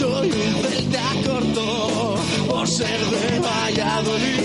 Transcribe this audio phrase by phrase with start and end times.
[0.00, 2.14] soy un celta corto.
[2.48, 4.44] Por ser de Valladolid,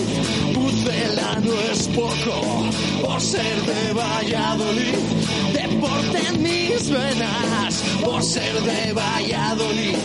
[0.53, 2.35] Pucela no es poco.
[3.01, 4.97] Por ser de Valladolid,
[5.53, 7.73] deporte en mis venas.
[8.03, 9.97] Por ser de Valladolid,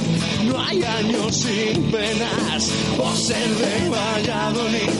[0.46, 2.70] no hay años sin penas.
[2.96, 4.92] Por ser de Valladolid,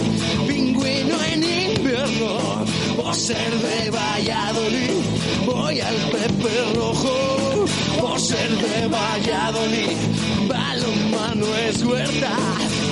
[0.49, 2.65] pingüino en invierno.
[2.97, 4.97] Por ser de Valladolid,
[5.47, 7.65] voy al Pepe Rojo.
[8.01, 9.97] Por ser de Valladolid,
[10.49, 12.33] balonmano es huerta.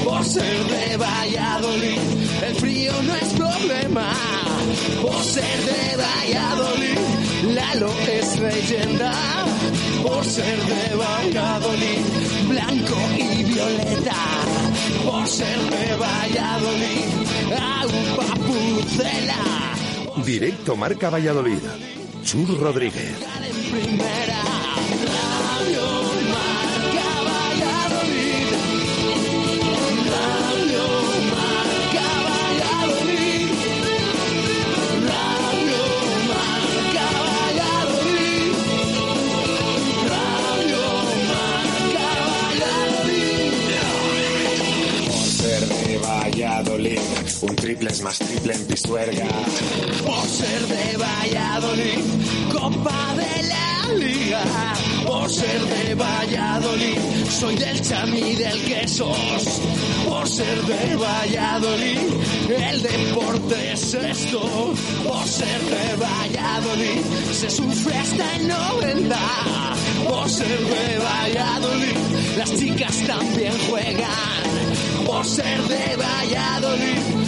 [0.04, 1.98] Por ser de Valladolid,
[2.46, 4.12] el frío no es problema.
[5.02, 6.98] Por ser de Valladolid,
[7.54, 9.12] Lalo es leyenda.
[10.02, 12.02] Por ser de Valladolid,
[12.48, 14.57] blanco y violeta.
[15.04, 17.08] Por ser de Valladolid,
[17.56, 20.24] agua pucela.
[20.24, 21.62] Directo Marca Valladolid.
[22.24, 23.16] Chur Rodríguez.
[46.38, 47.00] Valladolid,
[47.42, 49.26] un triple es más triple en Pisuerga.
[50.06, 51.98] Por ser de Valladolid,
[52.52, 54.42] Copa de la Liga.
[55.06, 56.98] Por ser de Valladolid,
[57.30, 59.60] soy del chamí del quesos.
[60.06, 61.98] Por ser de Valladolid,
[62.48, 64.40] el deporte es esto.
[65.06, 69.16] Por ser de Valladolid, se sufre hasta el 90.
[70.08, 71.96] Por ser de Valladolid,
[72.36, 75.06] las chicas también juegan.
[75.06, 77.27] Por ser de Valladolid,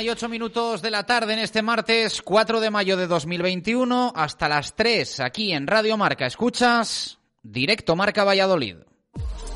[0.00, 4.48] Y ocho minutos de la tarde en este martes 4 de mayo de 2021 hasta
[4.48, 6.24] las 3 aquí en Radio Marca.
[6.24, 8.76] Escuchas Directo Marca Valladolid.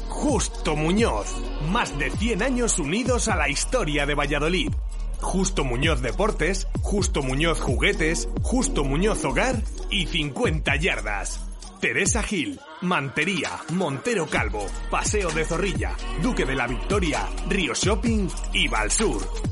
[0.08, 1.28] Justo Muñoz.
[1.70, 4.72] Más de 100 años unidos a la historia de Valladolid.
[5.20, 11.41] Justo Muñoz Deportes, Justo Muñoz Juguetes, Justo Muñoz Hogar y 50 yardas.
[11.81, 18.66] Teresa Gil, Mantería, Montero Calvo, Paseo de Zorrilla, Duque de la Victoria, Río Shopping y
[18.66, 19.51] Valsur.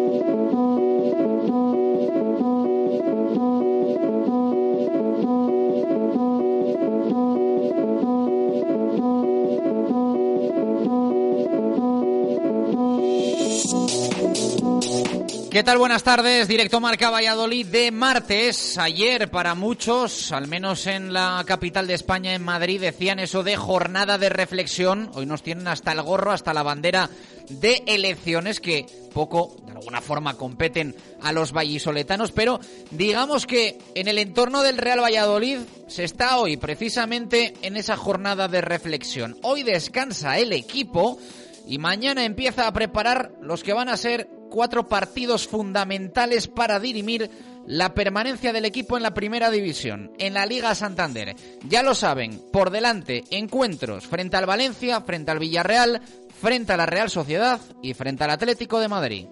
[15.61, 15.77] ¿Qué tal?
[15.77, 16.47] Buenas tardes.
[16.47, 18.79] Directo Marca Valladolid de martes.
[18.79, 23.57] Ayer para muchos, al menos en la capital de España, en Madrid, decían eso de
[23.57, 25.11] jornada de reflexión.
[25.13, 27.11] Hoy nos tienen hasta el gorro, hasta la bandera
[27.47, 32.31] de elecciones que poco, de alguna forma, competen a los vallisoletanos.
[32.31, 32.59] Pero
[32.89, 38.47] digamos que en el entorno del Real Valladolid se está hoy precisamente en esa jornada
[38.47, 39.37] de reflexión.
[39.43, 41.19] Hoy descansa el equipo
[41.67, 47.31] y mañana empieza a preparar los que van a ser cuatro partidos fundamentales para dirimir
[47.65, 51.35] la permanencia del equipo en la primera división, en la Liga Santander.
[51.67, 56.01] Ya lo saben, por delante encuentros frente al Valencia, frente al Villarreal,
[56.39, 59.25] frente a la Real Sociedad y frente al Atlético de Madrid.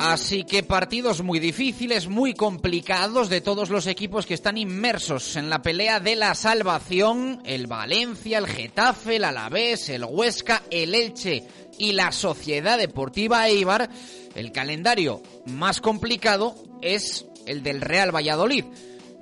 [0.00, 5.50] Así que partidos muy difíciles, muy complicados de todos los equipos que están inmersos en
[5.50, 7.42] la pelea de la salvación.
[7.44, 11.44] El Valencia, el Getafe, el Alavés, el Huesca, el Elche
[11.78, 13.90] y la Sociedad Deportiva Eibar.
[14.34, 18.64] El calendario más complicado es el del Real Valladolid.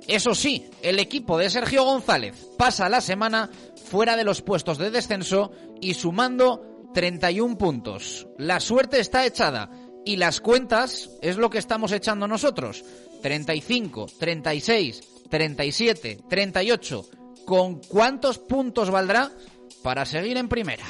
[0.07, 3.49] Eso sí, el equipo de Sergio González pasa la semana
[3.89, 5.51] fuera de los puestos de descenso
[5.81, 8.27] y sumando 31 puntos.
[8.37, 9.69] La suerte está echada
[10.07, 12.85] y las cuentas es lo que estamos echando nosotros.
[13.21, 17.05] 35, 36, 37, 38.
[17.45, 19.29] ¿Con cuántos puntos valdrá
[19.83, 20.85] para seguir en primera?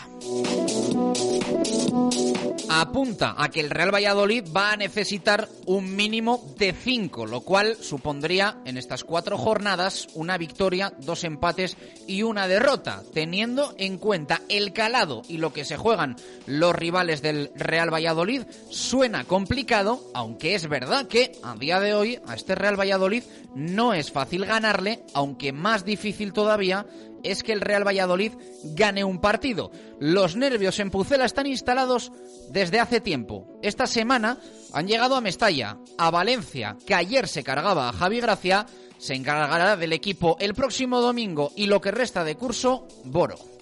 [2.70, 7.78] Apunta a que el Real Valladolid va a necesitar un mínimo de 5, lo cual
[7.80, 11.78] supondría en estas cuatro jornadas una victoria, dos empates
[12.08, 16.16] y una derrota, teniendo en cuenta el calado y lo que se juegan
[16.46, 22.20] los rivales del Real Valladolid, suena complicado, aunque es verdad que a día de hoy
[22.28, 23.24] a este Real Valladolid
[23.56, 26.86] no es fácil ganarle, aunque más difícil todavía
[27.24, 28.34] es que el Real Valladolid
[28.64, 29.72] gane un partido.
[30.00, 32.12] Los nervios en Pucela están instalados
[32.50, 33.48] desde hace tiempo.
[33.62, 34.38] Esta semana
[34.74, 38.66] han llegado a Mestalla, a Valencia, que ayer se cargaba a Javi Gracia,
[38.98, 43.57] se encargará del equipo el próximo domingo y lo que resta de curso, Boro.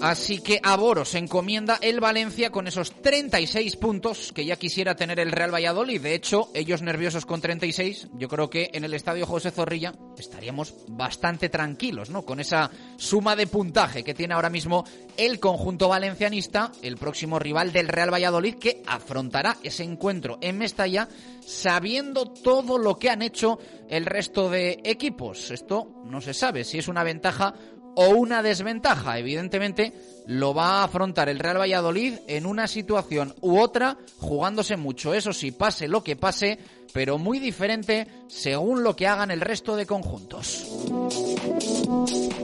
[0.00, 4.94] Así que a Boro se encomienda el Valencia con esos 36 puntos que ya quisiera
[4.94, 6.00] tener el Real Valladolid.
[6.00, 10.74] De hecho, ellos nerviosos con 36, yo creo que en el estadio José Zorrilla estaríamos
[10.88, 12.22] bastante tranquilos, ¿no?
[12.22, 14.84] Con esa suma de puntaje que tiene ahora mismo
[15.16, 21.08] el conjunto valencianista, el próximo rival del Real Valladolid, que afrontará ese encuentro en Mestalla
[21.46, 23.58] sabiendo todo lo que han hecho
[23.88, 25.50] el resto de equipos.
[25.50, 27.54] Esto no se sabe si es una ventaja
[27.96, 29.18] o una desventaja.
[29.18, 29.92] Evidentemente
[30.26, 35.14] lo va a afrontar el Real Valladolid en una situación u otra, jugándose mucho.
[35.14, 36.58] Eso sí, pase lo que pase,
[36.92, 40.66] pero muy diferente según lo que hagan el resto de conjuntos.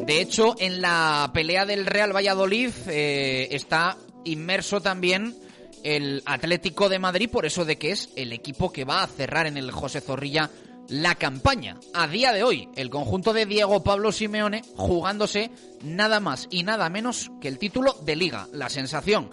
[0.07, 5.37] De hecho, en la pelea del Real Valladolid eh, está inmerso también
[5.83, 9.47] el Atlético de Madrid, por eso de que es el equipo que va a cerrar
[9.47, 10.51] en el José Zorrilla
[10.89, 11.79] la campaña.
[11.95, 15.51] A día de hoy, el conjunto de Diego Pablo Simeone jugándose
[15.83, 18.49] nada más y nada menos que el título de liga.
[18.53, 19.31] La sensación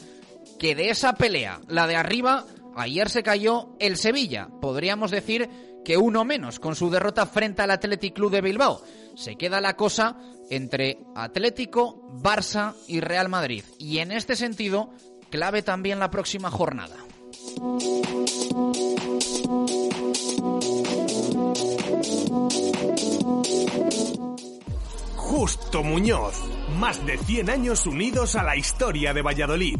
[0.59, 4.49] que de esa pelea, la de arriba, ayer se cayó el Sevilla.
[4.61, 5.49] Podríamos decir
[5.87, 8.81] que uno menos con su derrota frente al Athletic Club de Bilbao.
[9.15, 10.17] Se queda la cosa
[10.49, 13.63] entre Atlético, Barça y Real Madrid.
[13.79, 14.89] Y en este sentido,
[15.29, 16.97] clave también la próxima jornada.
[25.15, 26.35] Justo Muñoz,
[26.77, 29.79] más de 100 años unidos a la historia de Valladolid.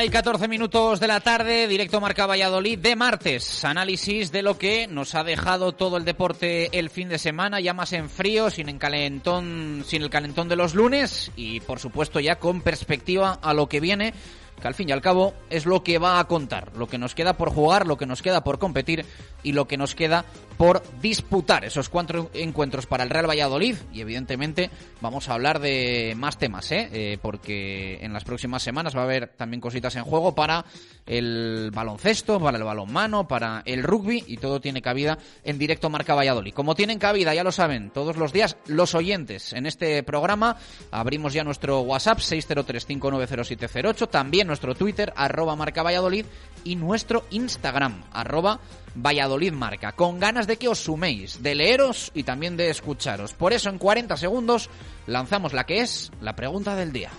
[0.00, 3.66] Una y 14 minutos de la tarde, directo Marca Valladolid de martes.
[3.66, 7.74] Análisis de lo que nos ha dejado todo el deporte el fin de semana, ya
[7.74, 12.18] más en frío, sin, en calentón, sin el calentón de los lunes y por supuesto
[12.18, 14.14] ya con perspectiva a lo que viene
[14.60, 17.14] que al fin y al cabo es lo que va a contar, lo que nos
[17.14, 19.04] queda por jugar, lo que nos queda por competir
[19.42, 20.24] y lo que nos queda
[20.56, 26.14] por disputar esos cuatro encuentros para el Real Valladolid y evidentemente vamos a hablar de
[26.16, 26.88] más temas, ¿eh?
[26.92, 27.18] ¿eh?
[27.20, 30.64] porque en las próximas semanas va a haber también cositas en juego para
[31.06, 36.14] el baloncesto, para el balonmano, para el rugby y todo tiene cabida en directo Marca
[36.14, 36.52] Valladolid.
[36.52, 40.56] Como tienen cabida, ya lo saben, todos los días los oyentes en este programa
[40.90, 46.26] abrimos ya nuestro WhatsApp 603590708, también nuestro Twitter, arroba marca Valladolid,
[46.64, 48.60] y nuestro Instagram, arroba
[48.96, 53.32] Valladolid Marca, con ganas de que os suméis, de leeros y también de escucharos.
[53.32, 54.68] Por eso en 40 segundos
[55.06, 57.10] lanzamos la que es la pregunta del día.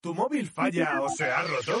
[0.00, 1.80] ¿Tu móvil falla o se ha roto?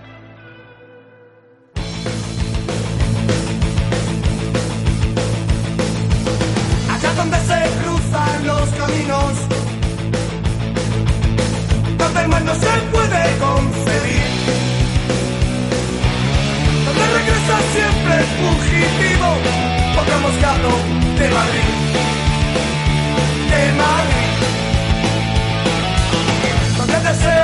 [7.21, 9.33] donde se cruzan los caminos,
[11.99, 14.29] donde el mal no se puede concebir,
[16.85, 19.29] donde regresa siempre el fugitivo,
[19.95, 20.69] porque moscado
[21.19, 21.71] de Madrid,
[23.51, 24.29] de Madrid,
[26.77, 27.40] donde deseo.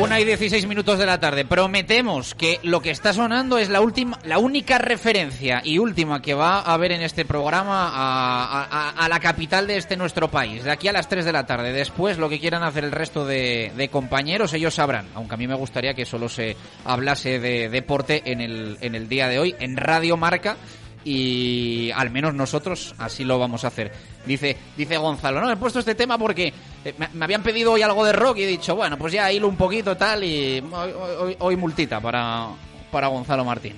[0.00, 1.44] Una y 16 minutos de la tarde.
[1.44, 6.34] Prometemos que lo que está sonando es la última, la única referencia y última que
[6.34, 10.64] va a haber en este programa a, la capital de este nuestro país.
[10.64, 11.72] De aquí a las 3 de la tarde.
[11.72, 15.06] Después, lo que quieran hacer el resto de, de compañeros, ellos sabrán.
[15.14, 19.08] Aunque a mí me gustaría que solo se hablase de deporte en el, en el
[19.08, 20.56] día de hoy, en Radio Marca.
[21.04, 23.92] Y al menos nosotros así lo vamos a hacer.
[24.26, 26.52] Dice, dice Gonzalo, no, he puesto este tema porque
[26.84, 29.46] eh, me, habían pedido hoy algo de rock y he dicho, bueno, pues ya hilo
[29.48, 32.48] un poquito tal y hoy- hoy multita para,
[32.90, 33.74] para Gonzalo Martín.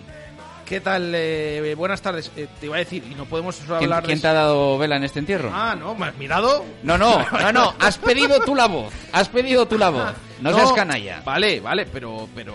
[0.68, 1.12] ¿Qué tal?
[1.14, 2.30] Eh, buenas tardes.
[2.36, 4.22] Eh, te iba a decir, y no podemos ¿Quién, hablar quién de...
[4.22, 5.50] te ha dado vela en este entierro?
[5.52, 6.62] Ah, no, ¿me has mirado?
[6.82, 10.54] No, no, no, no, has pedido tú la voz, has pedido tú la voz, no,
[10.54, 11.22] seas canalla.
[11.24, 12.52] Vale, vale, pero, pero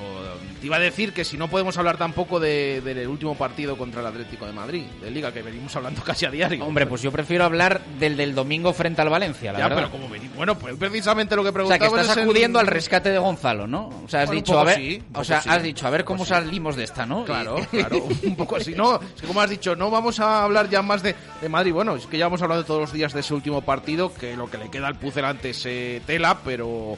[0.61, 4.01] te iba a decir que si no podemos hablar tampoco de- del último partido contra
[4.01, 6.63] el Atlético de Madrid, de Liga, que venimos hablando casi a diario.
[6.65, 9.77] Hombre, pues yo prefiero hablar del del domingo frente al Valencia, la ya, verdad.
[9.83, 10.35] pero como venimos...
[10.37, 13.65] Bueno, pues precisamente lo que O sea, preguntaba que estás acudiendo al rescate de Gonzalo,
[13.65, 13.87] ¿no?
[14.05, 15.49] O sea, has Bueno, dicho, a ver, sí, o sea, sí.
[15.49, 16.29] has dicho, a ver cómo sí.
[16.29, 17.25] salimos de esta, ¿no?
[17.25, 18.73] Claro, claro, un poco así.
[18.73, 21.73] No, es que como has dicho, no vamos a hablar ya más de, de Madrid.
[21.73, 24.49] Bueno, es que ya hemos hablado todos los días de ese último partido, que lo
[24.49, 26.97] que le queda al Pucel antes eh, tela, pero...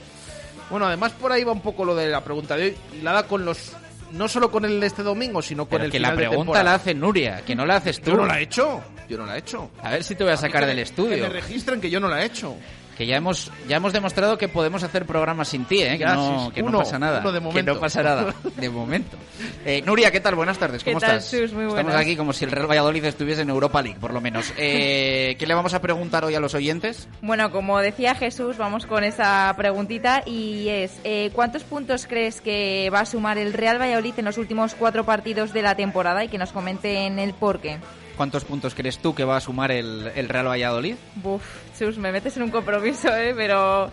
[0.69, 3.45] Bueno, además por ahí va un poco lo de la pregunta de hoy, hilada con
[3.45, 3.73] los...
[4.11, 6.63] No solo con el de este domingo, sino con Pero el que final la pregunta
[6.63, 8.11] la hace Nuria, que no la haces tú.
[8.11, 9.69] Yo no la he hecho, yo no la he hecho.
[9.81, 11.15] A ver si te voy a sacar Que del me- estudio.
[11.15, 12.55] Que me registren que yo no la he hecho.
[12.97, 15.97] Que ya hemos, ya hemos demostrado que podemos hacer programas sin ti, ¿eh?
[15.97, 17.19] Que, no, que no pasa nada.
[17.19, 17.73] uno de Que momento.
[17.73, 19.17] no pasa nada, de momento.
[19.65, 20.35] Eh, Nuria, ¿qué tal?
[20.35, 21.29] Buenas tardes, ¿cómo ¿Qué tal, estás?
[21.29, 21.51] Sus?
[21.51, 22.01] Muy Estamos buenas.
[22.01, 24.53] aquí como si el Real Valladolid estuviese en Europa League, por lo menos.
[24.57, 27.09] Eh, ¿Qué le vamos a preguntar hoy a los oyentes?
[27.21, 32.89] Bueno, como decía Jesús, vamos con esa preguntita y es, eh, ¿cuántos puntos crees que
[32.93, 36.23] va a sumar el Real Valladolid en los últimos cuatro partidos de la temporada?
[36.23, 37.77] Y que nos comenten el por qué.
[38.15, 40.95] ¿Cuántos puntos crees tú que va a sumar el, el Real Valladolid?
[41.15, 41.43] Buf,
[41.77, 43.33] Sus, me metes en un compromiso, ¿eh?
[43.35, 43.91] Pero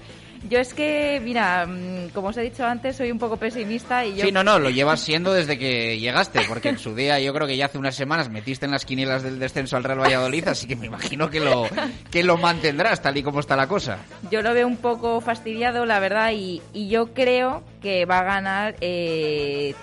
[0.48, 4.16] yo es que, mira, mm, como os he dicho antes, soy un poco pesimista y
[4.16, 4.24] yo...
[4.24, 7.46] Sí, no, no, lo llevas siendo desde que llegaste, porque en su día yo creo
[7.46, 10.66] que ya hace unas semanas metiste en las quinielas del descenso al Real Valladolid, así
[10.66, 11.68] que me imagino que lo,
[12.10, 13.98] que lo mantendrás tal y como está la cosa.
[14.30, 18.24] Yo lo veo un poco fastidiado, la verdad, y, y yo creo que va a
[18.24, 19.74] ganar eh,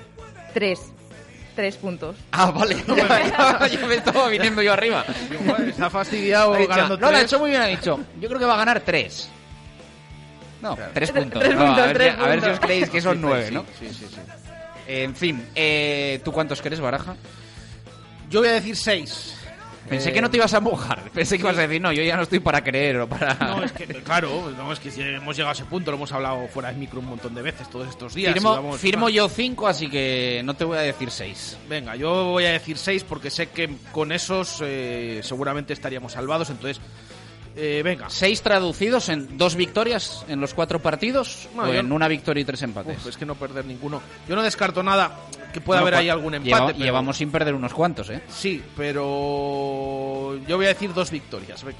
[0.53, 0.93] tres.
[1.59, 2.15] Tres puntos.
[2.31, 5.03] Ah, vale, ya, ya me estaba viniendo yo arriba.
[5.67, 7.23] Está fastidiado Ha dicho, ganando no, lo ha tres.
[7.25, 7.99] hecho muy bien, ha dicho.
[8.21, 9.29] Yo creo que va a ganar tres.
[10.61, 11.41] No, tres puntos.
[11.43, 12.53] tres No, puntos, a, ver, tres si- a ver si puntos.
[12.53, 13.65] os creéis que son Sí, nueve, sí, ¿no?
[13.77, 14.15] Sí, sí, sí.
[14.87, 17.17] En fin, eh, ¿tú cuántos crees, Baraja?
[18.29, 19.35] Yo voy a decir seis.
[19.89, 21.09] Pensé Eh, que no te ibas a mojar.
[21.13, 23.33] Pensé que ibas a decir, no, yo ya no estoy para creer o para...
[23.35, 26.11] No, es que, claro, no, es que si hemos llegado a ese punto, lo hemos
[26.11, 28.33] hablado fuera del micro un montón de veces todos estos días.
[28.33, 31.57] Firmo, vamos- firmo yo cinco, así que no te voy a decir seis.
[31.67, 36.49] Venga, yo voy a decir seis porque sé que con esos eh, seguramente estaríamos salvados,
[36.49, 36.79] entonces,
[37.55, 38.09] eh, venga.
[38.09, 42.61] ¿Seis traducidos en dos victorias en los cuatro partidos o en una victoria y tres
[42.61, 42.97] empates?
[42.99, 44.01] Uf, es que no perder ninguno.
[44.27, 45.17] Yo no descarto nada
[45.51, 46.49] que pueda Bueno, haber ahí algún empate.
[46.55, 48.21] lleva- pero- Llevamos sin perder unos cuantos, ¿eh?
[48.29, 51.77] Sí, pero yo voy a decir dos victorias, venga.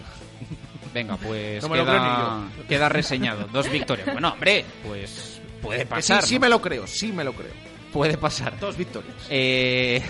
[0.94, 3.48] Venga, pues No me lo queda, queda reseñado.
[3.52, 4.08] Dos victorias.
[4.12, 6.24] Bueno, hombre, pues puede sí, pasar.
[6.24, 6.42] sí ¿no?
[6.42, 7.52] me lo creo, sí me lo creo.
[7.94, 8.60] Puede pasar.
[8.60, 9.16] Dos victorias.
[9.30, 10.02] Eh,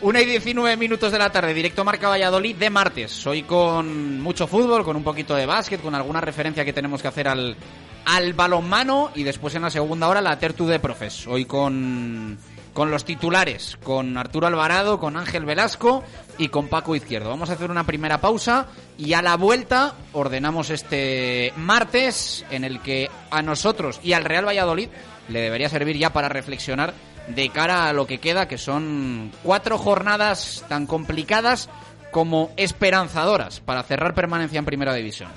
[0.00, 3.26] una y 19 minutos de la tarde, directo Marca Valladolid de martes.
[3.26, 7.08] Hoy con mucho fútbol, con un poquito de básquet, con alguna referencia que tenemos que
[7.08, 7.56] hacer al,
[8.04, 11.26] al balonmano y después en la segunda hora la tertu de profes.
[11.26, 12.38] Hoy con,
[12.72, 16.04] con los titulares, con Arturo Alvarado, con Ángel Velasco
[16.38, 17.30] y con Paco Izquierdo.
[17.30, 22.80] Vamos a hacer una primera pausa y a la vuelta ordenamos este martes en el
[22.80, 24.90] que a nosotros y al Real Valladolid
[25.28, 26.94] le debería servir ya para reflexionar
[27.34, 31.68] de cara a lo que queda, que son cuatro jornadas tan complicadas
[32.10, 35.30] como esperanzadoras para cerrar permanencia en Primera División.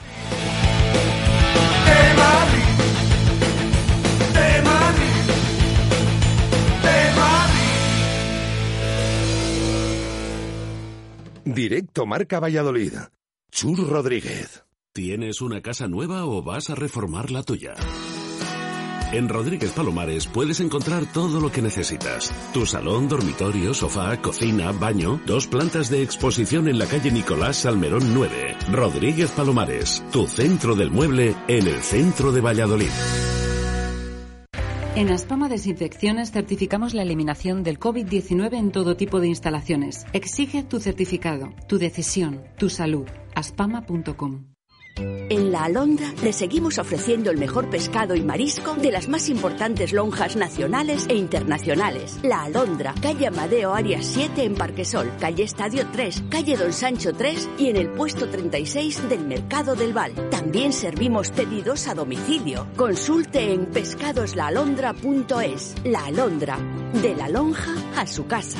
[11.43, 12.93] Directo Marca Valladolid.
[13.51, 14.63] Chur Rodríguez.
[14.93, 17.75] ¿Tienes una casa nueva o vas a reformar la tuya?
[19.11, 22.33] En Rodríguez Palomares puedes encontrar todo lo que necesitas.
[22.53, 28.13] Tu salón, dormitorio, sofá, cocina, baño, dos plantas de exposición en la calle Nicolás Salmerón
[28.13, 28.55] 9.
[28.71, 32.91] Rodríguez Palomares, tu centro del mueble en el centro de Valladolid.
[34.95, 40.05] En Aspama Desinfecciones certificamos la eliminación del COVID-19 en todo tipo de instalaciones.
[40.13, 43.07] Exige tu certificado, tu decisión, tu salud.
[43.35, 44.50] aspama.com.
[44.95, 49.93] En La Alondra le seguimos ofreciendo el mejor pescado y marisco de las más importantes
[49.93, 52.19] lonjas nacionales e internacionales.
[52.21, 57.49] La Alondra, calle Amadeo Arias 7 en Parquesol, calle Estadio 3, calle Don Sancho 3
[57.57, 60.11] y en el puesto 36 del Mercado del Val.
[60.29, 62.67] También servimos pedidos a domicilio.
[62.75, 65.75] Consulte en pescadoslaalondra.es.
[65.85, 66.59] La Alondra,
[67.01, 68.59] de la lonja a su casa.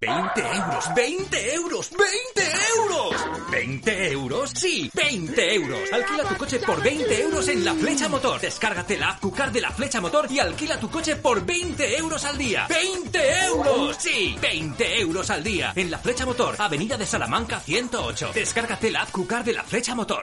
[0.00, 2.42] 20 euros, 20 euros, 20
[2.76, 3.26] euros.
[3.50, 4.50] ¿20 euros?
[4.54, 5.92] Sí, 20 euros.
[5.92, 8.40] Alquila tu coche por 20 euros en La Flecha Motor.
[8.40, 12.24] Descárgate la app Cucar de La Flecha Motor y alquila tu coche por 20 euros
[12.24, 12.68] al día.
[12.68, 13.96] ¡20 euros!
[13.98, 15.72] Sí, 20 euros al día.
[15.74, 18.30] En La Flecha Motor, Avenida de Salamanca 108.
[18.34, 20.22] Descárgate la app Cucar de La Flecha Motor.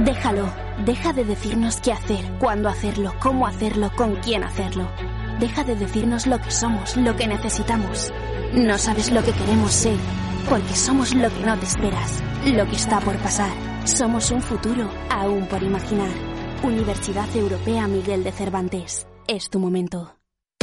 [0.00, 0.52] Déjalo.
[0.84, 4.90] Deja de decirnos qué hacer, cuándo hacerlo, cómo hacerlo, con quién hacerlo.
[5.40, 8.12] Deja de decirnos lo que somos, lo que necesitamos.
[8.54, 9.96] No sabes lo que queremos ser,
[10.48, 13.52] porque somos lo que no te esperas, lo que está por pasar.
[13.84, 16.10] Somos un futuro aún por imaginar.
[16.62, 19.06] Universidad Europea Miguel de Cervantes.
[19.26, 20.16] Es tu momento.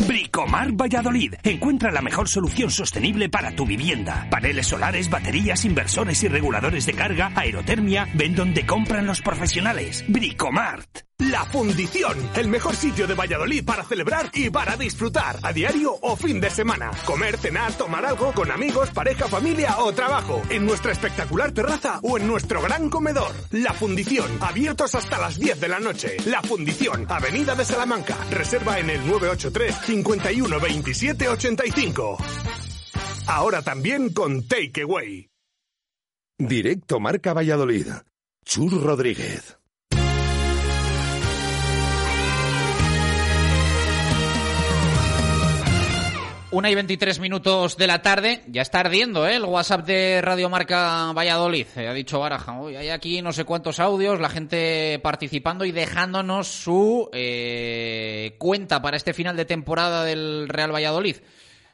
[0.07, 1.35] Bricomar Valladolid.
[1.43, 4.27] Encuentra la mejor solución sostenible para tu vivienda.
[4.29, 10.03] Paneles solares, baterías, inversores y reguladores de carga, aerotermia, ven donde compran los profesionales.
[10.07, 11.10] Bricomart.
[11.29, 16.15] La Fundición, el mejor sitio de Valladolid para celebrar y para disfrutar, a diario o
[16.15, 16.89] fin de semana.
[17.05, 22.17] Comer, cenar, tomar algo con amigos, pareja, familia o trabajo, en nuestra espectacular terraza o
[22.17, 23.31] en nuestro gran comedor.
[23.51, 26.17] La Fundición, abiertos hasta las 10 de la noche.
[26.25, 28.17] La Fundición, Avenida de Salamanca.
[28.31, 32.17] Reserva en el 983 51 27 85.
[33.27, 35.29] Ahora también con Takeaway.
[36.39, 37.87] Directo Marca Valladolid.
[38.43, 39.60] Chur Rodríguez.
[46.51, 49.37] Una y 23 minutos de la tarde, ya está ardiendo ¿eh?
[49.37, 51.65] el WhatsApp de Radio Marca Valladolid.
[51.77, 56.49] Eh, ha dicho Baraja, hay aquí no sé cuántos audios, la gente participando y dejándonos
[56.49, 61.15] su eh, cuenta para este final de temporada del Real Valladolid.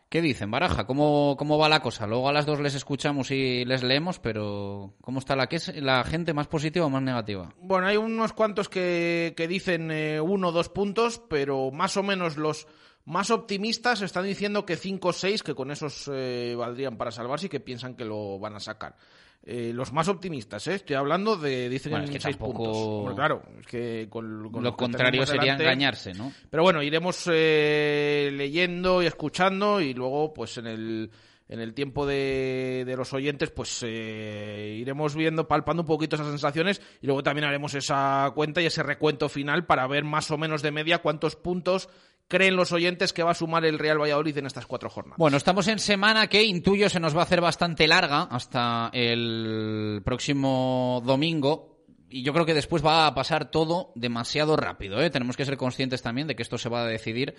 [0.09, 0.85] ¿Qué dicen, Baraja?
[0.85, 2.05] ¿Cómo, ¿Cómo va la cosa?
[2.05, 5.75] Luego a las dos les escuchamos y les leemos, pero ¿cómo está la, que es
[5.75, 7.53] la gente más positiva o más negativa?
[7.59, 12.03] Bueno, hay unos cuantos que, que dicen eh, uno o dos puntos, pero más o
[12.03, 12.67] menos los
[13.07, 17.47] más optimistas están diciendo que 5 o 6, que con esos eh, valdrían para salvarse
[17.47, 18.95] y que piensan que lo van a sacar.
[19.43, 20.75] Eh, los más optimistas, ¿eh?
[20.75, 22.63] estoy hablando de, dicen Bueno, es que 6 tampoco-
[23.03, 23.15] puntos.
[23.15, 26.33] Claro, es que con, con Lo que contrario sería delante- engañarse, ¿no?
[26.49, 31.11] Pero bueno, iremos eh, leyendo y escuchando y luego, pues en el,
[31.47, 36.27] en el tiempo de, de los oyentes, pues eh, iremos viendo, palpando un poquito esas
[36.27, 40.37] sensaciones y luego también haremos esa cuenta y ese recuento final para ver más o
[40.37, 41.87] menos de media cuántos puntos
[42.27, 45.17] creen los oyentes que va a sumar el Real Valladolid en estas cuatro jornadas.
[45.17, 50.01] Bueno, estamos en semana que intuyo se nos va a hacer bastante larga hasta el
[50.03, 51.75] próximo domingo.
[52.09, 55.01] Y yo creo que después va a pasar todo demasiado rápido.
[55.01, 55.09] ¿eh?
[55.09, 57.35] Tenemos que ser conscientes también de que esto se va a decidir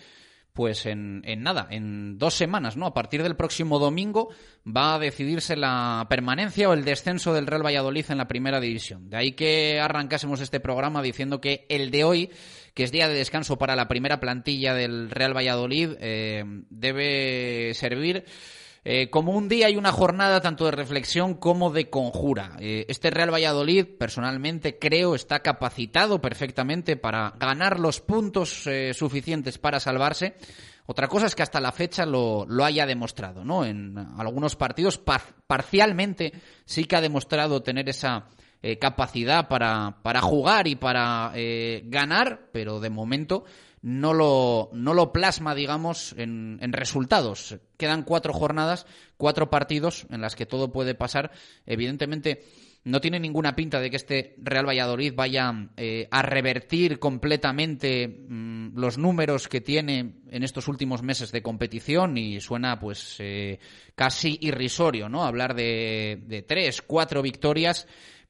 [0.52, 2.86] pues en, en nada, en dos semanas, ¿no?
[2.86, 4.30] A partir del próximo domingo
[4.66, 9.08] va a decidirse la permanencia o el descenso del Real Valladolid en la primera división.
[9.08, 12.30] De ahí que arrancásemos este programa diciendo que el de hoy,
[12.78, 18.24] que es día de descanso para la primera plantilla del Real Valladolid, eh, debe servir
[18.84, 22.56] Eh, como un día y una jornada tanto de reflexión como de conjura.
[22.60, 29.80] Eh, este Real Valladolid, personalmente, creo está capacitado perfectamente para ganar los puntos suficientes para
[29.80, 30.36] salvarse.
[30.86, 33.64] Otra cosa es que hasta la fecha lo haya demostrado, ¿no?
[33.66, 34.98] En algunos partidos
[35.46, 36.32] parcialmente
[36.64, 38.28] sí que ha demostrado tener esa
[38.80, 41.32] capacidad para, para, jugar y para
[41.84, 43.44] ganar, pero de momento
[43.82, 47.58] no lo, no lo plasma, digamos, en, en, resultados.
[47.76, 51.30] Quedan cuatro jornadas, cuatro partidos en las que todo puede pasar.
[51.66, 52.44] Evidentemente,
[52.84, 58.78] no tiene ninguna pinta de que este Real Valladolid vaya eh, a revertir completamente mm,
[58.78, 63.58] los números que tiene en estos últimos meses de competición y suena pues eh,
[63.94, 65.24] casi irrisorio, ¿no?
[65.24, 67.86] Hablar de, de tres, cuatro victorias,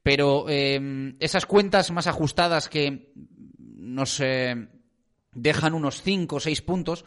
[0.08, 3.12] pero eh, esas cuentas más ajustadas que
[3.58, 4.22] nos
[5.34, 7.04] dejan unos 5 o 6 puntos,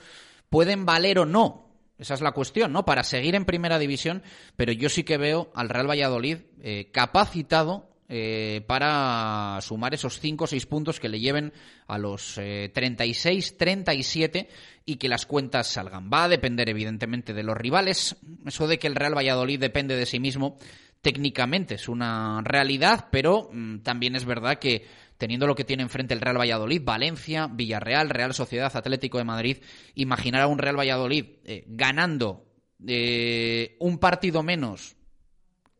[0.51, 1.73] pueden valer o no.
[1.97, 2.85] Esa es la cuestión, ¿no?
[2.85, 4.21] Para seguir en primera división,
[4.55, 10.43] pero yo sí que veo al Real Valladolid eh, capacitado eh, para sumar esos 5
[10.43, 11.53] o 6 puntos que le lleven
[11.87, 14.49] a los 36, eh, 37
[14.85, 16.11] y que las cuentas salgan.
[16.13, 18.15] Va a depender evidentemente de los rivales.
[18.45, 20.59] Eso de que el Real Valladolid depende de sí mismo
[21.01, 24.85] técnicamente es una realidad, pero mm, también es verdad que
[25.17, 29.57] teniendo lo que tiene enfrente el Real Valladolid, Valencia, Villarreal, Real Sociedad, Atlético de Madrid,
[29.93, 32.45] imaginar a un Real Valladolid eh, ganando
[32.87, 34.95] eh, un partido menos,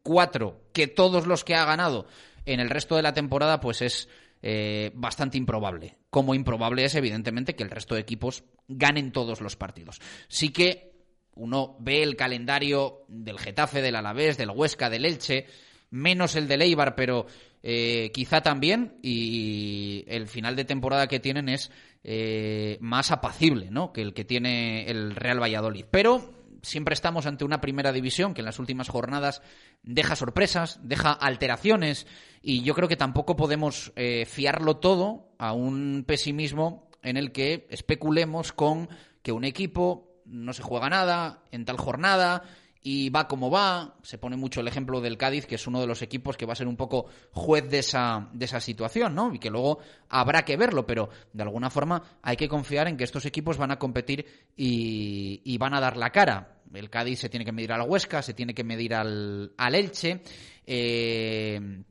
[0.03, 2.07] cuatro, que todos los que ha ganado
[2.45, 4.09] en el resto de la temporada, pues es
[4.43, 5.97] eh, bastante improbable.
[6.09, 9.99] Como improbable es, evidentemente, que el resto de equipos ganen todos los partidos.
[10.27, 10.90] Sí que
[11.35, 15.47] uno ve el calendario del Getafe, del Alavés, del Huesca, del Elche,
[15.89, 17.25] menos el de Eibar, pero
[17.63, 21.71] eh, quizá también, y el final de temporada que tienen es
[22.03, 23.93] eh, más apacible ¿no?
[23.93, 25.85] que el que tiene el Real Valladolid.
[25.91, 29.41] Pero siempre estamos ante una primera división que en las últimas jornadas
[29.83, 32.07] deja sorpresas, deja alteraciones,
[32.41, 37.67] y yo creo que tampoco podemos eh, fiarlo todo a un pesimismo en el que
[37.69, 38.89] especulemos con
[39.23, 42.43] que un equipo no se juega nada en tal jornada
[42.83, 43.95] y va como va.
[44.01, 46.53] Se pone mucho el ejemplo del Cádiz, que es uno de los equipos que va
[46.53, 49.33] a ser un poco juez de esa, de esa situación, ¿no?
[49.33, 53.03] Y que luego habrá que verlo, pero de alguna forma hay que confiar en que
[53.03, 56.57] estos equipos van a competir y, van a dar la cara.
[56.73, 60.23] El Cádiz se tiene que medir al Huesca, se tiene que medir al, al Elche.
[60.65, 61.83] Eh,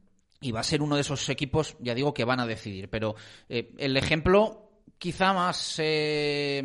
[0.42, 2.88] y va a ser uno de esos equipos, ya digo, que van a decidir.
[2.88, 3.14] Pero
[3.48, 6.62] eh, el ejemplo quizá más eh,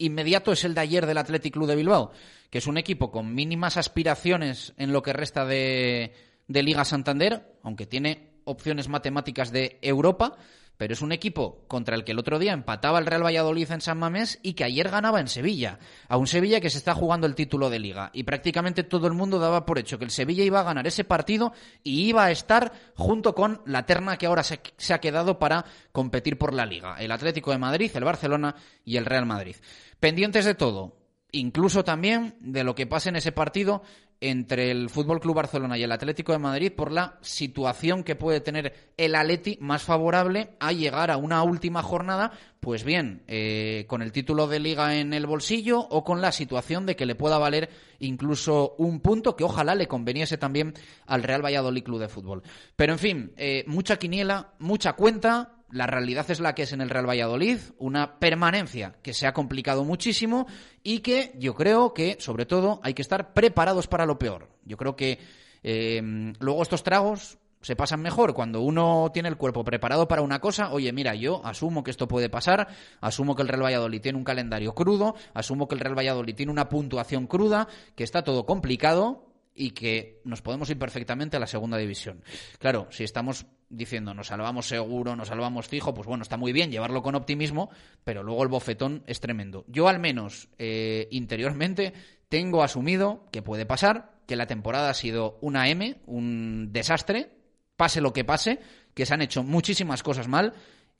[0.00, 2.10] inmediato es el de ayer del Athletic Club de Bilbao,
[2.50, 6.12] que es un equipo con mínimas aspiraciones en lo que resta de,
[6.48, 10.36] de Liga Santander, aunque tiene opciones matemáticas de Europa,
[10.80, 13.82] pero es un equipo contra el que el otro día empataba el Real Valladolid en
[13.82, 17.26] San Mamés y que ayer ganaba en Sevilla, a un Sevilla que se está jugando
[17.26, 18.08] el título de liga.
[18.14, 21.04] Y prácticamente todo el mundo daba por hecho que el Sevilla iba a ganar ese
[21.04, 24.58] partido y iba a estar junto con la terna que ahora se,
[24.94, 29.04] ha quedado para competir por la liga, el Atlético de Madrid, el Barcelona y el
[29.04, 29.56] Real Madrid.
[30.00, 30.96] Pendientes de todo,
[31.30, 33.82] incluso también de lo que pase en ese partido
[34.20, 38.40] entre el Fútbol Club Barcelona y el Atlético de Madrid por la situación que puede
[38.40, 44.02] tener el Atleti más favorable a llegar a una última jornada, pues bien, eh, con
[44.02, 47.38] el título de liga en el bolsillo o con la situación de que le pueda
[47.38, 50.74] valer incluso un punto que ojalá le conveniese también
[51.06, 52.42] al Real Valladolid Club de Fútbol.
[52.76, 56.80] Pero en fin, eh, mucha quiniela, mucha cuenta, la realidad es la que es en
[56.80, 60.46] el Real Valladolid, una permanencia que se ha complicado muchísimo
[60.82, 64.48] y que yo creo que, sobre todo, hay que estar preparados para lo peor.
[64.64, 65.18] Yo creo que
[65.62, 70.40] eh, luego estos tragos se pasan mejor cuando uno tiene el cuerpo preparado para una
[70.40, 70.72] cosa.
[70.72, 72.68] Oye, mira, yo asumo que esto puede pasar,
[73.00, 76.52] asumo que el Real Valladolid tiene un calendario crudo, asumo que el Real Valladolid tiene
[76.52, 79.29] una puntuación cruda, que está todo complicado
[79.60, 82.24] y que nos podemos ir perfectamente a la segunda división.
[82.58, 86.70] Claro, si estamos diciendo nos salvamos seguro, nos salvamos fijo, pues bueno, está muy bien
[86.70, 87.68] llevarlo con optimismo,
[88.02, 89.66] pero luego el bofetón es tremendo.
[89.68, 91.92] Yo al menos eh, interiormente
[92.30, 97.30] tengo asumido que puede pasar, que la temporada ha sido una M, un desastre,
[97.76, 98.60] pase lo que pase,
[98.94, 100.54] que se han hecho muchísimas cosas mal.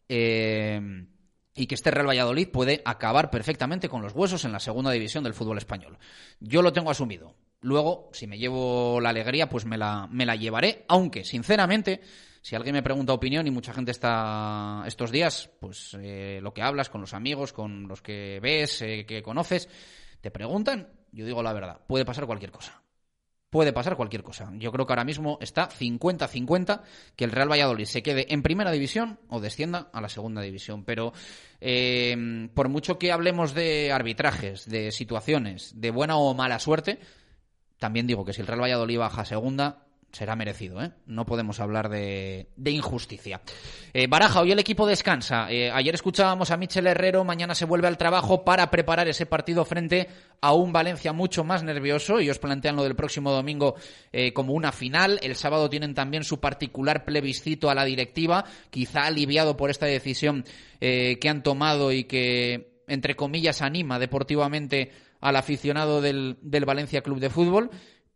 [0.07, 1.07] Eh,
[1.55, 5.25] y que este Real Valladolid puede acabar perfectamente con los huesos en la segunda división
[5.25, 5.99] del fútbol español.
[6.39, 7.35] Yo lo tengo asumido.
[7.63, 12.01] Luego, si me llevo la alegría, pues me la, me la llevaré, aunque, sinceramente,
[12.43, 16.63] si alguien me pregunta opinión y mucha gente está estos días, pues eh, lo que
[16.63, 19.69] hablas con los amigos, con los que ves, eh, que conoces,
[20.21, 22.83] te preguntan, yo digo la verdad, puede pasar cualquier cosa.
[23.51, 24.51] puede pasar cualquier cosa.
[24.55, 26.83] Yo creo que ahora mismo está 50-50
[27.17, 30.85] que el Real Valladolid se quede en primera división o descienda a la segunda división.
[30.85, 31.13] Pero
[31.61, 37.01] eh, por mucho que hablemos de arbitrajes, de situaciones, de buena o mala suerte,
[37.81, 40.91] también digo que si el Real Valladolid baja segunda, será merecido, ¿eh?
[41.07, 43.41] No podemos hablar de, de injusticia.
[43.95, 45.51] Eh, Baraja, hoy el equipo descansa.
[45.51, 49.65] Eh, ayer escuchábamos a Michel Herrero, mañana se vuelve al trabajo para preparar ese partido
[49.65, 50.09] frente
[50.43, 52.21] a un Valencia mucho más nervioso.
[52.21, 53.77] y os plantean lo del próximo domingo
[54.13, 55.19] eh, como una final.
[55.23, 60.45] El sábado tienen también su particular plebiscito a la directiva, quizá aliviado por esta decisión
[60.81, 67.21] que han tomado y que, entre comillas, anima deportivamente al aficionado del, del Valencia Club
[67.21, 67.71] de Fútbol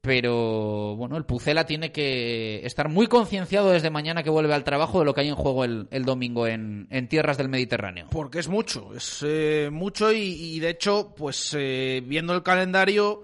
[0.04, 4.98] pero bueno, el Pucela tiene que estar muy concienciado desde mañana que vuelve al trabajo
[4.98, 8.08] de lo que hay en juego el, el domingo en, en, tierras del Mediterráneo.
[8.10, 13.22] Porque es mucho, es eh, mucho y, y, de hecho, pues eh, viendo el calendario,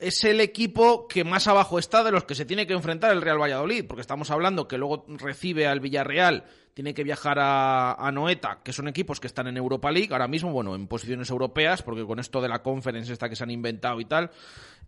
[0.00, 3.22] es el equipo que más abajo está de los que se tiene que enfrentar el
[3.22, 8.60] Real Valladolid, porque estamos hablando que luego recibe al Villarreal, tiene que viajar a, Noeta,
[8.62, 12.04] que son equipos que están en Europa League, ahora mismo, bueno, en posiciones europeas, porque
[12.04, 14.30] con esto de la conference esta que se han inventado y tal,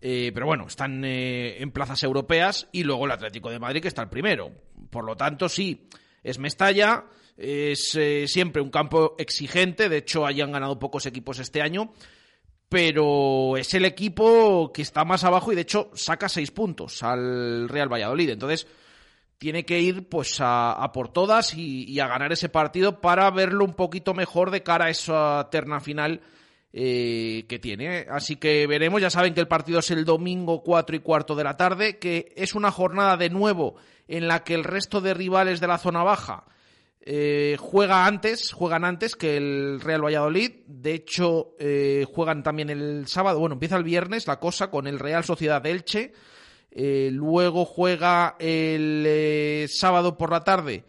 [0.01, 3.89] eh, pero bueno, están eh, en plazas europeas, y luego el Atlético de Madrid, que
[3.89, 4.53] está el primero.
[4.91, 5.89] Por lo tanto, sí,
[6.23, 7.05] es Mestalla,
[7.39, 11.93] es eh, siempre un campo exigente, de hecho, hayan ganado pocos equipos este año,
[12.69, 17.69] pero es el equipo que está más abajo y de hecho saca seis puntos al
[17.69, 18.31] Real Valladolid.
[18.31, 18.67] Entonces
[19.39, 23.31] tiene que ir pues a, a por todas y, y, a ganar ese partido para
[23.31, 26.21] verlo un poquito mejor de cara a esa terna final
[26.73, 28.07] eh, que tiene.
[28.11, 31.45] Así que veremos, ya saben que el partido es el domingo cuatro y cuarto de
[31.45, 33.77] la tarde, que es una jornada de nuevo
[34.07, 36.45] en la que el resto de rivales de la zona baja
[37.11, 40.51] eh, juega antes, juegan antes que el Real Valladolid.
[40.67, 43.39] De hecho, eh, juegan también el sábado.
[43.39, 46.13] Bueno, empieza el viernes la cosa con el Real Sociedad de Elche.
[46.71, 50.85] Eh, luego juega el sábado por la tarde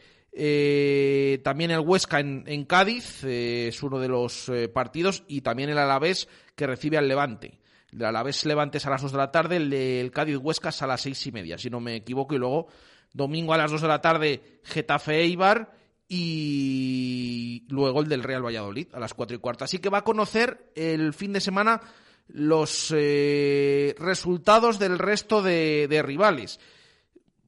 [1.42, 5.24] también el Huesca en, Cádiz, es uno de los partidos.
[5.30, 7.60] Y también el Alavés que recibe al Levante.
[7.94, 10.82] El Alavés Levante es a las 2 de la tarde, el, el Cádiz Huesca es
[10.82, 12.36] a las seis y media, si no me equivoco.
[12.36, 12.68] Y luego,
[13.14, 15.79] domingo a las 2 de la tarde, Getafe Eibar
[16.12, 19.64] y luego el del Real Valladolid a las cuatro y cuarto.
[19.64, 21.80] Así que va a conocer el fin de semana
[22.28, 26.60] los eh, resultados del resto de, de, rivales.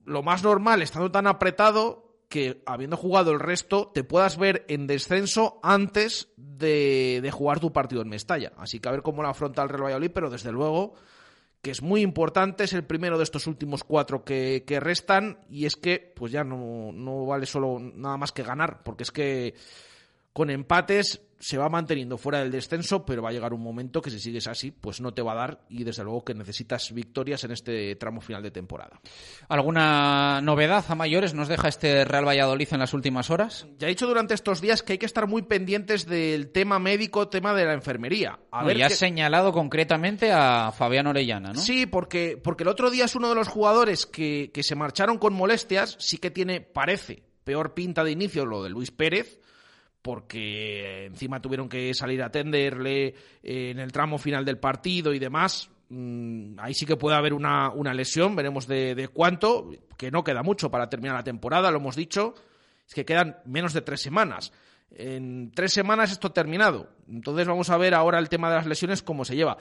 [0.06, 4.88] Lo más normal, estando tan apretado, que habiendo jugado el resto, te puedas ver en
[4.88, 8.54] descenso antes de, de jugar tu partido en Mestalla.
[8.58, 10.94] Así que a ver cómo lo afronta el Real Valladolid, pero desde luego
[11.62, 15.66] que es muy importante, es el primero de estos últimos cuatro que, que restan y
[15.66, 19.54] es que pues ya no, no, vale solo nada más que ganar, porque es que
[20.34, 24.12] con empates se va manteniendo fuera del descenso, pero va a llegar un momento que
[24.12, 27.44] si sigues así, pues no te va a dar y desde luego que necesitas victorias
[27.44, 29.02] en este tramo final de temporada.
[29.50, 33.66] ¿Alguna novedad a mayores nos deja este Real Valladolid en las últimas horas?
[33.80, 37.28] Ya he dicho durante estos días que hay que estar muy pendientes del tema médico,
[37.28, 38.40] tema de la enfermería.
[38.52, 41.60] A no, ver ya has señalado concretamente a Fabián Orellana, ¿no?
[41.60, 45.18] Sí, porque, porque el otro día es uno de los jugadores que, que se marcharon
[45.18, 49.41] con molestias, sí que tiene, parece, peor pinta de inicio lo de Luis Pérez,
[50.02, 55.70] porque encima tuvieron que salir a atenderle en el tramo final del partido y demás.
[56.58, 60.42] Ahí sí que puede haber una, una lesión, veremos de, de, cuánto, que no queda
[60.42, 62.34] mucho para terminar la temporada, lo hemos dicho,
[62.88, 64.54] es que quedan menos de tres semanas.
[64.94, 66.90] En tres semanas esto terminado.
[67.08, 69.58] Entonces vamos a ver ahora el tema de las lesiones, cómo se lleva.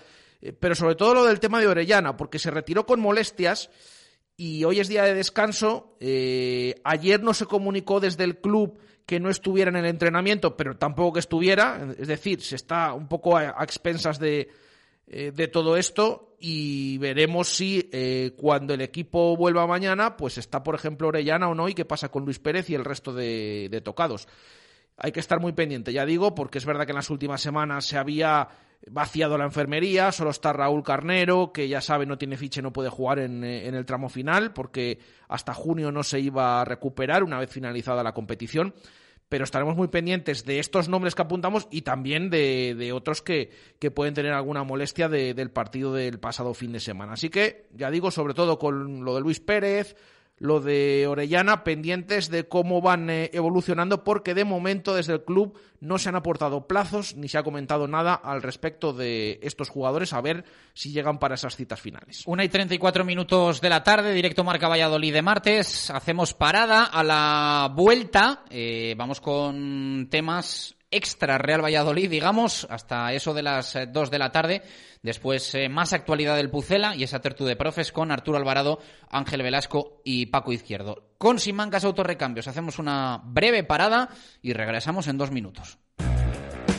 [0.59, 3.71] Pero sobre todo lo del tema de Orellana, porque se retiró con molestias
[4.37, 5.97] y hoy es día de descanso.
[6.01, 10.77] Eh, ayer no se comunicó desde el club que no estuviera en el entrenamiento, pero
[10.77, 11.85] tampoco que estuviera.
[11.99, 14.49] Es decir, se está un poco a, expensas de,
[15.09, 20.63] eh, de, todo esto y veremos si eh, cuando el equipo vuelva mañana, pues está,
[20.63, 23.67] por ejemplo, Orellana o no y qué pasa con Luis Pérez y el resto de,
[23.69, 24.29] de tocados.
[24.97, 27.87] Hay que estar muy pendiente, ya digo, porque es verdad que en las últimas semanas
[27.87, 28.49] se había
[28.87, 32.73] vaciado la enfermería, solo está Raúl Carnero, que ya sabe no tiene ficha y no
[32.73, 37.25] puede jugar en, en, el tramo final, porque hasta junio no se iba a recuperar
[37.25, 38.73] una vez finalizada la competición.
[39.31, 43.91] Pero estaremos muy pendientes de estos nombres que apuntamos y también de, otros que, que,
[43.91, 47.13] pueden tener alguna molestia de, del partido del pasado fin de semana.
[47.13, 49.97] Así que, ya digo, sobre todo con lo de Luis Pérez,
[50.41, 55.57] lo de Orellana, pendientes de cómo van eh, evolucionando, porque de momento desde el club
[55.81, 60.15] no se han aportado plazos ni se ha comentado nada al respecto de estos jugadores,
[60.15, 62.23] a ver si llegan para esas citas finales.
[62.27, 65.91] Una y 34 minutos de la tarde, directo Marca Valladolid de martes.
[65.91, 68.45] Hacemos parada a la vuelta.
[68.49, 74.19] Eh, vamos con temas extra Real Valladolid, digamos, hasta eso de las 2 eh, de
[74.19, 74.63] la tarde.
[75.03, 79.43] Después, eh, más actualidad del Pucela y esa tertu de profes con Arturo Alvarado, Ángel
[79.43, 81.11] Velasco y Paco Izquierdo.
[81.19, 84.11] Con Simancas Autorrecambios hacemos una breve parada
[84.43, 85.80] y regresamos en dos minutos.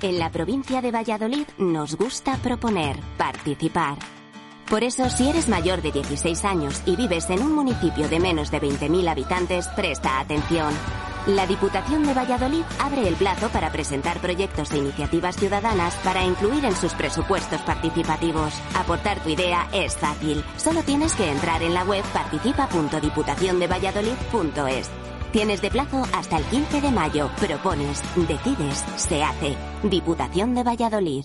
[0.00, 3.98] En la provincia de Valladolid nos gusta proponer, participar.
[4.70, 8.52] Por eso, si eres mayor de 16 años y vives en un municipio de menos
[8.52, 10.72] de 20.000 habitantes, presta atención.
[11.26, 16.64] La Diputación de Valladolid abre el plazo para presentar proyectos e iniciativas ciudadanas para incluir
[16.64, 18.54] en sus presupuestos participativos.
[18.76, 20.44] Aportar tu idea es fácil.
[20.58, 25.07] Solo tienes que entrar en la web participa.diputaciondevalladolid.es.
[25.32, 27.30] Tienes de plazo hasta el 15 de mayo.
[27.38, 29.56] Propones, decides, se hace.
[29.82, 31.24] Diputación de Valladolid.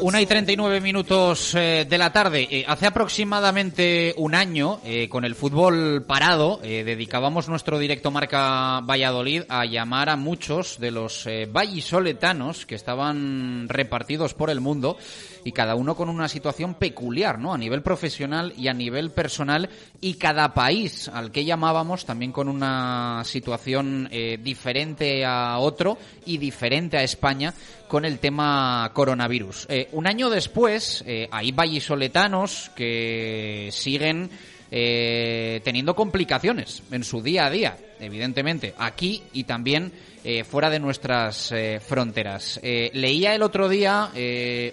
[0.00, 2.48] Una y 39 minutos eh, de la tarde.
[2.50, 9.42] Eh, hace aproximadamente un año, eh, con el fútbol parado, dedicábamos nuestro directo marca Valladolid
[9.48, 14.96] a llamar a muchos de los vallisoletanos que estaban repartidos por el mundo
[15.44, 17.52] y cada uno con una situación peculiar, ¿no?
[17.52, 19.68] A nivel profesional y a nivel personal
[20.00, 26.38] y cada país al que llamábamos también con una situación eh, diferente a otro y
[26.38, 27.54] diferente a España
[27.88, 29.66] con el tema coronavirus.
[29.68, 34.30] Eh, un año después eh, hay vallisoletanos que siguen
[34.70, 39.92] teniendo complicaciones en su día a día, evidentemente, aquí y también
[40.22, 42.60] eh, fuera de nuestras eh, fronteras.
[42.62, 44.10] Eh, leía el otro día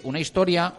[0.02, 0.74] una historia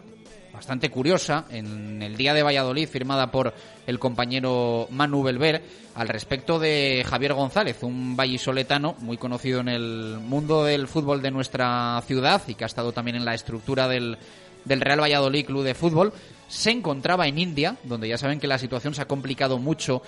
[0.52, 3.52] bastante curiosa en el Día de Valladolid, firmada por
[3.86, 5.62] el compañero Manu Belver,
[5.96, 11.32] al respecto de Javier González, un vallisoletano muy conocido en el mundo del fútbol de
[11.32, 14.18] nuestra ciudad y que ha estado también en la estructura del,
[14.64, 16.12] del Real Valladolid Club de Fútbol
[16.50, 20.02] se encontraba en India, donde ya saben que la situación se ha complicado mucho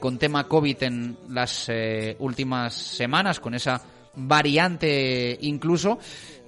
[0.00, 1.70] con tema COVID en las
[2.18, 3.80] últimas semanas, con esa
[4.16, 5.98] variante incluso.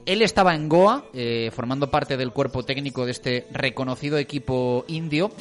[0.04, 5.32] Él estaba en Goa, eh, formando parte del cuerpo técnico de este reconocido equipo indio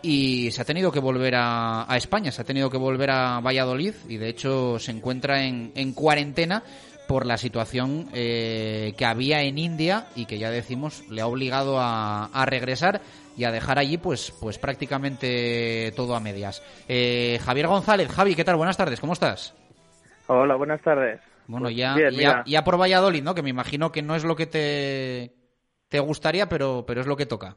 [0.00, 3.94] y se ha tenido que volver a, España, se ha tenido que volver a Valladolid
[4.08, 6.62] y de hecho se encuentra en, cuarentena
[7.08, 11.78] por la situación eh, que había en India y que ya decimos le ha obligado
[11.80, 13.02] a, regresar
[13.36, 16.62] y a dejar allí pues pues prácticamente todo a medias.
[16.88, 18.56] Eh, Javier González, Javi, ¿qué tal?
[18.56, 19.54] Buenas tardes, ¿cómo estás?
[20.26, 21.20] Hola, buenas tardes.
[21.46, 23.34] Bueno, pues ya, ya, ya, por Valladolid, ¿no?
[23.34, 25.32] Que me imagino que no es lo que te,
[25.88, 27.56] te gustaría, pero, pero es lo que toca.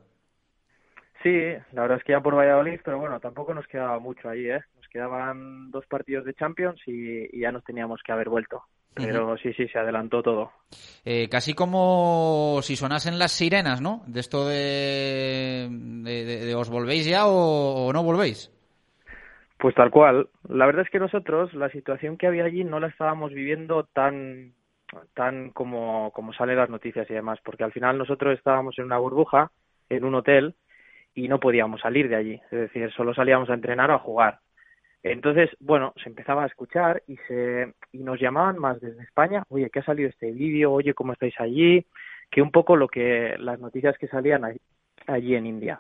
[1.26, 1.40] Sí,
[1.72, 4.62] la verdad es que ya por Valladolid, pero bueno, tampoco nos quedaba mucho ahí, ¿eh?
[4.76, 8.62] Nos quedaban dos partidos de Champions y, ya nos teníamos que haber vuelto.
[8.96, 10.52] Pero sí, sí, se adelantó todo.
[11.04, 14.04] Eh, casi como si sonasen las sirenas, ¿no?
[14.08, 18.52] De esto de, de, os volvéis ya o no volvéis.
[19.58, 20.30] Pues tal cual.
[20.48, 24.54] La verdad es que nosotros la situación que había allí no la estábamos viviendo tan
[25.14, 28.98] tan como, como salen las noticias y demás, porque al final nosotros estábamos en una
[28.98, 29.52] burbuja,
[29.90, 30.56] en un hotel,
[31.14, 34.40] y no podíamos salir de allí, es decir, solo salíamos a entrenar o a jugar.
[35.06, 39.70] Entonces, bueno, se empezaba a escuchar y se y nos llamaban más desde España, oye,
[39.70, 40.74] ¿qué ha salido este vídeo?
[40.74, 41.86] Oye, ¿cómo estáis allí?
[42.32, 44.44] Que un poco lo que las noticias que salían
[45.06, 45.80] allí en India.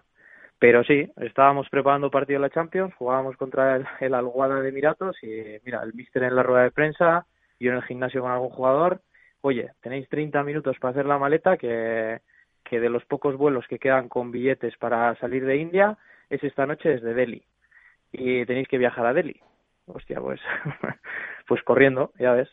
[0.59, 5.17] Pero sí, estábamos preparando partido de la Champions, jugábamos contra el, el Alguada de Emiratos
[5.23, 7.26] y mira, el míster en la rueda de prensa,
[7.59, 9.01] yo en el gimnasio con algún jugador,
[9.41, 12.19] oye, tenéis 30 minutos para hacer la maleta que,
[12.63, 15.97] que de los pocos vuelos que quedan con billetes para salir de India
[16.30, 17.43] es esta noche desde Delhi
[18.12, 19.39] y tenéis que viajar a Delhi.
[19.88, 20.39] Hostia, pues
[21.47, 22.49] pues corriendo, ya ves.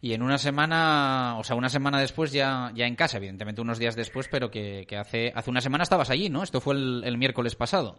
[0.00, 3.78] Y en una semana, o sea, una semana después ya, ya en casa, evidentemente unos
[3.78, 6.42] días después, pero que, que hace, hace una semana estabas allí, ¿no?
[6.42, 7.96] Esto fue el, miércoles pasado.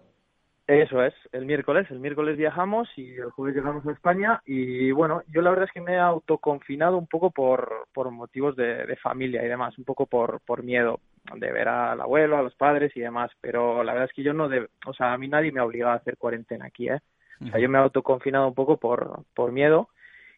[0.66, 1.88] Eso es, el miércoles.
[1.90, 4.42] El miércoles viajamos y el jueves llegamos a España.
[4.46, 8.56] Y bueno, yo la verdad es que me he autoconfinado un poco por, por motivos
[8.56, 11.00] de, de familia y demás, un poco por, por miedo
[11.36, 13.32] de ver al abuelo, a los padres y demás.
[13.42, 15.66] Pero la verdad es que yo no, de, o sea, a mí nadie me ha
[15.66, 17.00] obligado a hacer cuarentena aquí, ¿eh?
[17.42, 19.88] O sea, yo me he autoconfinado un poco por, por miedo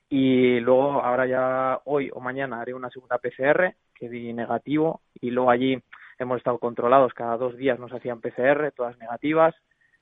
[0.08, 5.32] y luego ahora ya hoy o mañana haré una segunda PCR que di negativo y
[5.32, 5.82] luego allí
[6.20, 9.56] hemos estado controlados, cada dos días nos hacían PCR, todas negativas.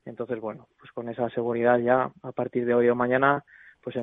[0.05, 3.45] Entonces, bueno, pues con esa seguridad ya a partir de hoy o mañana,
[3.81, 3.95] pues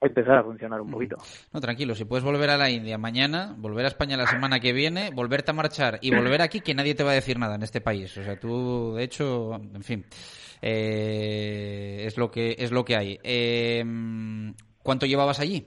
[0.00, 1.16] empezar a funcionar un poquito.
[1.52, 4.72] No, tranquilo, si puedes volver a la India mañana, volver a España la semana que
[4.72, 7.62] viene, volverte a marchar y volver aquí, que nadie te va a decir nada en
[7.62, 8.16] este país.
[8.18, 10.04] O sea, tú, de hecho, en fin,
[10.62, 13.18] eh, es lo que es lo que hay.
[13.22, 13.84] Eh,
[14.82, 15.66] ¿Cuánto llevabas allí?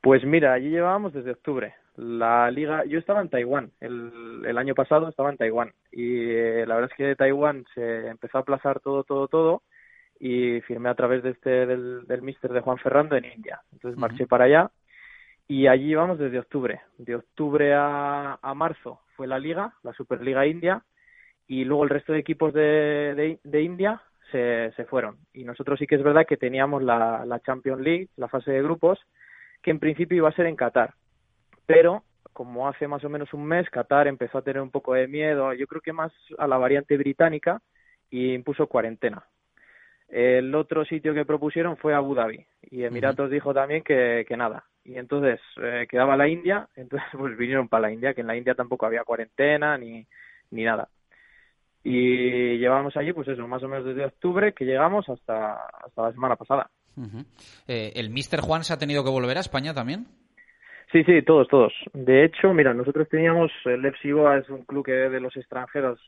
[0.00, 1.74] Pues mira, allí llevábamos desde octubre.
[1.96, 6.64] La liga, yo estaba en Taiwán, el, el año pasado estaba en Taiwán y eh,
[6.66, 9.62] la verdad es que Taiwán se empezó a aplazar todo, todo, todo
[10.20, 13.60] y firmé a través de este del, del Mister de Juan Ferrando en India.
[13.72, 14.70] Entonces marché para allá
[15.48, 16.82] y allí vamos desde octubre.
[16.98, 20.84] De octubre a, a, marzo fue la liga, la Superliga India,
[21.48, 24.00] y luego el resto de equipos de, de, de India
[24.30, 25.16] se, se, fueron.
[25.32, 28.62] Y nosotros sí que es verdad que teníamos la, la Champions League, la fase de
[28.62, 29.00] grupos,
[29.62, 30.94] que en principio iba a ser en Qatar.
[31.66, 35.08] Pero como hace más o menos un mes, Qatar empezó a tener un poco de
[35.08, 37.60] miedo, yo creo que más a la variante británica,
[38.10, 39.24] y impuso cuarentena.
[40.10, 44.64] El otro sitio que propusieron fue Abu Dhabi y Emiratos dijo también que, que nada.
[44.84, 48.36] Y entonces eh, quedaba la India, entonces pues vinieron para la India, que en la
[48.36, 50.04] India tampoco había cuarentena ni,
[50.50, 50.88] ni nada.
[51.82, 55.54] Y llevamos allí, pues eso, más o menos desde octubre que llegamos hasta,
[55.84, 56.68] hasta la semana pasada.
[57.68, 60.06] eh, ¿El Mister Juan se ha tenido que volver a España también?
[60.92, 61.72] Sí, sí, todos, todos.
[61.94, 66.00] De hecho, mira, nosotros teníamos, el FC Goa es un club que de los extranjeros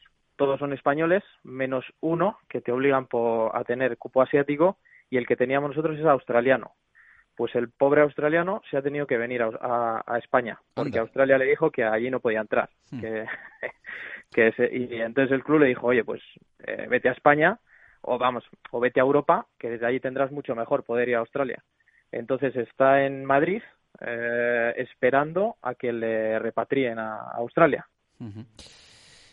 [0.44, 4.78] todos son españoles, menos uno que te obligan por, a tener cupo asiático
[5.08, 6.72] y el que teníamos nosotros es australiano.
[7.36, 11.38] Pues el pobre australiano se ha tenido que venir a, a- a España, porque Australia
[11.38, 12.68] le dijo que allí no podía entrar.
[12.90, 13.00] Hmm.
[13.00, 13.26] Que,
[14.32, 16.20] que se- y entonces el club le dijo, oye, pues
[16.66, 17.58] eh, vete a España
[18.02, 21.20] o vamos, o vete a Europa, que desde allí tendrás mucho mejor poder ir a
[21.20, 21.62] Australia.
[22.10, 23.62] Entonces está en Madrid
[24.00, 27.86] eh, esperando a que le repatrien a a Australia.
[28.20, 28.44] Ujú.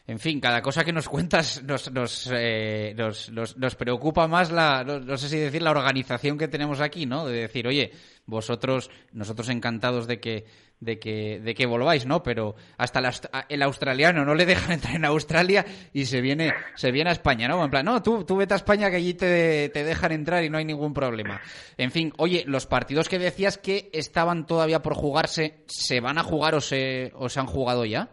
[0.10, 5.18] En fin, cada cosa que nos cuentas nos, nos, eh, nos, preocupa más la, no,
[5.18, 7.28] sé si decir, la organización que tenemos aquí, ¿no?
[7.28, 7.92] De decir, oye,
[8.26, 10.46] vosotros, nosotros encantados de que,
[10.80, 12.24] de que, de que volváis, ¿no?
[12.24, 13.04] Pero hasta
[13.50, 17.48] el australiano no le dejan entrar en Australia y se viene, se viene a España,
[17.48, 17.64] ¿no?
[17.64, 20.50] En plan, no, tú, tú vete a España que allí te, te dejan entrar y
[20.50, 21.40] no hay ningún problema.
[21.78, 26.24] En fin, oye, los partidos que decías que estaban todavía por jugarse, ¿se van a
[26.24, 28.10] jugar o se, o se han jugado ya?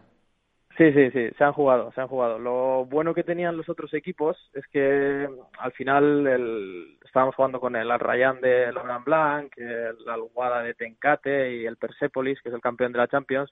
[0.77, 2.37] Sí, sí, sí, se han jugado, se han jugado.
[2.37, 7.75] Lo bueno que tenían los otros equipos es que al final el- estábamos jugando con
[7.75, 12.55] el Al Rayyan de Laurent Blanc, el Alguada de Tencate y el Persepolis, que es
[12.55, 13.51] el campeón de la Champions.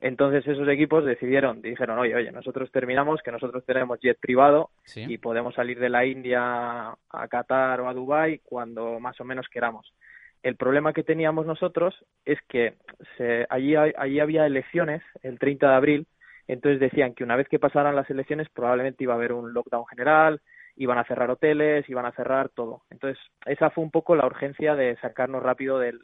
[0.00, 5.04] Entonces esos equipos decidieron, dijeron, oye, oye, nosotros terminamos, que nosotros tenemos jet privado Sí.
[5.08, 9.46] y podemos salir de la India a Qatar o a Dubái cuando más o menos
[9.48, 9.94] queramos.
[10.42, 11.94] El problema que teníamos nosotros
[12.24, 12.74] es que
[13.16, 16.06] se, allí, allí había elecciones el 30 de abril,
[16.46, 19.86] entonces decían que una vez que pasaran las elecciones probablemente iba a haber un lockdown
[19.86, 20.40] general,
[20.76, 22.82] iban a cerrar hoteles, iban a cerrar todo.
[22.90, 26.00] Entonces esa fue un poco la urgencia de sacarnos rápido del,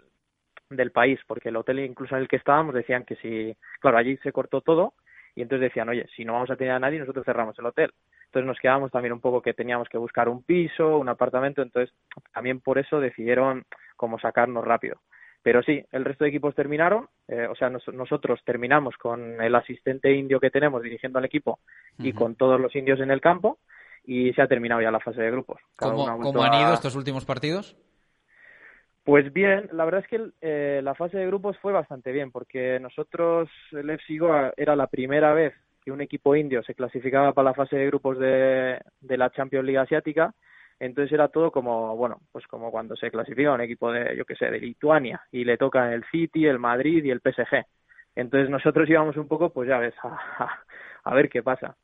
[0.71, 4.17] del país, porque el hotel incluso en el que estábamos decían que si, claro, allí
[4.19, 4.95] se cortó todo
[5.35, 7.93] y entonces decían, oye, si no vamos a tener a nadie, nosotros cerramos el hotel.
[8.27, 11.95] Entonces nos quedábamos también un poco que teníamos que buscar un piso, un apartamento, entonces
[12.33, 13.65] también por eso decidieron
[13.97, 15.01] como sacarnos rápido.
[15.43, 19.55] Pero sí, el resto de equipos terminaron, eh, o sea, nos- nosotros terminamos con el
[19.55, 21.61] asistente indio que tenemos dirigiendo al equipo
[21.99, 23.59] y con todos los indios en el campo
[24.05, 25.61] y se ha terminado ya la fase de grupos.
[25.77, 27.77] Cada uno ha ¿Cómo, cómo han a- ido estos últimos partidos?
[29.05, 32.79] pues bien, la verdad es que eh, la fase de grupos fue bastante bien, porque
[32.81, 37.51] nosotros, el FC Goa, era la primera vez que un equipo indio se clasificaba para
[37.51, 40.35] la fase de grupos de, de la Champions League Asiática,
[40.81, 44.35] entonces era todo como, bueno, pues como cuando se clasifica un equipo de, yo qué
[44.37, 47.65] sé, de Lituania, y le tocan el City, el Madrid y el PSG.
[48.17, 50.09] Entonces nosotros íbamos un poco, pues ya ves, a,
[50.45, 50.65] a-
[51.05, 51.77] a ver qué pasa.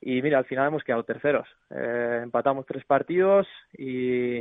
[0.00, 1.48] Y mira, al final hemos quedado terceros.
[1.70, 4.40] Eh, empatamos tres partidos y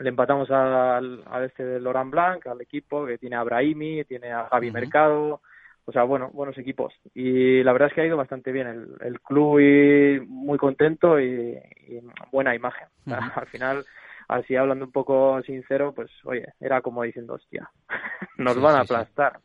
[0.00, 4.32] le empatamos al, al este de Laurent Blanc, al equipo que tiene a Brahimi, tiene
[4.32, 5.40] a Javi Mercado,
[5.88, 6.92] o sea, bueno, buenos equipos.
[7.14, 11.18] Y la verdad es que ha ido bastante bien el, el club y muy contento
[11.18, 11.56] y,
[11.88, 12.88] y buena imagen.
[13.06, 13.86] Al final,
[14.28, 17.70] así hablando un poco sincero, pues oye, era como diciendo, hostia,
[18.36, 18.92] nos Sí, van a sí.
[18.92, 19.40] aplastar.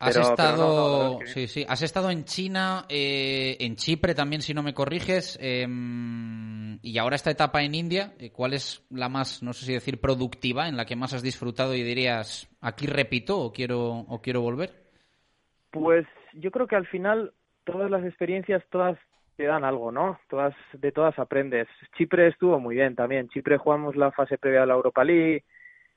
[0.00, 2.24] Has Pero- pero estado, no, no, la verdad es que sí, sí, has estado en
[2.24, 5.64] China, eh, en Chipre también, si no me corriges, eh,
[6.82, 8.12] y ahora esta etapa en India.
[8.18, 11.22] eh, ¿Cuál es la más, no sé si decir, productiva, en la que más has
[11.22, 14.81] disfrutado y dirías, aquí repito o quiero o quiero volver?
[15.72, 17.32] Pues yo creo que al final
[17.64, 18.98] todas las experiencias, todas
[19.36, 20.20] te dan algo, ¿no?
[20.28, 21.66] Todas, de todas aprendes.
[21.96, 23.28] Chipre estuvo muy bien también.
[23.28, 25.44] Chipre jugamos la fase previa a la Europa League.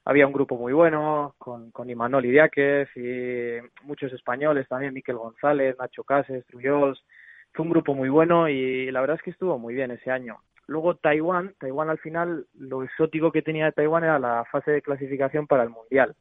[0.06, 5.76] Había un grupo muy bueno con, con Imanol Idiáquez y muchos españoles también, Miquel González,
[5.78, 7.04] Nacho Cases, Trullols.
[7.52, 10.38] Fue un grupo muy bueno y la verdad es que estuvo muy bien ese año.
[10.68, 14.82] Luego Taiwán, Taiwán al final, lo exótico que tenía de Taiwán era la fase de
[14.82, 16.16] clasificación para el Mundial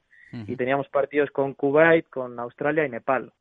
[0.49, 3.33] y teníamos partidos con Kuwait, con Australia y Nepal.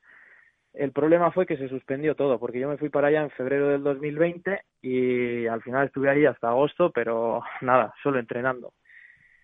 [0.74, 3.70] El problema fue que se suspendió todo, porque yo me fui para allá en febrero
[3.70, 8.74] del 2020 y al final estuve ahí hasta agosto, pero nada, solo entrenando.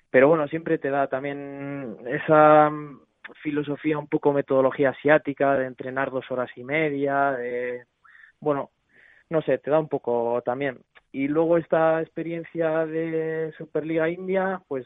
[0.09, 3.01] Pero bueno, siempre te da también esa mm,
[3.43, 7.85] filosofía, un poco metodología asiática, de entrenar dos horas y media, de,
[8.39, 8.71] bueno,
[9.29, 10.79] no sé, te da un poco también.
[11.11, 14.85] Y luego esta experiencia de Superliga India, pues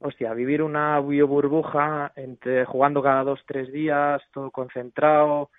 [0.00, 5.50] hostia, vivir una burbuja entre jugando cada dos, tres días, todo concentrado,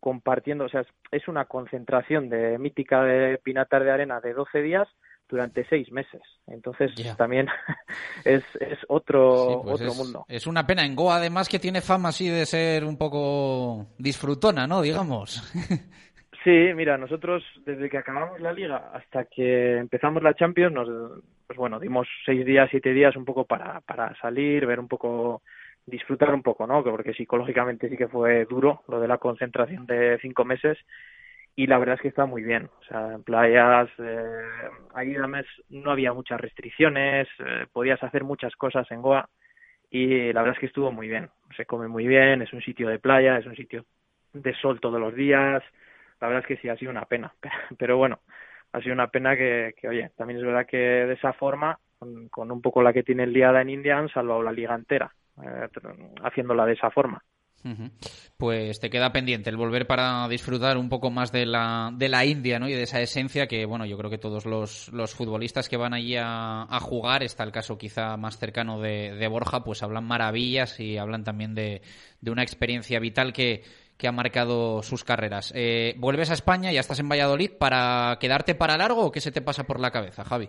[0.00, 4.88] compartiendo, o sea, es, una concentración de mítica de Pinatar de Arena de 12 días
[5.28, 6.22] durante seis meses.
[6.46, 7.48] Entonces también
[8.24, 10.24] es, es otro, Pues otro es, mundo.
[10.28, 10.84] es una pena.
[10.84, 14.82] En Goa, además, que tiene fama así de ser un poco disfrutona, ¿no?
[14.82, 15.52] Digamos.
[16.44, 20.88] Sí, mira, nosotros desde que acabamos la liga hasta que empezamos la Champions, nos,
[21.48, 25.40] pues bueno, dimos seis días, siete días un poco para, para salir, ver un poco,
[25.86, 26.84] disfrutar un poco, ¿no?
[26.84, 30.76] Porque psicológicamente sí que fue duro lo de la concentración de cinco meses
[31.56, 32.68] y la verdad es que está muy bien.
[32.80, 34.42] O sea, en playas, eh,
[34.92, 39.30] ahí además no había muchas restricciones, eh, podías hacer muchas cosas en Goa
[39.90, 41.30] y la verdad es que estuvo muy bien.
[41.56, 43.86] Se come muy bien, es un sitio de playa, es un sitio
[44.34, 45.62] de sol todos los días.
[46.20, 47.32] La verdad es que sí, ha sido una pena.
[47.78, 48.20] Pero bueno,
[48.72, 52.50] ha sido una pena que, que oye, también es verdad que de esa forma, con,
[52.50, 55.12] un poco la que tiene el liada en India, han salvado la liga entera,
[55.42, 55.68] eh,
[56.22, 57.22] haciéndola de esa forma.
[58.36, 62.24] Pues te queda pendiente el volver para disfrutar un poco más de la, de la
[62.24, 62.68] India ¿no?
[62.68, 65.92] y de esa esencia que, bueno, yo creo que todos los, los futbolistas que van
[65.92, 70.04] allí a, a, jugar, está el caso quizá más cercano de, de, Borja, pues hablan
[70.04, 71.82] maravillas y hablan también de,
[72.20, 73.64] de una experiencia vital que,
[73.98, 75.52] que ha marcado sus carreras.
[75.54, 76.72] Eh, ¿Vuelves a España?
[76.72, 79.90] ¿Ya estás en Valladolid para quedarte para largo o qué se te pasa por la
[79.90, 80.48] cabeza, Javi?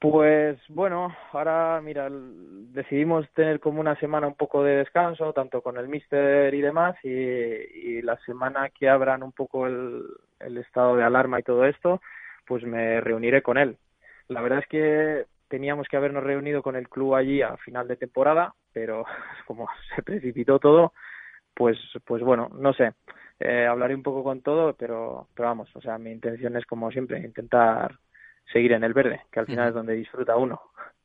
[0.00, 5.76] Pues bueno, ahora mira, decidimos tener como una semana un poco de descanso, tanto con
[5.76, 10.02] el míster y demás, y, y la semana que abran un poco el,
[10.40, 12.00] el, estado de alarma y todo esto,
[12.46, 13.76] pues me reuniré con él.
[14.28, 17.96] La verdad es que teníamos que habernos reunido con el club allí a final de
[17.96, 19.04] temporada, pero
[19.46, 20.94] como se precipitó todo,
[21.60, 22.94] pues, pues bueno, no sé.
[23.38, 26.90] Eh, hablaré un poco con todo, pero, pero vamos, o sea, mi intención es como
[26.90, 27.98] siempre intentar
[28.50, 30.58] seguir en el verde, que al final es donde disfruta uno.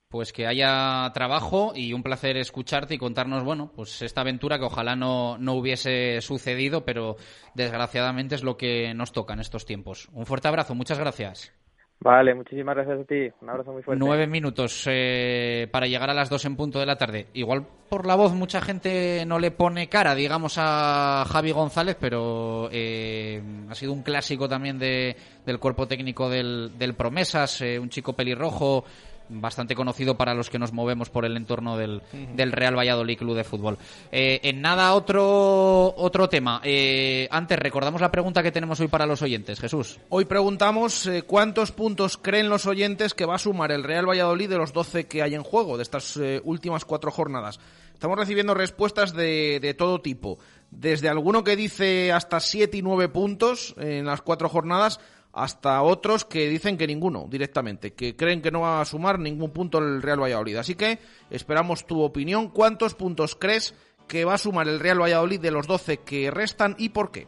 [0.07, 4.63] Pues que haya trabajo y un placer escucharte y contarnos, bueno, pues esta aventura que
[4.63, 7.17] ojalá no, no hubiese sucedido, pero
[7.53, 10.07] desgraciadamente es lo que nos toca en estos tiempos.
[10.13, 11.53] Un fuerte abrazo, muchas gracias.
[11.99, 13.31] Vale, muchísimas gracias a ti.
[13.41, 14.03] Un abrazo muy fuerte.
[14.03, 17.27] Nueve minutos eh, para llegar a las dos en punto de la tarde.
[17.33, 22.69] Igual por la voz mucha gente no le pone cara, digamos, a Javi González, pero
[22.71, 25.15] eh, ha sido un clásico también de,
[25.45, 28.83] del cuerpo técnico del, Promesas, eh, un chico pelirrojo
[29.29, 32.01] bastante conocido para los que nos movemos por el entorno del,
[32.33, 33.77] del Real Valladolid Club de Fútbol.
[34.11, 36.61] Eh, en nada, otro, otro tema.
[36.63, 39.99] Eh, antes, recordamos la pregunta que tenemos hoy para los oyentes, Jesús.
[40.09, 44.49] Hoy preguntamos eh, cuántos puntos creen los oyentes que va a sumar el Real Valladolid
[44.49, 47.59] de los 12 que hay en juego, de estas eh, últimas cuatro jornadas.
[47.93, 50.37] Estamos recibiendo respuestas de, de todo tipo.
[50.69, 54.99] Desde alguno que dice hasta 7 y 9 puntos en las cuatro jornadas,
[55.35, 59.51] hasta otros que dicen que ninguno directamente, que creen que no va a sumar ningún
[59.51, 60.55] punto el Real Valladolid.
[60.55, 62.47] Así que esperamos tu opinión.
[62.47, 63.75] ¿Cuántos puntos crees
[64.07, 67.27] que va a sumar el Real Valladolid de los 12 que restan y por qué?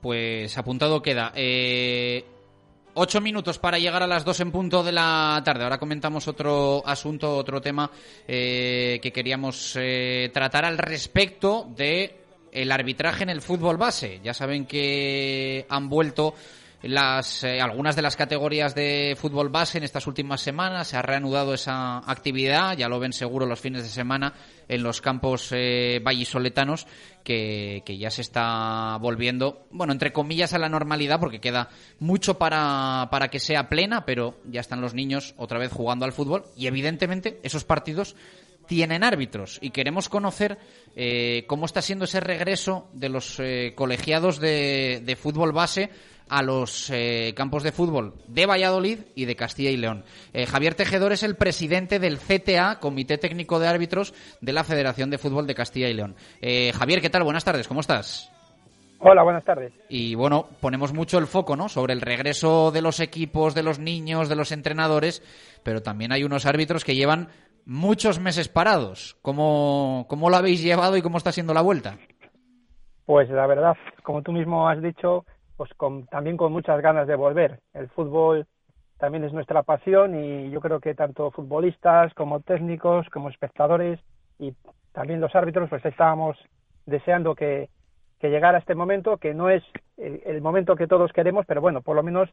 [0.00, 1.32] Pues apuntado queda.
[1.34, 2.24] Eh,
[2.94, 5.64] ocho minutos para llegar a las dos en punto de la tarde.
[5.64, 7.90] Ahora comentamos otro asunto, otro tema
[8.28, 12.20] eh, que queríamos eh, tratar al respecto de
[12.52, 14.20] el arbitraje en el fútbol base.
[14.22, 16.34] Ya saben que han vuelto
[16.82, 20.88] las, eh, algunas de las categorías de fútbol base en estas últimas semanas.
[20.88, 24.34] Se ha reanudado esa actividad, ya lo ven seguro los fines de semana
[24.68, 26.86] en los campos eh, vallisoletanos,
[27.24, 31.68] que, que, ya se está volviendo, bueno, entre comillas, a la normalidad, porque queda
[31.98, 36.12] mucho para, para que sea plena, pero ya están los niños otra vez jugando al
[36.12, 38.14] fútbol y evidentemente esos partidos
[38.68, 40.58] tienen árbitros y queremos conocer
[40.94, 45.90] eh, cómo está siendo ese regreso de los eh, colegiados de, de, fútbol base
[46.28, 50.04] a los eh, campos de fútbol de Valladolid y de Castilla y León.
[50.32, 55.10] Eh, Javier Tejedor es el presidente del CTA, Comité Técnico de Árbitros de la Federación
[55.10, 56.14] de Fútbol de Castilla y León.
[56.40, 57.24] Eh, Javier, ¿qué tal?
[57.24, 58.30] Buenas tardes, ¿cómo estás?
[59.00, 59.72] Hola, buenas tardes.
[59.88, 61.68] Y bueno, ponemos mucho el foco, ¿no?
[61.68, 65.22] Sobre el regreso de los equipos, de los niños, de los entrenadores,
[65.62, 67.28] pero también hay unos árbitros que llevan
[67.68, 69.16] muchos meses parados.
[69.22, 71.98] ¿Cómo, cómo lo habéis llevado y cómo está siendo la vuelta?
[73.04, 75.24] Pues la verdad, como tú mismo has dicho,
[75.56, 77.60] pues con, también con muchas ganas de volver.
[77.74, 78.46] El fútbol
[78.98, 84.00] también es nuestra pasión y yo creo que tanto futbolistas como técnicos, como espectadores
[84.38, 84.54] y
[84.92, 86.38] también los árbitros, pues estábamos
[86.86, 87.68] deseando que,
[88.18, 89.62] que llegara este momento, que no es
[89.98, 92.30] el, el, momento que todos queremos, pero bueno, por lo menos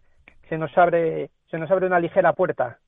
[0.47, 2.79] se nos abre, se nos abre una ligera puerta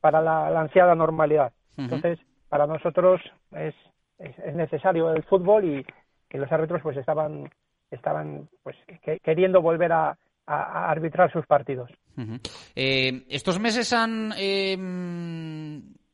[0.00, 1.52] para la, la ansiada normalidad.
[1.76, 1.84] Uh -huh.
[1.84, 2.18] Entonces,
[2.48, 3.20] para nosotros
[3.52, 3.74] es,
[4.18, 5.86] es, es necesario el fútbol y
[6.28, 7.50] que los árbitros pues estaban
[7.90, 10.16] estaban pues que, queriendo volver a,
[10.46, 11.88] arbitrar sus partidos.
[12.16, 12.40] Uh -huh.
[12.74, 14.76] eh, estos meses han eh,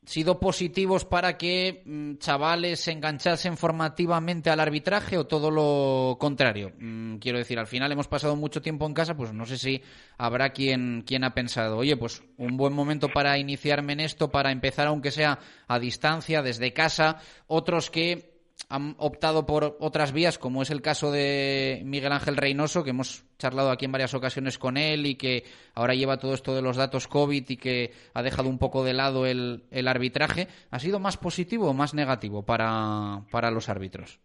[0.07, 6.73] sido positivos para que mm, chavales se enganchasen formativamente al arbitraje o todo lo contrario.
[6.79, 9.83] Mm, quiero decir, al final hemos pasado mucho tiempo en casa, pues no sé si
[10.17, 14.53] habrá quien, quien ha pensado, oye, pues un buen momento para iniciarme en esto, para
[14.53, 18.36] empezar aunque sea a distancia, desde casa, otros que
[18.69, 23.25] han optado por otras vías, como es el caso de Miguel Ángel Reynoso, que hemos
[23.39, 25.45] charlado aquí en varias ocasiones con él y que
[25.75, 28.95] ahora lleva todo esto de los datos COVID y que ha dejado un poco de
[28.95, 30.49] lado el, el arbitraje.
[30.71, 34.21] ¿Ha sido más positivo o más negativo para, para los árbitros?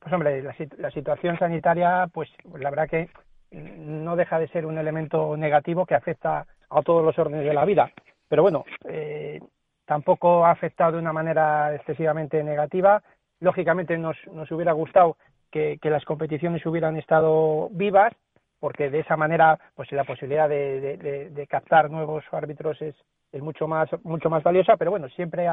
[0.00, 2.28] Pues hombre, la, la situación sanitaria, pues
[2.58, 3.08] la verdad que
[3.52, 7.64] no deja de ser un elemento negativo que afecta a todos los órdenes de la
[7.64, 7.90] vida.
[8.28, 9.40] Pero bueno, eh,
[9.84, 13.02] tampoco ha afectado de una manera excesivamente negativa.
[13.40, 15.16] Lógicamente nos, nos hubiera gustado
[15.50, 18.12] que, las competiciones hubieran estado vivas,
[18.60, 22.94] porque de esa manera pues la posibilidad de, captar nuevos árbitros es,
[23.32, 24.76] es, mucho más mucho más valiosa.
[24.76, 25.46] Pero bueno siempre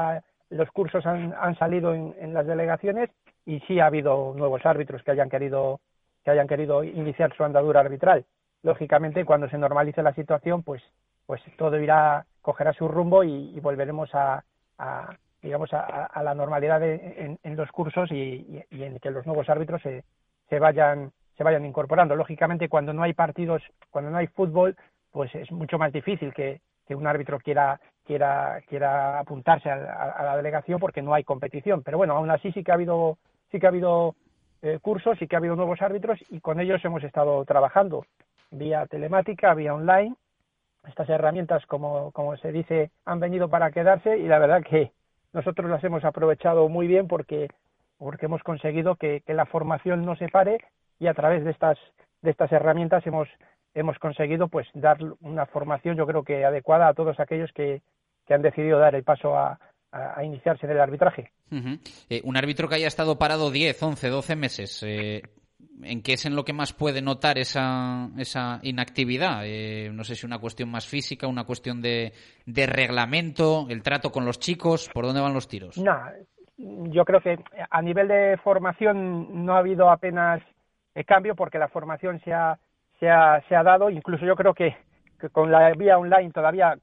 [0.50, 3.10] los cursos han, han salido en, las delegaciones
[3.46, 5.80] y sí ha habido nuevos árbitros que hayan querido
[6.24, 8.24] que hayan querido iniciar su andadura arbitral.
[8.62, 10.82] Lógicamente cuando se normalice la situación pues
[11.26, 14.44] pues todo irá cogerá su rumbo y, volveremos a,
[15.44, 20.02] digamos a, la normalidad en, los cursos y, en que los nuevos árbitros se,
[20.48, 22.16] se vayan se vayan incorporando.
[22.16, 24.74] Lógicamente cuando no hay partidos cuando no hay fútbol
[25.12, 30.36] pues es mucho más difícil que, que un árbitro quiera quiera quiera apuntarse a, la
[30.36, 31.82] delegación porque no hay competición.
[31.82, 33.18] Pero bueno aún así sí que ha habido
[33.52, 34.14] sí que ha habido
[34.62, 38.06] eh, cursos y que ha habido nuevos árbitros y con ellos hemos estado trabajando.
[38.50, 40.14] Vía telemática, vía online.
[40.88, 44.92] Estas herramientas, como, como se dice, han venido para quedarse y la verdad que
[45.34, 47.48] nosotros las hemos aprovechado muy bien porque,
[47.98, 50.58] porque hemos conseguido que, la formación no se pare
[50.98, 51.76] y a través de estas,
[52.22, 53.28] de estas herramientas hemos,
[53.74, 57.82] hemos conseguido pues dar una formación yo creo que adecuada a todos aquellos que,
[58.26, 59.58] que han decidido dar el paso a,
[59.90, 61.32] a, iniciarse en el arbitraje.
[62.08, 65.22] Eh, un árbitro que haya estado parado 10, 11, 12 meses, eh,
[65.82, 69.42] ¿en qué es en lo que más puede notar esa, esa inactividad?
[69.44, 72.12] Eh, no sé si una cuestión más física, una cuestión de,
[72.46, 75.78] de reglamento, el trato con los chicos, ¿por dónde van los tiros?
[75.78, 75.96] No,
[76.56, 77.38] yo creo que
[77.70, 80.42] a nivel de formación no ha habido apenas
[81.06, 82.58] cambio porque la formación se ha,
[83.00, 84.76] se ha, se ha dado, incluso yo creo que,
[85.20, 86.78] que con la vía online todavía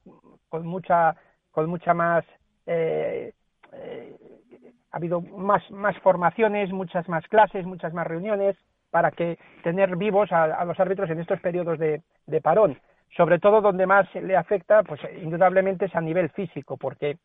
[0.50, 1.16] con mucha,
[1.50, 2.24] con mucha más
[2.66, 3.32] eh,
[3.72, 4.16] eh,
[4.90, 8.56] ha habido más, más formaciones, muchas más clases, muchas más reuniones
[8.92, 12.02] para que tener vivos a, los árbitros en estos periodos de,
[12.42, 12.78] parón.
[13.16, 17.16] Sobre todo donde más le afecta, pues indudablemente es a nivel físico, porque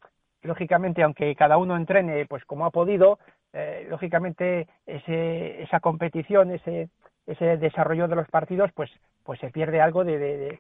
[0.44, 3.20] lógicamente aunque cada uno entrene pues como ha podido,
[3.52, 6.90] eh, lógicamente ese, esa competición, ese,
[7.26, 8.90] ese desarrollo de los partidos, pues,
[9.24, 10.60] pues se pierde algo de, de,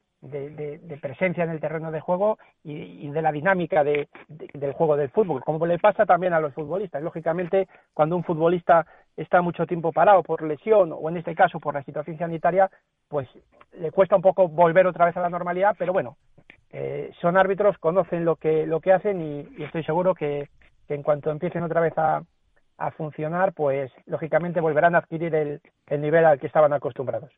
[1.01, 4.07] presencia en el terreno de juego y, de la dinámica del
[4.73, 7.01] juego del fútbol, como le pasa también a los futbolistas.
[7.03, 11.73] Lógicamente, cuando un futbolista está mucho tiempo parado por lesión o en este caso por
[11.73, 12.69] la situación sanitaria,
[13.07, 13.27] pues
[13.79, 16.17] le cuesta un poco volver otra vez a la normalidad, pero bueno,
[16.71, 20.49] eh, son árbitros, conocen lo que, lo que hacen y, estoy seguro que
[20.89, 22.21] en cuanto empiecen otra vez a,
[22.77, 27.31] a funcionar, pues lógicamente volverán a adquirir el, el nivel al que estaban acostumbrados.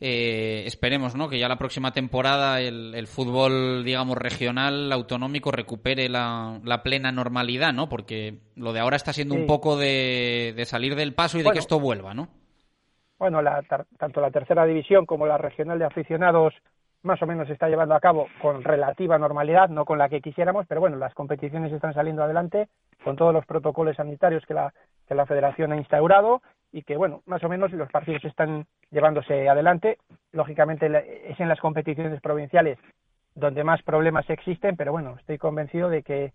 [0.00, 1.28] Eh, esperemos, ¿no?
[1.28, 7.10] Que ya la próxima temporada el, el fútbol, digamos, regional, autonómico, recupere la, la, plena
[7.10, 7.88] normalidad, ¿no?
[7.88, 11.50] Porque lo de ahora está siendo un poco de, de, salir del paso y de
[11.50, 12.28] que esto vuelva, ¿no?
[13.18, 13.62] Bueno, la,
[13.98, 16.54] tanto la tercera división como la regional de aficionados
[17.02, 20.20] más o menos se está llevando a cabo con relativa normalidad, no con la que
[20.20, 22.68] quisiéramos, pero bueno, las competiciones están saliendo adelante
[23.04, 24.72] con todos los protocolos sanitarios que la,
[25.06, 26.42] que la Federación ha instaurado
[26.72, 29.98] y que, bueno, más o menos los partidos están llevándose adelante.
[30.32, 30.86] Lógicamente
[31.30, 32.78] es en las competiciones provinciales
[33.34, 36.32] donde más problemas existen, pero bueno, estoy convencido de que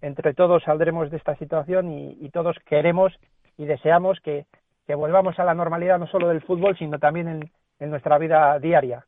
[0.00, 3.12] entre todos saldremos de esta situación y, todos queremos
[3.56, 4.46] y deseamos que,
[4.88, 7.50] volvamos a la normalidad no solo del fútbol, sino también
[7.80, 9.04] en nuestra vida diaria.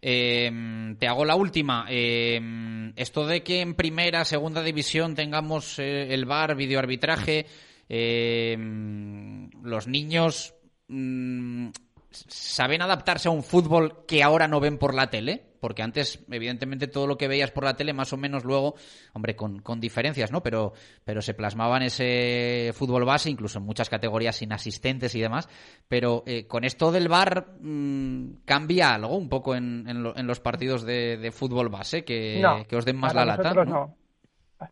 [0.00, 1.86] Em, te hago la última.
[1.88, 7.46] Em, esto de que en primera, segunda división tengamos eh, el bar, videoarbitraje,
[7.88, 10.54] em, los niños
[10.88, 11.68] mm,
[12.10, 16.88] saben adaptarse a un fútbol que ahora no ven por la tele porque antes, evidentemente,
[16.88, 18.74] todo lo que veías por la tele, más o menos luego,
[19.14, 20.42] hombre, con, con diferencias, ¿no?
[20.42, 20.74] Pero,
[21.06, 25.48] pero se plasmaba en ese fútbol base, incluso en muchas categorías sin asistentes y demás.
[25.88, 30.84] Pero eh, con esto del bar, mm, ¿cambia algo un poco en, en, los partidos
[30.84, 32.04] de, fútbol base?
[32.04, 33.54] Que, que os den más la lata.
[33.64, 33.96] ¿no?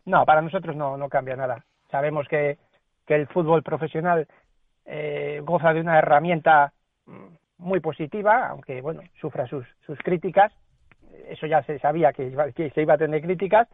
[0.05, 0.25] ¿no?
[0.25, 1.65] para nosotros no, no cambia nada.
[1.89, 2.59] Sabemos que,
[3.07, 4.27] que el fútbol profesional
[4.85, 6.71] eh, goza de una herramienta
[7.07, 7.33] mm,
[7.63, 10.53] muy positiva, aunque bueno, sufra sus, sus críticas,
[11.29, 12.31] eso ya se sabía que,
[12.73, 13.67] se iba a tener críticas,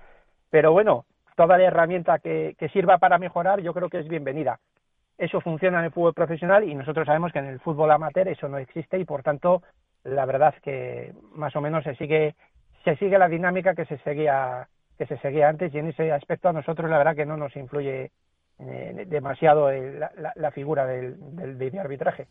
[0.49, 4.59] pero bueno, toda la herramienta que, sirva para mejorar yo creo que es bienvenida.
[5.17, 8.47] Eso funciona en el fútbol profesional y nosotros sabemos que en el fútbol amateur eso
[8.47, 9.61] no existe y por tanto
[10.03, 12.35] la verdad que más o menos se sigue
[12.85, 16.47] se sigue la dinámica que se seguía que se seguía antes y en ese aspecto
[16.47, 18.11] a nosotros la verdad que no nos influye
[18.59, 21.15] eh, demasiado la, figura del,
[21.57, 22.27] del arbitraje.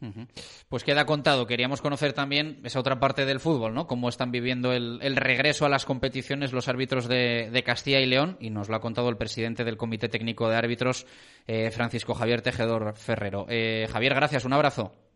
[0.68, 1.46] Pues queda contado.
[1.46, 3.86] Queríamos conocer también esa otra parte del fútbol, ¿no?
[3.86, 8.50] Cómo están viviendo el, regreso a las competiciones los árbitros de, Castilla y León y
[8.50, 11.06] nos lo ha contado el presidente del Comité Técnico de Árbitros,
[11.46, 13.46] eh, Francisco Javier Tejedor Ferrero.
[13.48, 14.44] Eh, Javier, gracias.
[14.44, 15.07] Un abrazo.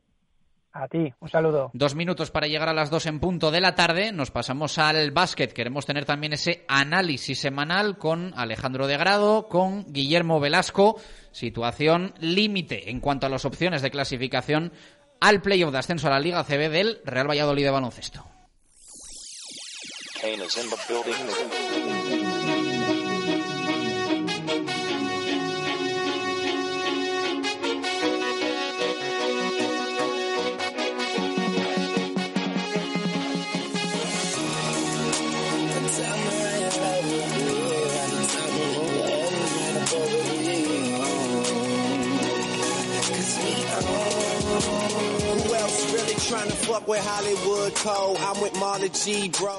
[0.75, 1.71] A ti, un saludo.
[1.75, 4.11] Dos minutos para llegar a las dos en punto de la tarde.
[4.11, 5.53] Nos pasamos al básquet.
[5.53, 10.99] Queremos tener también ese análisis semanal con Alejandro de Grado, con Guillermo Velasco.
[11.31, 14.73] Situación límite en cuanto a las opciones de clasificación
[15.21, 18.25] al playoff de ascenso a la Liga CB del Real Valladolid de baloncesto.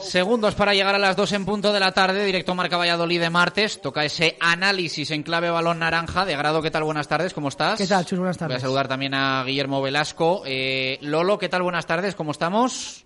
[0.02, 3.30] Segundos para llegar a las 2 en punto de la tarde, directo Marca Valladolid de
[3.30, 3.82] martes.
[3.82, 6.26] Toca ese análisis en clave balón naranja.
[6.26, 6.84] De grado, ¿qué tal?
[6.84, 7.78] Buenas tardes, ¿cómo estás?
[7.78, 8.20] ¿Qué tal, Chus?
[8.20, 8.56] Buenas tardes.
[8.56, 10.44] Voy a saludar también a Guillermo Velasco.
[10.46, 11.62] Eh, Lolo, ¿qué tal?
[11.64, 13.06] Buenas tardes, ¿cómo estamos?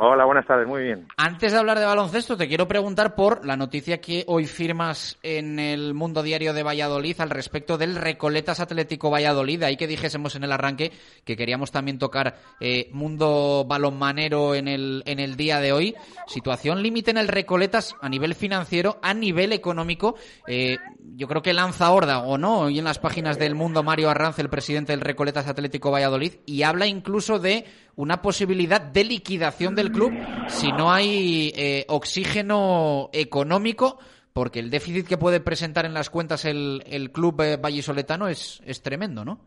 [0.00, 1.08] Hola, buenas tardes, muy bien.
[1.16, 5.58] Antes de hablar de baloncesto, te quiero preguntar por la noticia que hoy firmas en
[5.58, 9.60] el Mundo Diario de Valladolid al respecto del Recoletas Atlético Valladolid.
[9.64, 10.92] ahí que dijésemos en el arranque
[11.24, 15.96] que queríamos también tocar eh, mundo balonmanero en el, en el día de hoy.
[16.28, 20.14] Situación límite en el Recoletas a nivel financiero, a nivel económico.
[20.46, 20.76] Eh,
[21.16, 24.38] yo creo que lanza horda, o no, hoy en las páginas del Mundo Mario Arranz,
[24.38, 27.64] el presidente del Recoletas Atlético Valladolid, y habla incluso de
[27.96, 30.12] una posibilidad de liquidación del club
[30.48, 33.98] si no hay eh, oxígeno económico,
[34.32, 38.62] porque el déficit que puede presentar en las cuentas el, el club eh, vallisoletano es,
[38.64, 39.40] es tremendo, ¿no?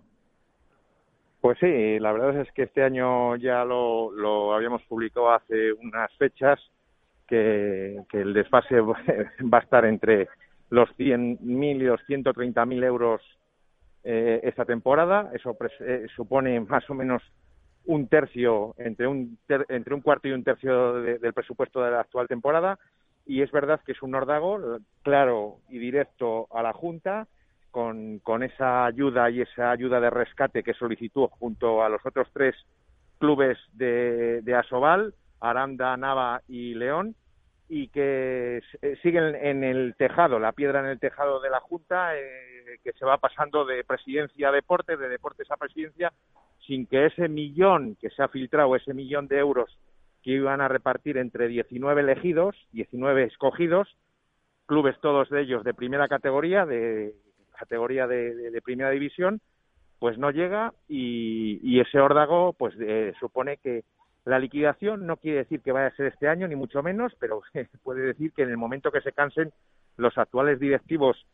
[1.41, 6.12] Pues sí, la verdad es que este año ya lo, lo habíamos publicado hace unas
[6.18, 6.59] fechas
[7.28, 10.28] que, que el desfase va a estar entre
[10.72, 13.22] los 100.000 y los 130.000 euros
[14.03, 15.30] eh, esta temporada.
[15.34, 17.22] Eso eh, supone más o menos
[17.86, 22.28] un tercio, entre un, entre un cuarto y un tercio del presupuesto de la actual
[22.28, 22.80] temporada.
[23.26, 27.28] Y es verdad que es un ordago claro y directo a la Junta,
[27.69, 32.28] con, con esa ayuda y esa ayuda de rescate que solicitó junto a los otros
[32.34, 32.55] tres
[33.19, 37.15] clubes de, de Asobal, Aranda, Nava y León,
[37.74, 42.17] y que eh, siguen en el tejado, la piedra en el tejado de la Junta,
[42.17, 46.11] eh, que se va pasando de presidencia a deportes, de deportes a presidencia,
[46.67, 49.69] sin que ese millón que se ha filtrado, ese millón de euros
[50.22, 53.88] que iban a repartir entre 19 elegidos, 19 escogidos,
[54.65, 57.13] clubes todos de ellos de primera categoría, de
[57.57, 59.39] categoría de, primera división,
[59.97, 63.86] pues no llega y, ese órdago pues eh, supone que
[64.26, 67.41] la liquidación no quiere decir que vaya a ser este año, ni mucho menos, pero
[67.84, 69.51] puede decir que en el momento que se cansen
[69.97, 71.26] los actuales directivos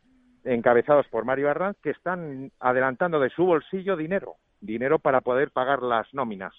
[0.43, 5.81] encabezados por Mario Arranz, que están adelantando de su bolsillo dinero dinero para poder pagar
[5.83, 6.53] las nóminas.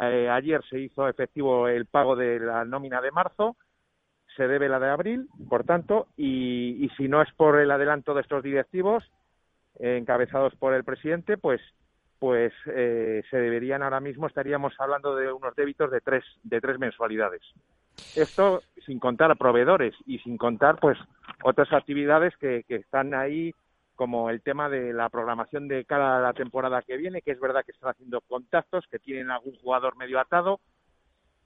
[0.00, 3.56] Eh, ayer se hizo efectivo el pago de la nómina de marzo,
[4.36, 8.20] se debe la de abril, por tanto, y, si no es por el adelanto de
[8.20, 9.04] estos directivos
[9.80, 11.60] encabezados por el presidente, pues
[12.18, 16.78] pues eh, se deberían ahora mismo estaríamos hablando de unos débitos de tres de tres
[16.78, 17.42] mensualidades.
[18.14, 20.98] Esto sin contar a proveedores y sin contar pues
[21.42, 23.54] otras actividades que, que están ahí
[23.98, 27.72] como el tema de la programación de cada temporada que viene, que es verdad que
[27.72, 30.60] están haciendo contactos, que tienen algún jugador medio atado,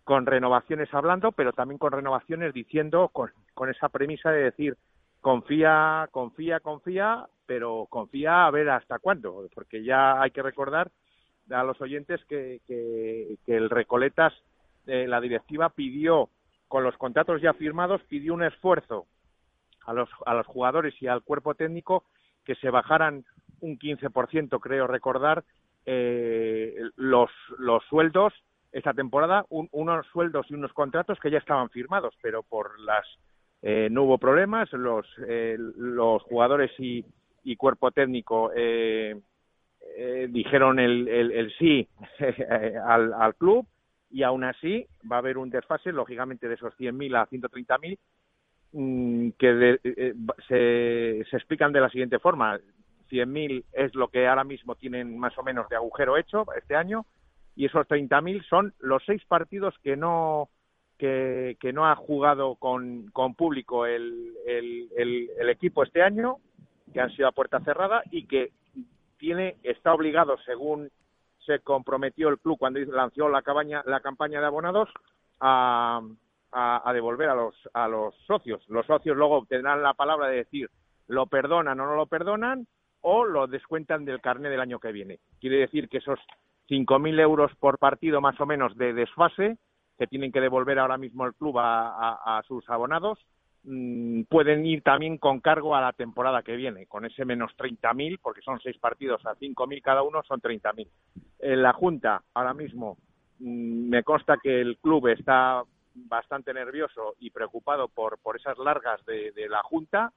[0.05, 3.31] con renovaciones hablando, pero también con renovaciones diciendo, con,
[3.71, 4.77] esa premisa de decir,
[5.23, 10.91] confía, confía, confía, pero confía a ver hasta cuándo, porque ya hay que recordar
[11.51, 14.35] a los oyentes que, que, el Recoletas,
[14.87, 16.29] eh, la directiva pidió,
[16.69, 19.07] con los contratos ya firmados, pidió un esfuerzo
[19.87, 22.05] a los, a los jugadores y al cuerpo técnico
[22.45, 23.25] que se bajaran
[23.61, 25.45] un 15%, creo recordar,
[25.87, 28.33] eh, los, los sueldos
[28.73, 33.05] esta temporada, unos sueldos y unos contratos que ya estaban firmados, pero por las
[33.63, 37.05] eh, no hubo problemas, los, eh, los jugadores y,
[37.45, 39.17] y cuerpo técnico eh,
[39.97, 41.89] eh dijeron el, el, el sí
[42.85, 43.67] al, al, club
[44.11, 47.99] y aún así va a haber un desfase, lógicamente, de esos 100.000 a 130.000
[48.73, 50.15] Mm, que eh,
[50.49, 52.59] se, se, explican de la siguiente forma.
[53.11, 57.05] 100.000 es lo que ahora mismo tienen más o menos de agujero hecho este año
[57.55, 60.49] y esos 30.000 son los seis partidos que no
[61.03, 66.37] que, no ha jugado con, con público el, el, el, equipo este año,
[66.93, 68.53] que han sido a puerta cerrada y que
[69.19, 70.91] tiene está obligado, según
[71.45, 74.89] se comprometió el club cuando lanzó la, cabaña, la campaña de abonados,
[75.41, 76.01] a,
[76.53, 78.63] a, devolver a los, a los socios.
[78.69, 80.71] Los socios luego tendrán la palabra de decir
[81.09, 82.69] lo perdonan o no lo perdonan
[83.01, 85.19] o lo descuentan del carnet del año que viene.
[85.41, 86.21] Quiere decir que esos
[86.71, 89.59] 5.000 euros por partido más o menos de desfase
[90.03, 93.21] que tienen que devolver ahora mismo el club a, sus abonados
[93.65, 98.19] Mm, pueden ir también con cargo a la temporada que viene, con ese menos 30.000,
[98.21, 100.89] porque son seis partidos a 5.000 cada uno, son 30.000.
[101.39, 102.97] En la Junta, ahora mismo,
[103.39, 105.63] mm, me consta que el club está
[105.95, 110.13] bastante nervioso y preocupado por, por esas largas de, la Junta.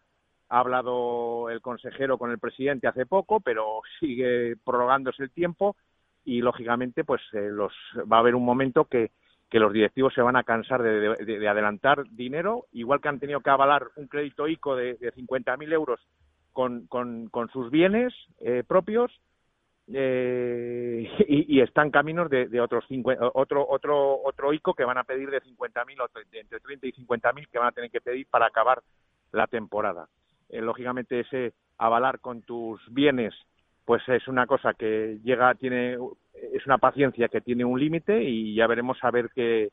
[0.49, 5.75] Ha hablado el consejero con el presidente hace poco, pero sigue prorrogándose el tiempo
[6.23, 7.73] y, lógicamente, pues eh, los,
[8.11, 9.11] va a haber un momento que,
[9.55, 13.49] que los directivos se van a cansar de, adelantar dinero, igual que han tenido que
[13.49, 16.01] avalar un crédito ICO de, de 50.000 euros
[16.51, 19.13] con, con, sus bienes eh, propios
[19.93, 22.83] eh, y, están caminos de, otros
[23.33, 27.57] otro otro otro ICO que van a pedir de 50.000 entre 30 y 50.000 que
[27.57, 28.83] van a tener que pedir para acabar
[29.31, 30.09] la temporada.
[30.49, 33.33] Eh, lógicamente ese avalar con tus bienes
[33.85, 35.97] pues es una cosa que llega tiene
[36.53, 39.71] es una paciencia que tiene un límite y ya veremos a ver qué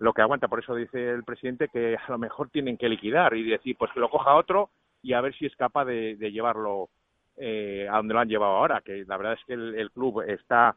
[0.00, 0.48] lo que aguanta.
[0.48, 3.92] Por eso dice el presidente que a lo mejor tienen que liquidar y decir, pues
[3.92, 4.70] que lo coja otro
[5.02, 6.88] y a ver si es capaz de, llevarlo
[7.36, 8.80] eh, a donde lo han llevado ahora.
[8.80, 10.74] Que la verdad es que el, club está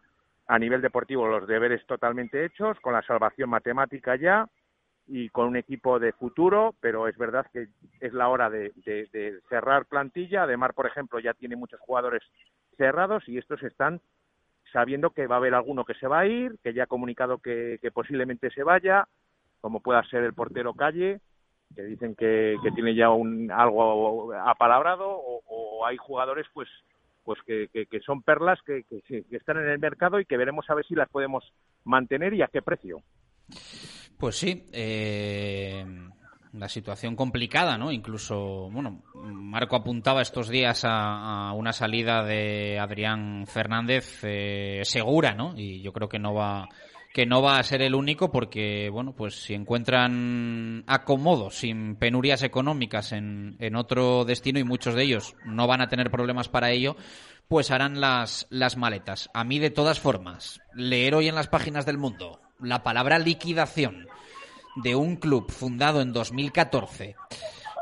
[0.47, 4.47] a nivel deportivo los deberes totalmente hechos, con la salvación matemática ya
[5.07, 7.67] y con un equipo de futuro, pero es verdad que
[7.99, 10.43] es la hora de, de cerrar plantilla.
[10.43, 12.23] Además, por ejemplo, ya tiene muchos jugadores
[12.77, 14.01] cerrados y estos están
[14.73, 17.37] sabiendo que va a haber alguno que se va a ir, que ya ha comunicado
[17.37, 19.07] que, posiblemente se vaya,
[19.61, 21.21] como pueda ser el portero Calle,
[21.75, 26.67] que dicen que, tiene ya un algo apalabrado, o, hay jugadores pues
[27.23, 28.83] pues que, son perlas que,
[29.31, 31.53] están en el mercado y que veremos a ver si las podemos
[31.85, 33.01] mantener y a qué precio.
[34.17, 35.85] Pues sí, eh,
[36.53, 37.91] la situación complicada, ¿no?
[37.91, 45.53] Incluso, bueno, Marco apuntaba estos días a, una salida de Adrián Fernández eh, segura, ¿no?
[45.57, 46.69] Y yo creo que no va
[47.13, 52.41] que no va a ser el único porque, bueno, pues si encuentran acomodo sin penurias
[52.41, 56.71] económicas en, en otro destino y muchos de ellos no van a tener problemas para
[56.71, 56.95] ello,
[57.47, 59.29] pues harán las, las maletas.
[59.35, 64.07] A mí, de todas formas, leer hoy en las páginas del mundo la palabra liquidación
[64.75, 67.15] de un club fundado en 2014,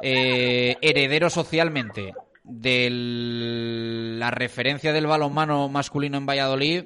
[0.01, 2.13] eh, heredero socialmente
[2.43, 6.85] de la referencia del balonmano masculino en Valladolid,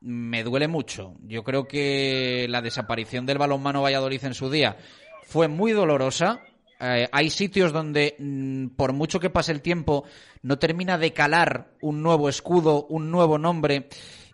[0.00, 1.14] me duele mucho.
[1.22, 4.76] Yo creo que la desaparición del balonmano Valladolid en su día
[5.24, 6.42] fue muy dolorosa.
[6.78, 10.04] Eh, hay sitios donde, mm, por mucho que pase el tiempo,
[10.42, 13.88] no termina de calar un nuevo escudo, un nuevo nombre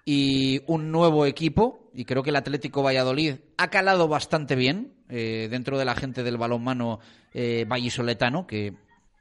[0.05, 1.91] y un nuevo equipo.
[1.95, 6.23] Y creo que el Atlético Valladolid ha calado bastante bien eh, dentro de la gente
[6.23, 6.99] del balonmano
[7.35, 8.73] eh, vallisoletano, que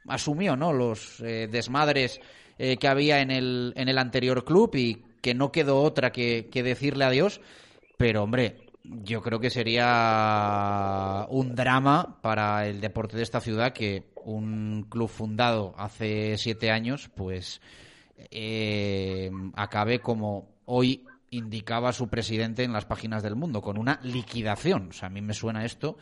[0.08, 0.72] asumió ¿no?
[0.72, 2.18] los eh, desmadres
[2.58, 6.48] eh, que había en el, en el anterior club y que no quedó otra que,
[6.50, 7.42] que decirle adiós.
[7.98, 14.04] Pero, hombre, yo creo que sería un drama para el deporte de esta ciudad que
[14.24, 17.60] un club fundado hace siete años, pues
[19.56, 24.90] acabe como hoy indicaba su presidente en las páginas del mundo, con una liquidación.
[24.90, 25.96] O sea, a mí me suena esto,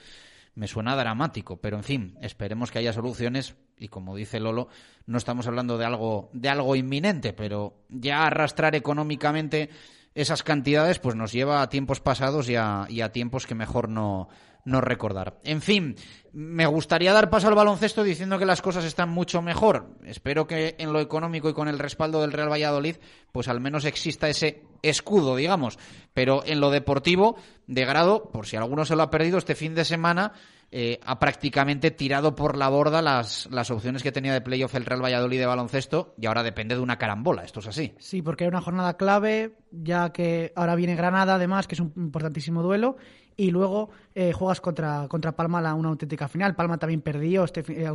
[0.54, 4.68] me suena dramático, pero en fin, esperemos que haya soluciones y como dice Lolo,
[5.06, 9.70] no estamos hablando de algo de algo inminente, pero ya arrastrar económicamente
[10.14, 13.88] esas cantidades pues nos lleva a tiempos pasados y a, y a tiempos que mejor
[13.88, 14.28] no
[14.64, 15.38] no recordar.
[15.44, 15.96] En fin,
[16.32, 19.96] me gustaría dar paso al baloncesto diciendo que las cosas están mucho mejor.
[20.04, 22.96] Espero que en lo económico y con el respaldo del Real Valladolid,
[23.32, 25.78] pues al menos exista ese escudo, digamos.
[26.14, 27.36] Pero en lo deportivo,
[27.66, 30.32] de grado, por si alguno se lo ha perdido, este fin de semana
[30.72, 34.86] eh, ha prácticamente tirado por la borda las, las opciones que tenía de playoff el
[34.86, 37.42] Real Valladolid de baloncesto y ahora depende de una carambola.
[37.42, 37.94] Esto es así.
[37.98, 41.92] Sí, porque hay una jornada clave, ya que ahora viene Granada, además, que es un
[41.96, 42.96] importantísimo duelo,
[43.36, 46.54] y luego eh, juegas contra, contra Palma la, una auténtica final.
[46.54, 47.90] Palma también perdió este eh,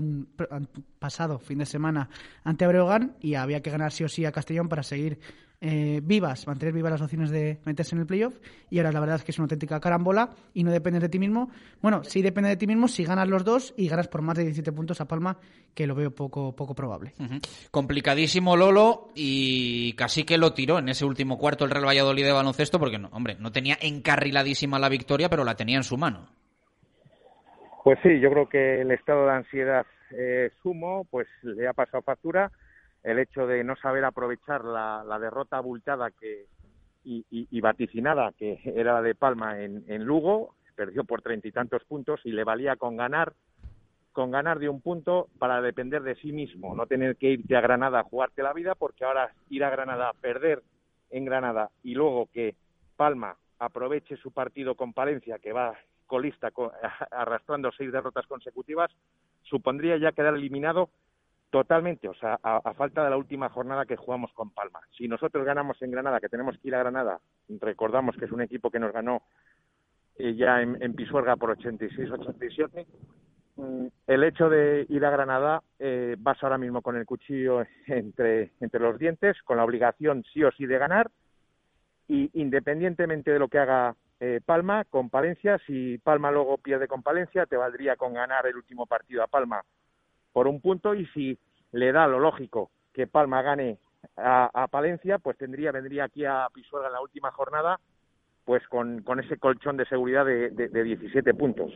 [0.97, 2.09] pasado fin de semana
[2.43, 5.19] ante Breogán y había que ganar sí o sí a Castellón para seguir
[5.61, 8.37] eh, vivas, mantener vivas las opciones de meterse en el playoff.
[8.69, 11.19] Y ahora la verdad es que es una auténtica carambola y no depende de ti
[11.19, 11.49] mismo.
[11.81, 14.43] Bueno, sí depende de ti mismo si ganas los dos y ganas por más de
[14.43, 15.37] 17 puntos a Palma,
[15.73, 17.13] que lo veo poco, poco probable.
[17.71, 22.31] Complicadísimo Lolo y casi que lo tiró en ese último cuarto el Real Valladolid de
[22.31, 26.27] baloncesto porque, no, hombre, no tenía encarriladísima la victoria, pero la tenía en su mano.
[27.83, 32.01] Pues sí, yo creo que el estado de ansiedad eh, sumo pues le ha pasado
[32.01, 32.51] factura
[33.05, 36.47] el hecho de no saber aprovechar la, derrota abultada que,
[37.03, 42.19] y, vaticinada que era la de Palma en, Lugo, perdió por treinta y tantos puntos
[42.25, 43.33] y le valía con ganar
[44.11, 47.61] con ganar de un punto para depender de sí mismo, no tener que irte a
[47.61, 50.63] Granada a jugarte la vida, porque ahora ir a Granada perder
[51.09, 52.55] en Granada y luego que
[52.95, 55.75] Palma aproveche su partido con Palencia, que va
[56.07, 56.71] colista co-
[57.11, 58.89] arrastrando seis derrotas consecutivas,
[59.43, 60.89] supondría ya quedar eliminado
[61.55, 64.81] totalmente, o sea, a, falta de la última jornada que jugamos con Palma.
[64.97, 68.41] Si nosotros ganamos en Granada, que tenemos que ir a Granada, recordamos que es un
[68.41, 69.21] equipo que nos ganó
[70.17, 72.85] eh, ya en, en Pisuerga por 86-87,
[73.55, 78.51] mm, el hecho de ir a Granada eh, vas ahora mismo con el cuchillo entre,
[78.59, 81.09] entre los dientes, con la obligación sí o sí de ganar,
[82.09, 87.01] y independientemente de lo que haga eh, Palma con Palencia, si Palma luego pierde con
[87.01, 89.63] Palencia, te valdría con ganar el último partido a Palma
[90.35, 91.39] por un punto y si
[91.71, 93.77] le da lo lógico que Palma gane
[94.17, 97.79] a, Palencia, pues tendría vendría aquí a Pisuerga en la última jornada,
[98.43, 101.71] pues con, con ese colchón de seguridad de, de, de 17 puntos.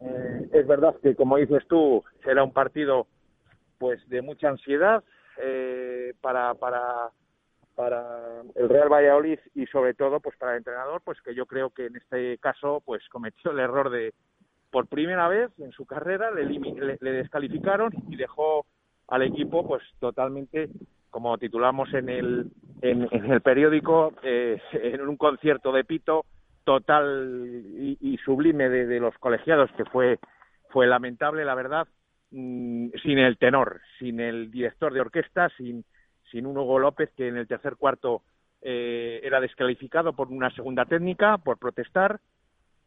[0.00, 3.06] Eh, es verdad que, como dices tú, será un partido
[3.76, 5.04] pues de mucha ansiedad
[5.36, 7.10] eh, para, para,
[7.74, 11.68] para el Real Valladolid y sobre todo pues para el entrenador, pues que yo creo
[11.68, 14.14] que en este caso pues cometió el error de
[14.70, 18.66] por primera vez en su carrera le, descalificaron y dejó
[19.08, 20.68] al equipo pues totalmente
[21.10, 22.50] como titulamos en el
[22.82, 26.24] en, el periódico eh, en un concierto de pito
[26.64, 27.62] total
[28.00, 30.18] y, sublime de, de los colegiados que fue
[30.68, 31.88] fue lamentable la verdad
[32.30, 35.84] mm, sin el tenor sin el director de orquesta sin
[36.30, 38.22] sin un Hugo López que en el tercer cuarto
[38.62, 42.20] eh, era descalificado por una segunda técnica por protestar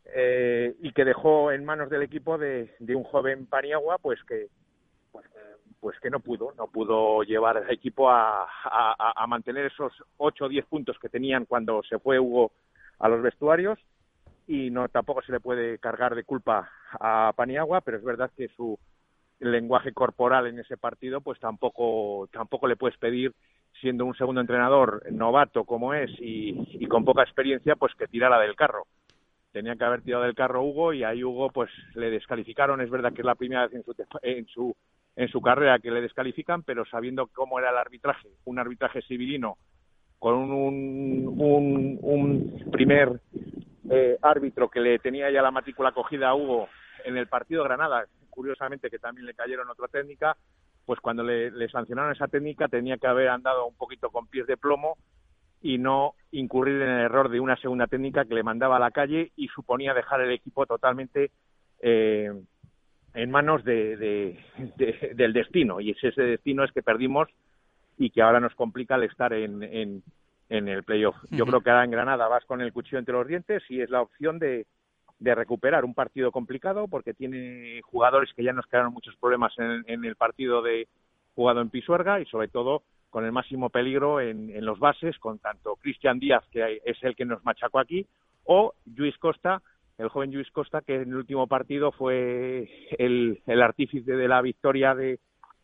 [0.05, 4.47] eh, y que dejó en manos del equipo de, de un joven Paniagua pues que
[5.11, 5.25] pues,
[5.79, 8.47] pues que no pudo no pudo llevar al equipo a,
[9.27, 12.51] mantener esos 8 o 10 puntos que tenían cuando se fue Hugo
[12.99, 13.79] a los vestuarios.
[14.45, 18.49] Y no tampoco se le puede cargar de culpa a Paniagua pero es verdad que
[18.49, 18.77] su
[19.39, 23.33] lenguaje corporal en ese partido pues tampoco tampoco le puedes pedir
[23.79, 28.55] siendo un segundo entrenador novato como es y con poca experiencia pues que tirara del
[28.55, 28.85] carro
[29.53, 32.81] tenía que haber tirado del carro Hugo y ahí Hugo pues le descalificaron.
[32.81, 34.75] Es verdad que es la primera vez en su en su
[35.15, 39.57] en su carrera que le descalifican pero sabiendo cómo era el arbitraje un arbitraje civilino
[40.17, 41.33] con un
[42.01, 43.21] un, primer
[43.91, 46.67] eh, árbitro que le tenía ya la matrícula cogida a Hugo
[47.05, 50.35] en el partido Granada curiosamente que también le cayeron otra técnica
[50.83, 54.47] pues cuando le, le sancionaron esa técnica tenía que haber andado un poquito con pies
[54.47, 54.97] de plomo
[55.63, 58.91] y no incurrir en el error de una segunda técnica que le mandaba a la
[58.91, 61.31] calle y suponía dejar el equipo totalmente
[61.81, 62.31] eh,
[63.15, 64.39] en manos de, de-
[64.77, 65.79] de- del destino.
[65.79, 67.29] Y ese, ese destino es que perdimos
[67.97, 70.03] y que ahora nos complica el estar en, en,
[70.49, 71.15] en el playoff.
[71.31, 73.89] Yo creo que ahora en Granada vas con el cuchillo entre los dientes y es
[73.89, 74.65] la opción de,
[75.19, 79.83] de recuperar un partido complicado porque tiene jugadores que ya nos crearon muchos problemas en,
[79.87, 80.87] en el partido de
[81.35, 82.83] jugado en Pisuerga y sobre todo
[83.13, 87.15] con el máximo peligro en, en los bases con tanto Cristian Díaz que es el
[87.15, 88.07] que nos machacó aquí
[88.45, 89.61] o Luis Costa
[89.99, 94.95] el joven Luis Costa que en el último partido fue el, artífice de la victoria
[94.95, 95.19] de,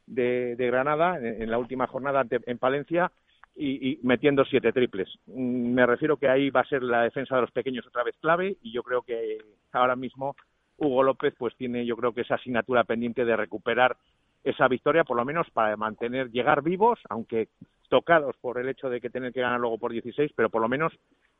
[0.06, 3.12] de, Granada en, la última jornada en Palencia
[3.56, 5.10] y, y metiendo siete triples.
[5.26, 8.16] Mm, Me refiero que ahí va a ser la defensa de los pequeños otra vez
[8.22, 9.40] clave y yo creo que
[9.72, 10.36] ahora mismo
[10.78, 13.98] Hugo López pues tiene yo creo que esa asignatura pendiente de recuperar
[14.44, 17.50] esa victoria por lo menos para mantener llegar vivos aunque
[17.90, 20.70] tocados por el hecho de que tener que ganar luego por 16 pero por lo
[20.70, 20.94] menos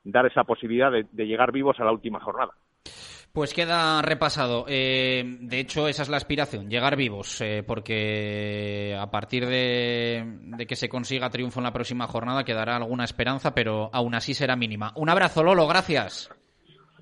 [0.04, 2.54] dar esa posibilidad de, llegar vivos a la última jornada.
[3.34, 4.66] Pues queda repasado.
[4.68, 10.24] Eh, de hecho, esa es la aspiración, llegar vivos, eh, porque a partir de,
[10.58, 14.34] de que se consiga triunfo en la próxima jornada quedará alguna esperanza, pero aún así
[14.34, 14.94] será mínima.
[14.96, 16.32] Un abrazo, Lolo, gracias.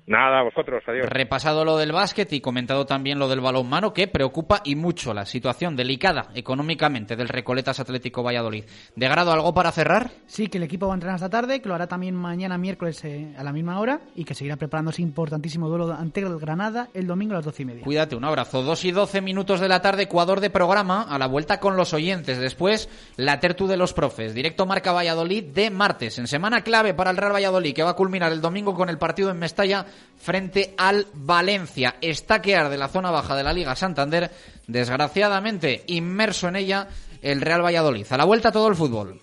[0.08, 1.06] Nada, vosotros, adiós.
[1.06, 5.26] Repasado lo del básquet y comentado también lo del balonmano, que preocupa y mucho la
[5.26, 8.64] situación delicada económicamente del Recoletas Atlético Valladolid.
[8.96, 10.10] ¿De grado algo para cerrar?
[10.26, 13.04] Sí, que el equipo va a entrenar esta tarde, que lo hará también mañana miércoles
[13.04, 16.88] eh, a la misma hora y que seguirá preparando ese importantísimo duelo ante el Granada
[16.94, 17.84] el domingo a las doce y media.
[17.84, 18.62] Cuídate, un abrazo.
[18.62, 21.92] Dos y doce minutos de la tarde, Ecuador de programa, a la vuelta con los
[21.92, 22.38] oyentes.
[22.38, 24.32] Después, la tertu de los profes.
[24.32, 27.96] Directo Marca Valladolid de martes, en semana clave para el Real Valladolid, que va a
[27.96, 29.84] culminar el domingo con el partido en Mestalla
[30.18, 31.96] frente al Valencia.
[32.00, 34.30] Estaquear de la zona baja de la Liga Santander,
[34.66, 36.88] desgraciadamente inmerso en ella
[37.22, 38.06] el Real Valladolid.
[38.10, 39.20] A la vuelta todo el fútbol.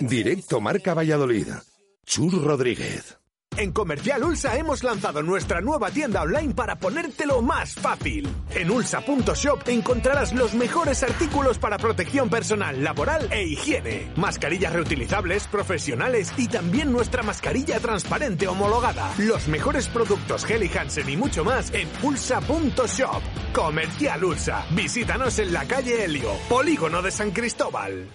[0.00, 1.48] Directo Marca Valladolid.
[2.04, 3.18] Chur Rodríguez.
[3.58, 8.28] En Comercial Ulsa hemos lanzado nuestra nueva tienda online para ponértelo más fácil.
[8.50, 14.12] En ulsa.shop encontrarás los mejores artículos para protección personal, laboral e higiene.
[14.14, 19.12] Mascarillas reutilizables, profesionales y también nuestra mascarilla transparente homologada.
[19.18, 23.22] Los mejores productos Helly Hansen y mucho más en ulsa.shop.
[23.52, 24.66] Comercial Ulsa.
[24.70, 28.08] Visítanos en la calle Helio, Polígono de San Cristóbal.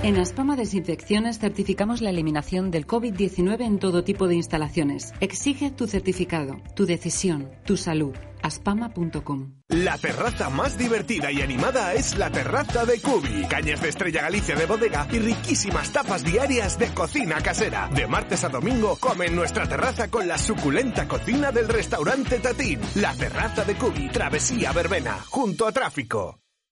[0.00, 5.12] En Aspama Desinfecciones certificamos la eliminación del COVID-19 en todo tipo de instalaciones.
[5.18, 8.14] Exige tu certificado, tu decisión, tu salud.
[8.40, 9.54] aspama.com.
[9.66, 13.44] La terraza más divertida y animada es la terraza de Cubi.
[13.48, 17.90] Cañas de Estrella Galicia de bodega y riquísimas tapas diarias de cocina casera.
[17.92, 22.78] De martes a domingo come en nuestra terraza con la suculenta cocina del restaurante Tatín.
[22.94, 26.38] La terraza de Cubi, Travesía Verbena, junto a tráfico.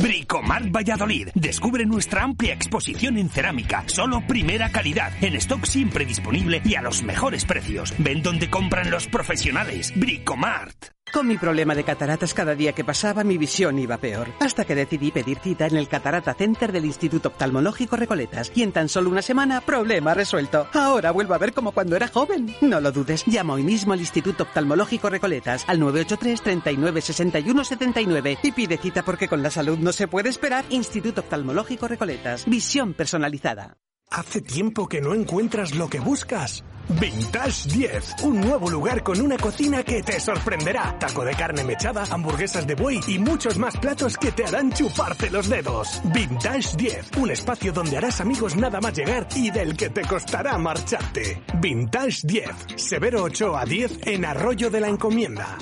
[0.00, 1.28] Bricomart Valladolid.
[1.34, 3.84] Descubre nuestra amplia exposición en cerámica.
[3.86, 5.12] Solo primera calidad.
[5.20, 7.94] En stock siempre disponible y a los mejores precios.
[7.98, 9.92] Ven donde compran los profesionales.
[9.94, 10.95] Bricomart.
[11.12, 14.74] Con mi problema de cataratas cada día que pasaba mi visión iba peor, hasta que
[14.74, 19.08] decidí pedir cita en el Catarata Center del Instituto Oftalmológico Recoletas y en tan solo
[19.08, 20.68] una semana, problema resuelto.
[20.74, 22.54] Ahora vuelvo a ver como cuando era joven.
[22.60, 28.38] No lo dudes, llama hoy mismo al Instituto Oftalmológico Recoletas al 983 39 61 79
[28.42, 30.66] y pide cita porque con la salud no se puede esperar.
[30.68, 33.78] Instituto Oftalmológico Recoletas, visión personalizada.
[34.10, 36.64] Hace tiempo que no encuentras lo que buscas.
[36.88, 40.96] Vintage 10, un nuevo lugar con una cocina que te sorprenderá.
[40.98, 45.28] Taco de carne mechada, hamburguesas de buey y muchos más platos que te harán chuparte
[45.30, 46.00] los dedos.
[46.14, 50.56] Vintage 10, un espacio donde harás amigos nada más llegar y del que te costará
[50.56, 51.42] marcharte.
[51.60, 55.58] Vintage 10, Severo 8 a 10 en Arroyo de la Encomienda.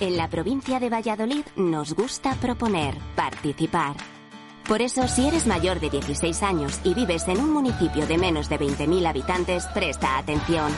[0.00, 3.96] En la provincia de Valladolid nos gusta proponer, participar.
[4.68, 8.50] Por eso, si eres mayor de 16 años y vives en un municipio de menos
[8.50, 10.70] de 20.000 habitantes, presta atención.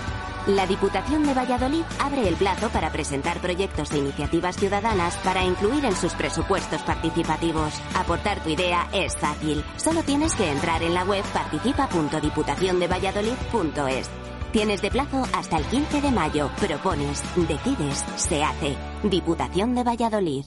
[0.47, 5.85] La Diputación de Valladolid abre el plazo para presentar proyectos e iniciativas ciudadanas para incluir
[5.85, 7.75] en sus presupuestos participativos.
[7.97, 9.65] Aportar tu idea es fácil.
[9.77, 14.09] Solo tienes que entrar en la web participa.diputaciondevalladolid.es.
[14.53, 16.49] Tienes de plazo hasta el 15 de mayo.
[16.61, 18.77] Propones, decides, se hace.
[19.03, 20.45] Diputación de Valladolid.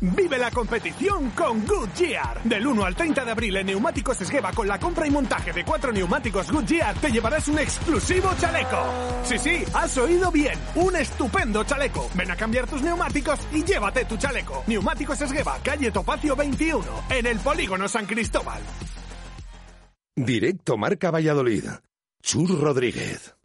[0.00, 2.42] Vive la competición con Goodyear.
[2.44, 5.64] Del 1 al 30 de abril en Neumáticos Esgueva con la compra y montaje de
[5.64, 8.84] cuatro neumáticos Goodyear te llevarás un exclusivo chaleco.
[9.24, 10.58] Sí, sí, has oído bien.
[10.74, 12.10] Un estupendo chaleco.
[12.14, 14.64] Ven a cambiar tus neumáticos y llévate tu chaleco.
[14.66, 18.60] Neumáticos Esgueva, calle Topacio 21, en el polígono San Cristóbal.
[20.14, 21.64] Directo Marca Valladolid.
[22.22, 23.35] Chur Rodríguez.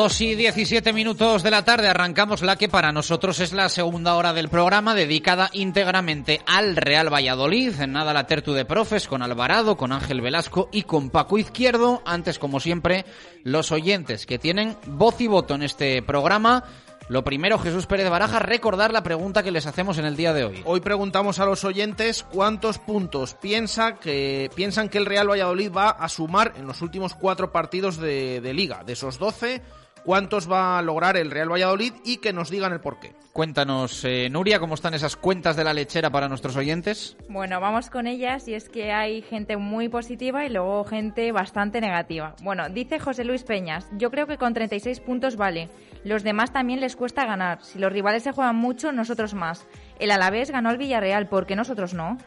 [0.00, 4.14] 2 y 17 minutos de la tarde arrancamos la que para nosotros es la segunda
[4.14, 7.78] hora del programa dedicada íntegramente al Real Valladolid.
[7.78, 12.00] En nada la tertu de profes con Alvarado, con Ángel Velasco y con Paco Izquierdo.
[12.06, 13.04] Antes, como siempre,
[13.44, 16.64] los oyentes que tienen voz y voto en este programa.
[17.10, 20.44] Lo primero, Jesús Pérez Baraja, recordar la pregunta que les hacemos en el día de
[20.44, 20.62] hoy.
[20.64, 25.90] Hoy preguntamos a los oyentes cuántos puntos piensa que, piensan que el Real Valladolid va
[25.90, 28.82] a sumar en los últimos cuatro partidos de liga.
[28.84, 29.60] De esos 12,
[30.04, 33.14] cuántos va a lograr el Real Valladolid y que nos digan el porqué.
[33.32, 37.16] Cuéntanos, eh, Nuria, cómo están esas cuentas de la lechera para nuestros oyentes.
[37.28, 41.80] Bueno, vamos con ellas y es que hay gente muy positiva y luego gente bastante
[41.80, 42.34] negativa.
[42.42, 45.68] Bueno, dice José Luis Peñas, yo creo que con 36 puntos vale.
[46.02, 47.62] Los demás también les cuesta ganar.
[47.62, 49.66] Si los rivales se juegan mucho, nosotros más.
[49.98, 52.18] El Alavés ganó al Villarreal, ¿por qué nosotros no?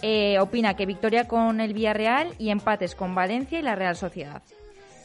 [0.00, 4.42] Eh, opina que victoria con el Villarreal y empates con Valencia y la Real Sociedad.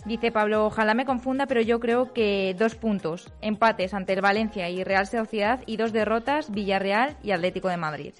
[0.08, 3.30] Dice Pablo, ojalá me confunda, pero yo creo que dos puntos.
[3.42, 8.14] Empates ante el Valencia y Real Sociedad y dos derrotas, Villarreal y Atlético de Madrid.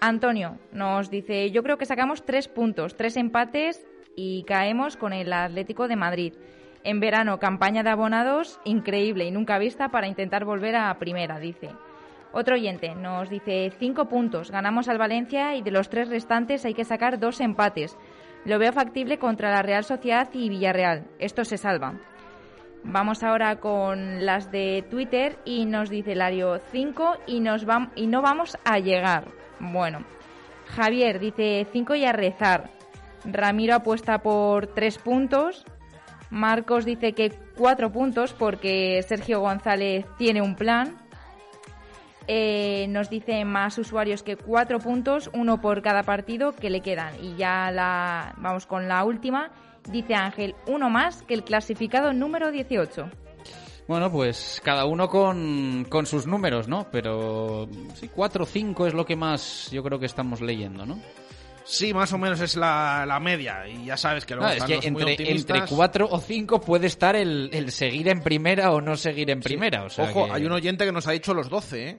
[0.00, 3.84] Antonio nos dice, yo creo que sacamos tres puntos, tres empates
[4.14, 6.34] y caemos con el Atlético de Madrid.
[6.84, 11.70] En verano, campaña de abonados increíble y nunca vista para intentar volver a primera, dice.
[12.30, 16.74] Otro oyente nos dice cinco puntos, ganamos al Valencia y de los tres restantes hay
[16.74, 17.98] que sacar dos empates.
[18.44, 21.04] Lo veo factible contra la Real Sociedad y Villarreal.
[21.18, 21.94] Esto se salva.
[22.84, 27.36] Vamos ahora con las de Twitter y nos dice Lario 5 y,
[27.94, 29.28] y no vamos a llegar.
[29.60, 30.00] Bueno,
[30.66, 32.70] Javier dice 5 y a rezar.
[33.24, 35.64] Ramiro apuesta por 3 puntos.
[36.30, 40.96] Marcos dice que 4 puntos porque Sergio González tiene un plan.
[42.28, 47.14] Eh, nos dice más usuarios que 4 puntos, uno por cada partido que le quedan.
[47.22, 49.50] Y ya la vamos con la última
[49.90, 53.10] Dice Ángel, uno más que el clasificado número 18.
[53.88, 56.86] Bueno, pues cada uno con, con sus números, ¿no?
[56.92, 60.98] Pero sí, 4 o 5 es lo que más yo creo que estamos leyendo, ¿no?
[61.64, 63.68] Sí, más o menos es la, la media.
[63.68, 67.48] Y ya sabes que luego es que entre, entre 4 o 5 puede estar el,
[67.52, 69.84] el, seguir en primera o no seguir en primera.
[69.84, 71.98] O sea Ojo, hay un oyente que nos ha dicho los 12, ¿eh?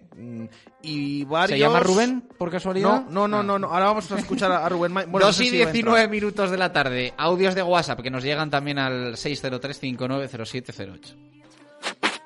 [0.81, 1.57] Y varios...
[1.57, 3.05] ¿Se llama Rubén, por casualidad?
[3.09, 3.67] No, no, no, no.
[3.67, 4.93] Ahora vamos a escuchar a Rubén.
[5.13, 7.13] Bueno, 2 y 19 minutos de la tarde.
[7.17, 11.15] Audios de WhatsApp que nos llegan también al 603590708.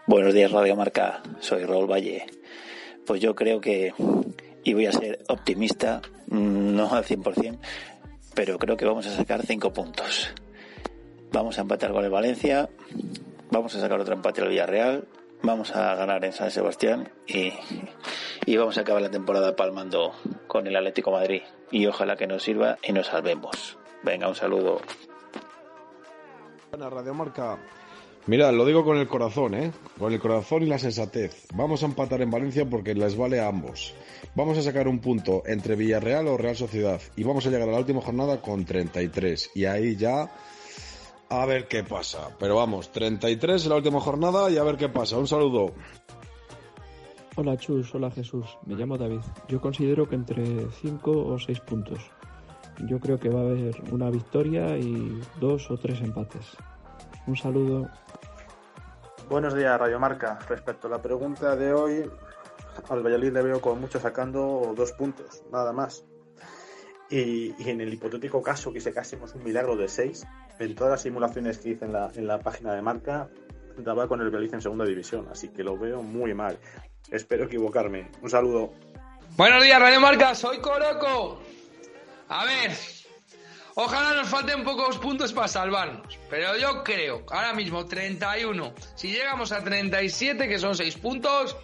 [0.07, 1.21] Buenos días, Radio Marca.
[1.39, 2.25] Soy Raúl Valle.
[3.05, 3.93] Pues yo creo que
[4.67, 7.57] y voy a ser optimista, mm, no al 100%,
[8.35, 10.33] pero creo que vamos a sacar cinco puntos.
[11.31, 12.67] Vamos a empatar con el Valencia,
[13.49, 15.07] vamos a sacar otro empate al Villarreal,
[15.41, 17.53] vamos a ganar en San Sebastián y,
[18.45, 20.11] y vamos a acabar la temporada palmando
[20.47, 21.43] con el Atlético Madrid.
[21.71, 23.77] Y ojalá que nos sirva y nos salvemos.
[24.03, 24.81] Venga, un saludo.
[26.73, 27.57] Radio Marca.
[28.27, 29.71] Mira, lo digo con el corazón, ¿eh?
[29.97, 31.47] Con el corazón y la sensatez.
[31.55, 33.95] Vamos a empatar en Valencia porque les vale a ambos.
[34.35, 37.71] Vamos a sacar un punto entre Villarreal o Real Sociedad y vamos a llegar a
[37.71, 39.51] la última jornada con 33.
[39.55, 40.29] Y ahí ya
[41.29, 42.35] a ver qué pasa.
[42.37, 45.17] Pero vamos, 33 en la última jornada y a ver qué pasa.
[45.17, 45.71] Un saludo.
[47.37, 48.45] Hola Chus, hola Jesús.
[48.65, 49.21] Me llamo David.
[49.47, 51.99] Yo considero que entre 5 o 6 puntos.
[52.89, 56.57] Yo creo que va a haber una victoria y dos o tres empates.
[57.25, 57.89] Un saludo.
[59.29, 60.39] Buenos días, Radio Marca.
[60.47, 62.09] Respecto a la pregunta de hoy,
[62.89, 66.05] al Valladolid le veo con mucho sacando dos puntos, nada más.
[67.09, 70.25] Y, en el hipotético caso que se casemos un milagro de seis,
[70.59, 73.27] en todas las simulaciones que hice en la, en la página de marca,
[73.77, 76.57] daba con el Valladolid en segunda división, así que lo veo muy mal.
[77.11, 78.09] Espero equivocarme.
[78.21, 78.71] Un saludo.
[79.35, 80.35] Buenos días, Radio Marca.
[80.35, 81.41] Soy Coroco.
[82.29, 82.71] A ver,
[83.79, 86.17] Ojalá nos falten pocos puntos para salvarnos.
[86.31, 88.73] Pero yo creo, ahora mismo 31.
[88.95, 91.55] Si llegamos a 37, que son 6 puntos,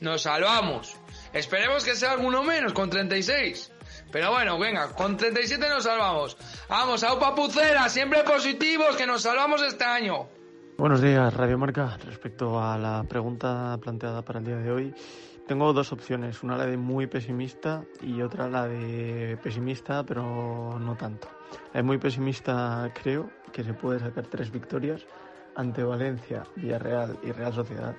[0.00, 0.94] nos salvamos.
[1.32, 3.72] Esperemos que sea alguno menos, con 36.
[4.10, 6.36] Pero bueno, venga, con 37 nos salvamos.
[6.68, 10.28] Vamos, a Pucera, siempre positivos, que nos salvamos este año.
[10.76, 11.96] Buenos días, Radio Marca.
[12.04, 14.94] Respecto a la pregunta planteada para el día de hoy,
[15.52, 20.96] tengo dos opciones, una la de muy pesimista y otra la de pesimista, pero no
[20.96, 21.28] tanto.
[21.74, 25.04] Es muy pesimista, creo, que se puede sacar tres victorias
[25.54, 27.94] ante Valencia, Villarreal y Real Sociedad.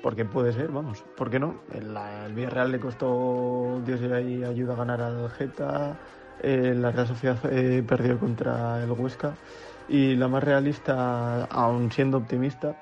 [0.00, 1.56] Porque puede ser, vamos, ¿por qué no?
[1.74, 1.92] El,
[2.34, 5.98] Villarreal le costó Dios y ayuda a ganar al Geta,
[6.40, 9.34] eh, la Real Sociedad eh, perdió contra el Huesca
[9.88, 12.80] y la más realista, aun siendo optimista,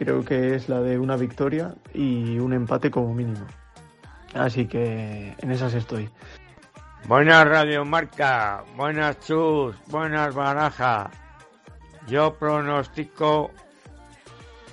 [0.00, 3.46] creo que es la de una victoria y un empate como mínimo.
[4.32, 6.08] Así que en esas estoy.
[7.06, 11.10] Buenas Radio Marca, buenas Chus, buenas Baraja.
[12.06, 13.50] Yo pronostico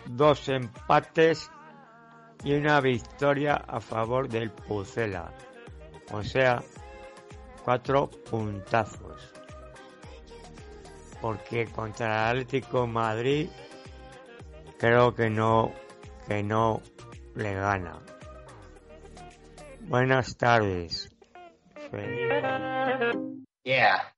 [0.05, 1.51] dos empates
[2.45, 5.33] y una victoria a favor del Pucela.
[6.13, 6.63] O sea,
[7.65, 9.33] cuatro puntazos.
[11.19, 13.49] Porque contra el Atlético Madrid
[14.77, 15.71] creo que no
[16.27, 16.81] que no
[17.35, 17.99] le gana.
[19.81, 21.09] Buenas tardes.
[23.63, 24.13] Yeah.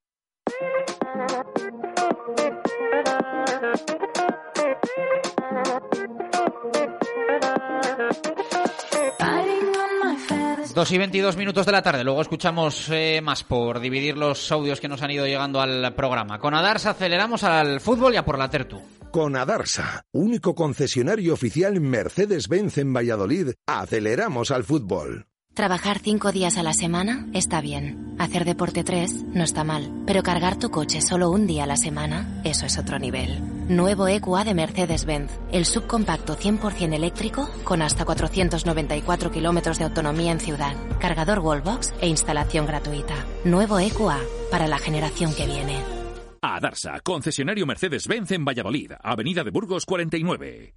[10.74, 12.04] Dos y 22 minutos de la tarde.
[12.04, 16.40] Luego escuchamos eh, más por dividir los audios que nos han ido llegando al programa.
[16.40, 18.82] Con Adarsa aceleramos al fútbol y a por la Tertu.
[19.12, 25.26] Con Adarsa, único concesionario oficial Mercedes-Benz en Valladolid, aceleramos al fútbol.
[25.56, 28.16] Trabajar cinco días a la semana está bien.
[28.20, 30.04] Hacer deporte tres no está mal.
[30.06, 33.42] Pero cargar tu coche solo un día a la semana, eso es otro nivel.
[33.68, 35.32] Nuevo EQA de Mercedes-Benz.
[35.52, 40.76] El subcompacto 100% eléctrico con hasta 494 kilómetros de autonomía en ciudad.
[41.00, 43.16] Cargador Wallbox e instalación gratuita.
[43.44, 44.20] Nuevo EQA
[44.52, 45.99] para la generación que viene.
[46.42, 50.74] Adarsa, concesionario Mercedes-Benz en Valladolid, Avenida de Burgos 49.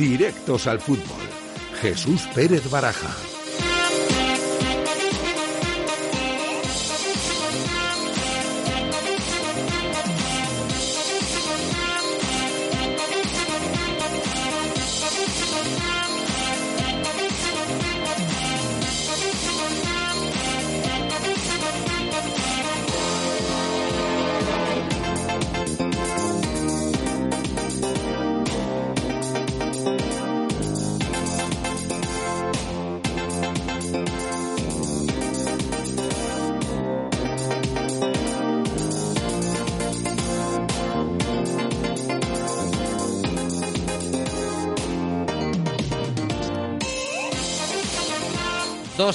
[0.00, 1.20] directos al fútbol.
[1.82, 3.29] Jesús Pérez Baraja.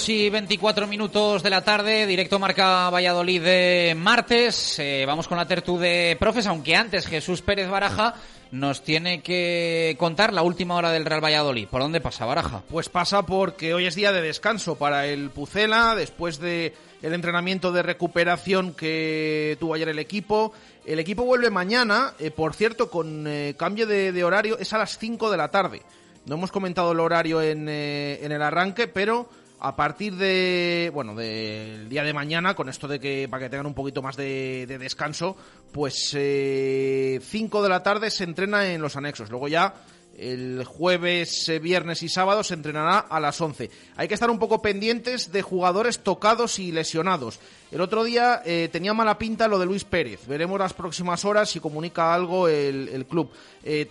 [0.06, 4.77] Dos y 24 minutos de la tarde, directo marca Valladolid de martes.
[4.77, 8.14] Eh, vamos con la tertu de profes, aunque antes Jesús Pérez Baraja
[8.52, 11.68] nos tiene que contar la última hora del Real Valladolid.
[11.68, 12.61] ¿Por dónde pasa Baraja?
[12.69, 17.72] Pues pasa porque hoy es día de descanso para el Pucela, después de el entrenamiento
[17.72, 20.53] de recuperación que tuvo ayer el equipo.
[20.86, 24.77] El equipo vuelve mañana, eh, por cierto, con eh, cambio de, de, horario, es a
[24.77, 25.82] las 5 de la tarde.
[26.27, 29.27] No hemos comentado el horario en, eh, en el arranque, pero
[29.65, 33.65] a partir de bueno del día de mañana con esto de que para que tengan
[33.65, 35.35] un poquito más de, de descanso
[35.71, 39.73] pues 5 eh, de la tarde se entrena en los anexos luego ya
[40.17, 43.69] el jueves, eh, viernes y sábado se entrenará a las 11.
[43.97, 47.41] Hay que estar un poco pendientes de jugadores tocados y lesionados.
[47.69, 50.25] El otro día eh, tenía mala pinta lo de Luis Pérez.
[50.25, 53.29] Veremos las próximas horas si comunica algo el, club.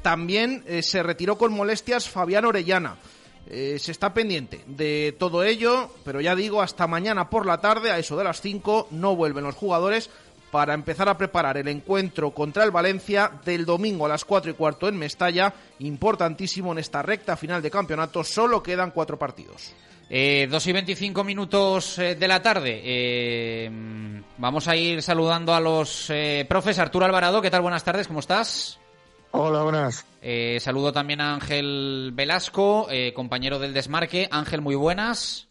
[0.01, 2.97] También se retiró con molestias Fabián Orellana.
[3.47, 7.91] Eh, se está pendiente de todo ello, pero ya digo, hasta mañana por la tarde,
[7.91, 10.11] a eso de las 5, no vuelven los jugadores
[10.51, 14.55] para empezar a preparar el encuentro contra el Valencia del domingo a las 4 y
[14.55, 19.75] cuarto en Mestalla, importantísimo en esta recta final de campeonato, solo quedan cuatro partidos.
[20.09, 22.81] Eh, dos y 25 minutos eh, de la tarde.
[22.85, 23.71] Eh,
[24.39, 26.79] vamos a ir saludando a los eh, profes.
[26.79, 27.63] Arturo Alvarado, ¿qué tal?
[27.63, 28.79] Buenas tardes, ¿cómo estás?
[29.37, 30.07] Hola, buenas.
[30.23, 34.29] Eh, saludo también a Ángel Velasco, eh, compañero del Desmarque.
[34.31, 35.49] Ángel, muy buenas.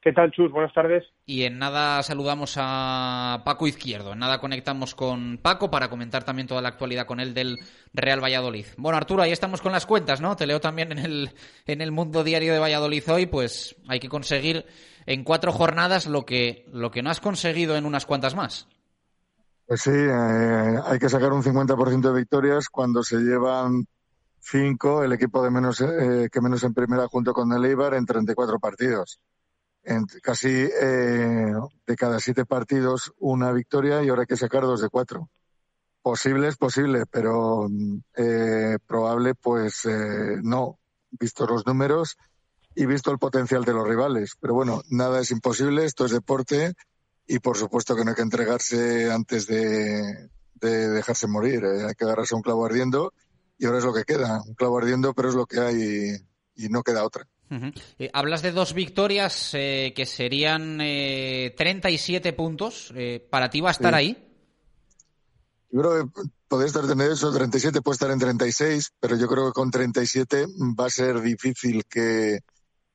[0.00, 0.52] ¿Qué tal, Chus?
[0.52, 1.02] Buenas tardes.
[1.26, 4.12] Y en nada saludamos a Paco Izquierdo.
[4.12, 7.56] En nada conectamos con Paco para comentar también toda la actualidad con él del
[7.92, 8.66] Real Valladolid.
[8.76, 10.36] Bueno, Arturo, ahí estamos con las cuentas, ¿no?
[10.36, 11.30] Te leo también en el,
[11.66, 14.64] en el Mundo Diario de Valladolid hoy, pues hay que conseguir
[15.06, 18.68] en cuatro jornadas lo que, lo que no has conseguido en unas cuantas más.
[19.68, 23.86] Pues sí, eh, hay que sacar un 50% de victorias cuando se llevan
[24.40, 28.06] cinco, el equipo de menos eh, que menos en primera junto con el Eibar en
[28.06, 29.20] 34 partidos.
[29.84, 31.52] En casi eh,
[31.86, 35.28] de cada siete partidos una victoria y ahora hay que sacar dos de cuatro.
[36.00, 37.68] Posible es posible, pero
[38.16, 39.86] eh, probable pues
[40.42, 40.78] no,
[41.10, 42.16] visto los números
[42.74, 44.32] y visto el potencial de los rivales.
[44.40, 46.74] Pero bueno, nada es imposible, esto es deporte
[47.28, 51.84] y por supuesto que no hay que entregarse antes de, de dejarse morir, ¿eh?
[51.88, 53.12] hay que agarrarse un clavo ardiendo
[53.58, 56.16] y ahora es lo que queda, un clavo ardiendo, pero es lo que hay
[56.56, 57.26] y no queda otra.
[57.50, 57.82] Uh -huh.
[57.98, 63.72] eh, hablas de dos victorias eh, que serían 37 puntos, eh, ¿para ti va a
[63.72, 63.98] estar Sí.
[63.98, 64.24] ahí?
[65.70, 69.46] Yo creo que puede estar en eso, 37 puede estar en 36, pero yo creo
[69.46, 70.46] que con 37
[70.78, 72.40] va a ser difícil que,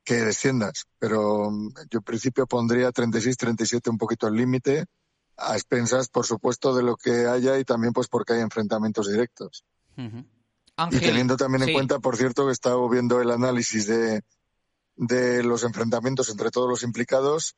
[0.04, 0.86] que desciendas.
[1.00, 4.86] Pero mm, yo en principio pondría 36, 37 un poquito al límite,
[5.38, 9.64] a expensas, por supuesto, de lo que haya y también pues porque hay enfrentamientos directos.
[9.98, 10.26] Uh -huh.
[10.92, 14.24] Y teniendo también en cuenta, por cierto, que he estado viendo el análisis de,
[14.96, 17.56] de los enfrentamientos entre todos los implicados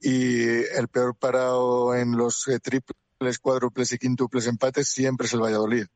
[0.00, 5.42] y el peor parado en los eh, triples, cuádruples y quíntuples empates siempre es el
[5.42, 5.86] Valladolid.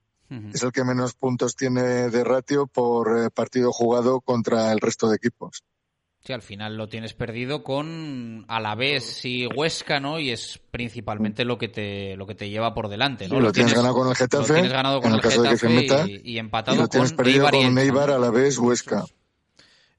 [0.53, 5.09] Es el que menos puntos tiene de ratio por eh, partido jugado contra el resto
[5.09, 5.65] de equipos.
[6.25, 10.19] Sí, al final lo tienes perdido con Alavés y Huesca, ¿no?
[10.19, 13.37] Y es principalmente lo que te lo que te lleva por delante, ¿no?
[13.37, 15.49] Sí, lo tienes ganado con el lo Getafe, tienes ganado con en el caso de
[15.51, 17.79] que se Getafe meta, y, y y empatado lo tienes con perdido Eibar y con
[17.79, 19.05] Eibar, a la vez Huesca.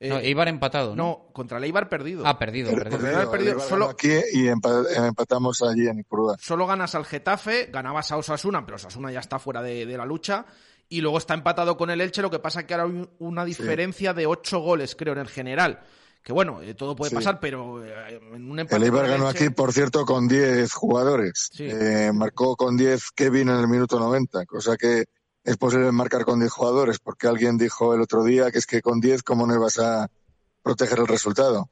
[0.01, 1.03] No, Eibar empatado, ¿no?
[1.03, 2.23] No, contra el Eibar perdido.
[2.25, 2.99] Ah, perdido, perdido.
[2.99, 6.37] perdido, perdido, el Eibar solo- aquí y empa- empatamos allí en Ipurúa.
[6.39, 10.05] Solo ganas al Getafe, ganabas a Osasuna, pero Osasuna ya está fuera de, de la
[10.05, 10.45] lucha.
[10.91, 14.13] Y luego está empatado con el Elche, lo que pasa que ahora hay una diferencia
[14.13, 15.81] de ocho goles, creo, en el general.
[16.23, 17.15] Que bueno, eh, todo puede Sí.
[17.15, 20.27] pasar, pero eh, en un empate El Eibar con ganó Elche- aquí, por cierto, con
[20.27, 21.49] 10 jugadores.
[21.53, 21.67] Sí.
[21.69, 25.05] Eh, marcó con 10 Kevin en el minuto 90, cosa que
[25.43, 28.81] es posible marcar con 10 jugadores, porque alguien dijo el otro día que es que
[28.81, 30.09] con 10, ¿cómo no ibas a
[30.61, 31.69] proteger el resultado?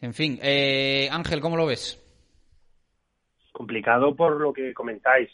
[0.00, 1.98] En fin, eh, Ángel, ¿cómo lo ves?
[3.52, 5.30] Complicado por lo que comentáis.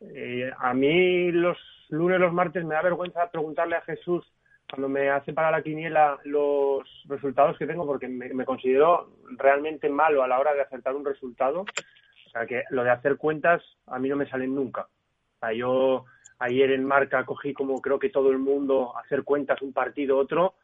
[0.00, 1.56] Eh, a mí los
[1.88, 4.24] lunes, los martes me da vergüenza preguntarle a Jesús
[4.70, 10.22] cuando me hace para la quiniela los resultados que tengo porque me, considero realmente malo
[10.22, 11.60] a la hora de acertar un resultado.
[11.62, 14.82] O sea que lo de hacer cuentas a mí no me salen nunca.
[14.82, 16.04] O sea, yo
[16.38, 20.54] ayer en marca cogí como creo que todo el mundo hacer cuentas un partido otro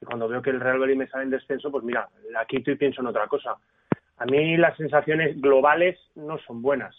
[0.00, 2.70] y cuando veo que el Real Madrid me sale en descenso pues mira la quito
[2.70, 3.56] y pienso en otra cosa
[4.18, 6.94] a mí las sensaciones globales no son buenas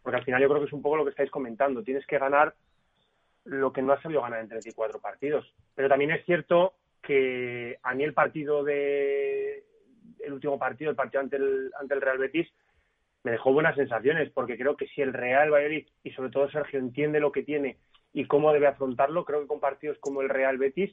[0.00, 2.18] porque al final yo creo que es un poco lo que estáis comentando tienes que
[2.18, 2.54] ganar
[3.44, 5.44] lo que no has sabido ganar en 34 partidos
[5.74, 9.64] pero también es cierto que a mí el partido de
[10.20, 12.48] el último partido el partido ante el ante el Real Betis
[13.24, 16.78] me dejó buenas sensaciones, porque creo que si el Real Valladolid y sobre todo Sergio
[16.78, 17.78] entiende lo que tiene
[18.12, 20.92] y cómo debe afrontarlo, creo que con partidos como el Real Betis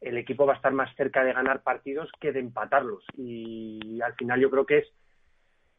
[0.00, 3.04] el equipo va a estar más cerca de ganar partidos que de empatarlos.
[3.16, 4.92] Y al final yo creo que es,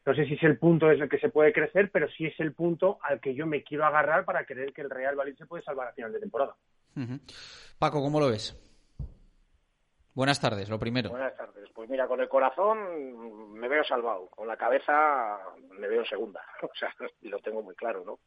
[0.06, 2.38] no sé si es el punto desde el que se puede crecer, pero sí es
[2.38, 5.46] el punto al que yo me quiero agarrar para creer que el Real Valladolid se
[5.46, 6.54] puede salvar a final de temporada.
[7.78, 8.56] Paco, ¿cómo lo ves?
[10.14, 11.10] Buenas tardes, lo primero.
[11.10, 11.68] Buenas tardes.
[11.74, 15.40] Pues mira, con el corazón me veo salvado, con la cabeza
[15.78, 16.40] me veo segunda.
[16.62, 18.20] O sea, lo tengo muy claro, ¿no?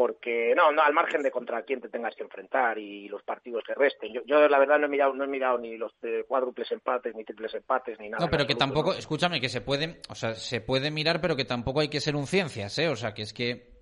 [0.00, 3.62] Porque, no, no, al margen de contra quién te tengas que enfrentar y los partidos
[3.66, 4.10] que resten.
[4.14, 7.14] Yo, yo la verdad no he mirado, no he mirado ni los eh, cuádruples empates,
[7.14, 8.24] ni triples empates, ni nada.
[8.24, 8.98] No, pero que absoluto, tampoco, ¿no?
[8.98, 12.16] escúchame, que se puede, o sea, se puede mirar, pero que tampoco hay que ser
[12.16, 12.88] un ciencias, ¿eh?
[12.88, 13.74] O sea, que es que...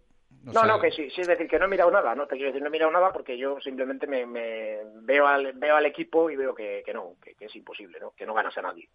[0.45, 2.27] o No, sea, no, que sí, sí, es decir, que no he mirado nada, no
[2.27, 5.77] te quiero decir, no he mirado nada porque yo simplemente me, me veo, al, veo
[5.77, 8.11] al equipo y veo que, que no, que, que es imposible, ¿no?
[8.17, 8.89] Que no ganas a nadie.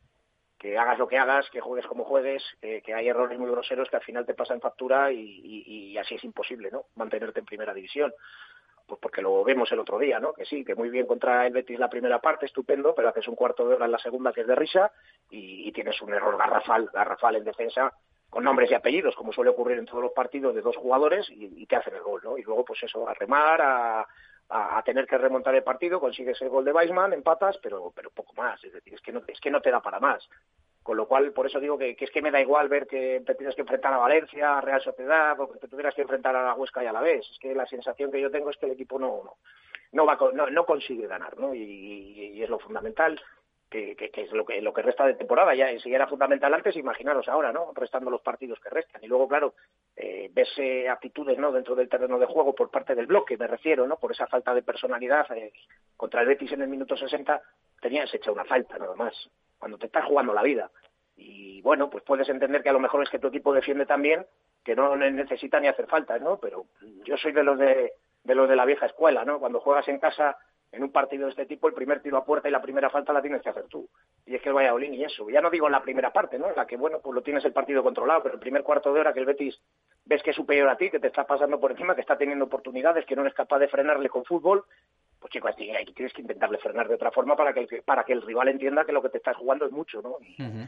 [0.63, 3.89] Que hagas lo que hagas, que juegues como juegues, que, que hay errores muy groseros
[3.89, 6.85] que al final te pasan factura y, y- y así es imposible, ¿no?
[6.95, 8.13] Mantenerte en primera división.
[8.87, 10.31] Pues porque lo vemos el otro día, ¿no?
[10.31, 13.35] Que sí, que muy bien contra el Betis la primera parte, estupendo, pero haces un
[13.35, 14.89] cuarto de hora en la segunda que es de risa
[15.29, 17.91] y, y tienes un error garrafal, garrafal en defensa
[18.29, 21.65] con nombres y apellidos, como suele ocurrir en todos los partidos de dos jugadores y
[21.67, 22.37] te hacen el gol, ¿no?
[22.37, 24.07] Y luego, pues eso, a remar, a,
[24.49, 28.33] a, tener que remontar el partido, consigues el gol de Weisman, empatas, pero, pero poco
[28.33, 30.27] más, es decir, es que no, es que no te da para más.
[30.83, 33.35] Con lo cual, por eso digo que, es que me da igual ver que te
[33.35, 36.43] tienes que enfrentar a Valencia, a Real Sociedad, o que te tuvieras que enfrentar a
[36.43, 37.25] la Huesca y a la vez.
[37.31, 39.37] Es que la sensación que yo tengo es que el equipo no, no,
[39.93, 41.55] no, va, no, no consigue ganar, ¿no?
[41.55, 43.19] Y es lo fundamental,
[43.81, 45.55] que, es lo que, lo que resta de temporada.
[45.55, 47.71] Ya, si era fundamental antes, imaginaros ahora, ¿no?
[47.73, 49.03] Restando los partidos que restan.
[49.03, 49.55] Y luego, claro,
[49.95, 51.51] eh, ves eh, actitudes, ¿no?
[51.51, 53.97] Dentro del terreno de juego por parte del bloque, me refiero, ¿no?
[53.97, 55.25] Por esa falta de personalidad.
[55.35, 55.51] eh,
[55.97, 57.41] contra el Betis en el minuto 60
[57.81, 59.13] tenías hecha una falta, nada más.
[59.57, 60.69] Cuando te estás jugando la vida.
[61.15, 64.25] Y bueno, pues puedes entender que a lo mejor es que tu equipo defiende también,
[64.63, 66.37] que no ne- necesita ni hacer faltas, ¿no?
[66.37, 66.65] Pero
[67.05, 67.93] yo soy de los de,
[68.23, 69.39] de los de la vieja escuela, ¿no?
[69.39, 70.37] Cuando juegas en casa
[70.73, 73.13] en un partido de este tipo, el primer tiro a puerta y la primera falta
[73.13, 73.87] la tienes que hacer tú.
[74.25, 75.29] Y es que el Valladolid y eso.
[75.29, 76.49] Ya no digo en la primera parte, ¿no?
[76.49, 78.99] En la que, bueno, pues lo tienes el partido controlado, pero el primer cuarto de
[78.99, 79.59] hora que el Betis
[80.05, 82.45] ves que es superior a ti, que te está pasando por encima, que está teniendo
[82.45, 84.65] oportunidades, que no eres capaz de frenarle con fútbol,
[85.19, 88.11] pues chicos, tienes tienes que intentarle frenar de otra forma para que, el- para que
[88.11, 90.17] el rival entienda que lo que te estás jugando es mucho, ¿no?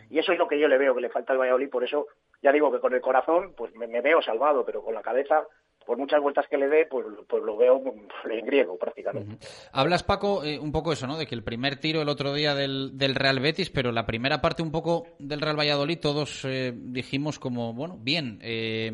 [0.09, 2.07] Y eso es lo que yo le veo que le falta al Valladolid, por eso
[2.41, 5.45] ya digo que con el corazón pues me, me veo salvado, pero con la cabeza,
[5.85, 7.81] por muchas vueltas que le dé, pues, pues lo veo
[8.29, 9.37] en griego prácticamente.
[9.71, 11.17] Hablas, Paco, eh, un poco eso, ¿no?
[11.17, 14.41] De que el primer tiro el otro día del, del Real Betis, pero la primera
[14.41, 18.91] parte un poco del Real Valladolid, todos eh, dijimos como, bueno, bien, eh,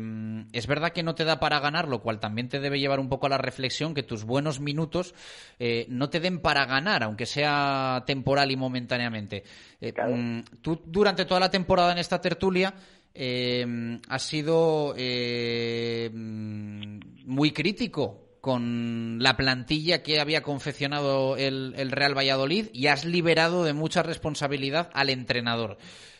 [0.52, 3.08] es verdad que no te da para ganar, lo cual también te debe llevar un
[3.08, 5.14] poco a la reflexión que tus buenos minutos
[5.58, 9.44] eh, no te den para ganar, aunque sea temporal y momentáneamente.
[9.80, 12.74] Eh, mm, tú durante toda la temporada en esta tertulia
[13.14, 22.16] eh, has sido eh, muy crítico con la plantilla que había confeccionado el, el Real
[22.16, 25.78] Valladolid y has liberado de mucha responsabilidad al entrenador.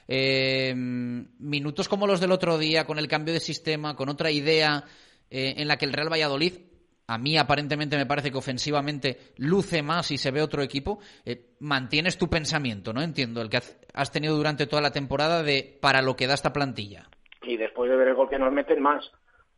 [0.08, 4.84] Eh, minutos como los del otro día, con el cambio de sistema, con otra idea
[5.30, 6.54] eh, en la que el Real Valladolid,
[7.06, 11.50] a mí aparentemente me parece que ofensivamente luce más y se ve otro equipo, eh,
[11.60, 13.02] mantienes tu pensamiento, ¿no?
[13.02, 16.52] Entiendo, el que has- tenido durante toda la temporada de para lo que da esta
[16.52, 17.08] plantilla.
[17.42, 19.10] y después de ver el gol que nos meten más.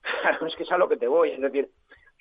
[0.46, 1.30] Es que es a lo que te voy.
[1.32, 1.70] Es decir,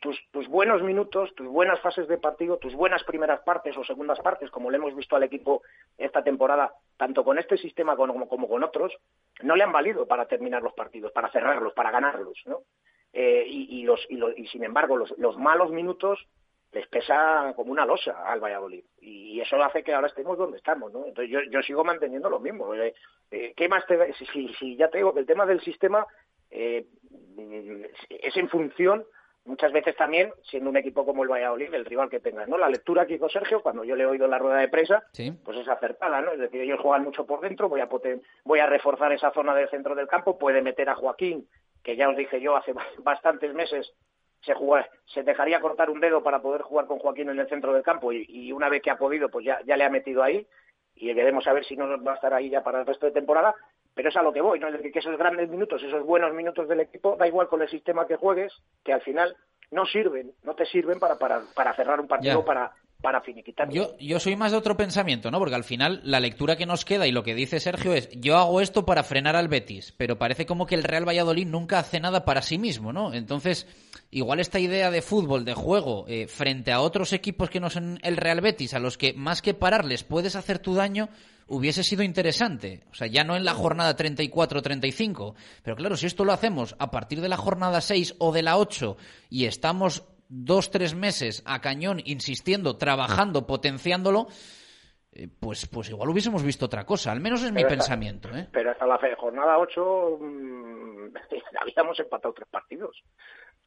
[0.02, 4.20] tus, tus buenos minutos, tus buenas fases de partido, tus buenas primeras partes o segundas
[4.20, 5.62] partes, como le hemos visto al equipo
[5.98, 8.92] esta temporada, tanto con este sistema como, como con otros,
[9.42, 12.60] no le han valido para terminar los partidos, para cerrarlos, para ganarlos, ¿no?
[13.14, 16.28] Eh, y, y los, y, los- y sin embargo, los, los malos minutos
[16.72, 18.84] les pesa como una losa al Valladolid.
[19.00, 21.06] Y eso hace que ahora estemos donde estamos, ¿no?
[21.06, 22.74] Entonces yo, yo sigo manteniendo lo mismo.
[22.74, 22.96] Eh,
[23.30, 24.12] eh, ¿Qué más te?
[24.14, 26.06] Si, si- si ya te digo que el tema del sistema
[26.50, 26.88] eh,
[28.10, 29.06] es en función,
[29.46, 32.58] muchas veces también, siendo un equipo como el Valladolid, el rival que tengas, ¿no?
[32.58, 35.04] La lectura que hizo Sergio, cuando yo le he oído en la rueda de prensa,
[35.44, 36.32] pues es acertada, ¿no?
[36.32, 39.54] Es decir, ellos juegan mucho por dentro, voy a, poten- voy a reforzar esa zona
[39.54, 41.48] del centro del campo, puede meter a Joaquín,
[41.84, 43.94] que ya os dije yo hace bastantes meses
[44.42, 47.74] se jugar, se dejaría cortar un dedo para poder jugar con Joaquín en el centro
[47.74, 50.22] del campo y, y una vez que ha podido, pues ya, ya le ha metido
[50.22, 50.46] ahí
[50.96, 53.56] y queremos saber si no va a estar ahí ya para el resto de temporada,
[53.94, 54.68] pero es a lo que voy, ¿no?
[54.68, 57.70] Es decir, que esos grandes minutos, esos buenos minutos del equipo, da igual con el
[57.70, 58.54] sistema que juegues,
[58.84, 59.36] que al final
[59.72, 62.74] no sirven, no te sirven para, para, para cerrar un partido, para,
[63.04, 63.70] para finiquitar.
[63.70, 65.38] Yo, yo soy más de otro pensamiento, ¿no?
[65.38, 68.38] Porque al final la lectura que nos queda y lo que dice Sergio es, yo
[68.38, 72.00] hago esto para frenar al Betis, pero parece como que el Real Valladolid nunca hace
[72.00, 73.14] nada para sí mismo, ¿no?
[73.14, 73.68] Entonces,
[74.10, 78.00] igual esta idea de fútbol, de juego, eh, frente a otros equipos que no son
[78.04, 81.10] el Real Betis, a los que más que pararles puedes hacer tu daño,
[81.48, 82.84] hubiese sido interesante.
[82.90, 85.34] O sea, ya no en la jornada 34-35.
[85.62, 88.58] Pero claro, si esto lo hacemos a partir de la jornada 6 o de la
[88.58, 88.96] 8
[89.30, 90.04] y estamos
[90.34, 94.28] dos, tres meses a cañón insistiendo, trabajando, potenciándolo,
[95.12, 97.12] eh, pues, pues igual hubiésemos visto otra cosa.
[97.12, 98.30] Al menos es mi pensamiento.
[98.30, 98.48] ¿eh?
[98.52, 101.16] Pero hasta la jornada 8 mm,
[101.62, 103.04] habíamos empatado tres partidos.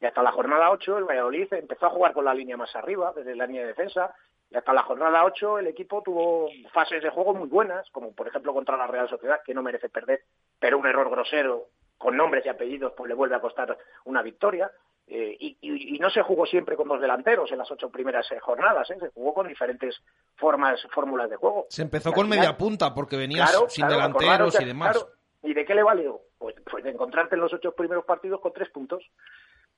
[0.01, 3.13] Y hasta la jornada 8 el Valladolid empezó a jugar con la línea más arriba,
[3.15, 4.13] desde la línea de defensa.
[4.51, 8.27] Y hasta la jornada 8 el equipo tuvo fases de juego muy buenas, como por
[8.27, 10.23] ejemplo contra la Real Sociedad, que no merece perder,
[10.59, 14.71] pero un error grosero con nombres y apellidos pues le vuelve a costar una victoria.
[15.09, 18.31] Eh, y, y- y no se jugó siempre con dos delanteros en las ocho primeras
[18.33, 18.97] eh, jornadas, ¿eh?
[18.99, 20.03] se jugó con diferentes
[20.35, 21.67] formas, fórmulas de juego.
[21.69, 24.97] Se empezó con final- media punta porque venías Claro, sin claro, delanteros y demás.
[24.97, 25.13] claro,
[25.43, 26.21] ¿Y de qué le valió?
[26.39, 29.05] Pues, pues de encontrarte en los ocho primeros partidos con tres puntos.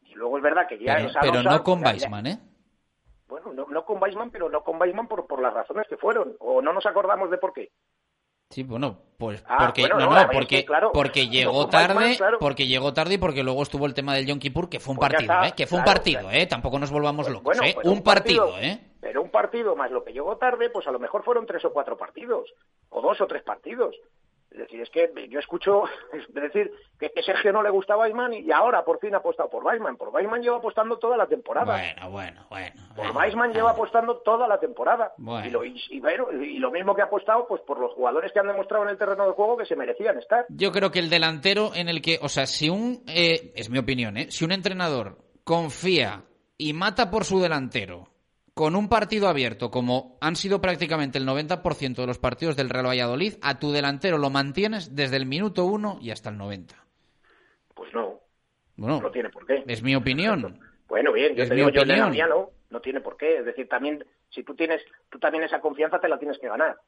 [0.03, 2.39] Y luego es verdad que ya Pero, esa pero no con Weissman, ¿eh?
[3.29, 6.37] Bueno, no, no con Weissman, pero no con Weissman por, por las razones que fueron.
[6.41, 7.71] O no nos acordamos de por qué.
[8.51, 10.91] Sí, bueno, pues Ah, porque bueno, no, no, no, porque claro.
[10.93, 12.39] porque llegó tarde, claro.
[12.39, 14.99] porque llegó tarde y porque luego estuvo el tema del Yom Kippur, que fue un
[14.99, 15.53] Pues partido, está, ¿eh?
[15.55, 16.47] Que fue un partido, ¿eh?
[16.47, 17.75] Tampoco nos volvamos locos, Bueno, ¿eh?
[17.77, 18.81] pero Un partido, ¿eh?
[19.01, 21.73] Pero un partido más lo que llegó tarde, pues a lo mejor fueron tres o
[21.73, 22.49] cuatro partidos.
[22.89, 23.95] O dos o tres partidos.
[24.51, 28.33] Es decir, es que yo escucho es decir que, que Sergio no le gustaba Weissman
[28.33, 29.97] y ahora por fin ha apostado por Weissman.
[29.97, 31.73] Por Weissman lleva apostando toda la temporada.
[31.73, 32.75] Bueno, bueno, bueno.
[32.97, 35.13] Por Weissman lleva apostando toda la temporada.
[35.17, 35.47] Bueno.
[35.47, 38.33] Y, lo, y, y bueno, y lo mismo que ha apostado pues por los jugadores
[38.33, 40.47] que han demostrado en el terreno de juego que se merecían estar.
[40.49, 43.79] Yo creo que el delantero en el que, o sea, si un, eh, es mi
[43.79, 44.31] opinión, ¿eh?
[44.31, 46.25] Si un entrenador confía
[46.57, 48.09] y mata por su delantero
[48.59, 52.87] con un partido abierto, como han sido prácticamente el 90% de los partidos del Real
[52.89, 56.75] Valladolid, a tu delantero lo mantienes desde el minuto uno y hasta el 90.
[57.73, 58.19] Pues no,
[58.75, 59.63] Bueno, no tiene por qué.
[59.65, 60.59] es mi opinión.
[60.89, 62.11] Bueno, bien, yo Es te mi digo, yo opinión.
[62.11, 63.39] mía no, no tiene por qué.
[63.39, 66.79] Es decir, también, si tú tienes, tú también esa confianza te la tienes que ganar.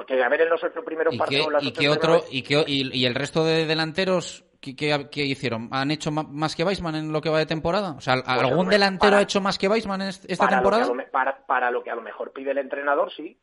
[0.00, 2.42] Porque a ver en los ocho primeros ¿Y qué, partidos, y qué otro, primeras- y,
[2.42, 5.68] qué- y, y el resto de delanteros, ¿qué, qué- hicieron?
[5.72, 7.90] ¿Han hecho más que Weissman en lo que va de temporada?
[7.98, 10.56] O sea, ¿algún hombre, delantero para- ha hecho más que Weissman en est- esta para
[10.56, 10.86] temporada?
[10.86, 13.38] Lo lo, para, para lo que a lo mejor pide el entrenador, sí.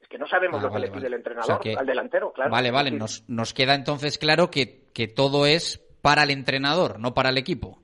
[0.00, 1.06] Es que no sabemos Ah, lo que le pide vale.
[1.08, 2.52] el entrenador O sea que- al delantero, claro.
[2.52, 7.14] Vale, vale, nos, nos queda entonces claro que, que todo es para el entrenador, no
[7.14, 7.82] para el equipo.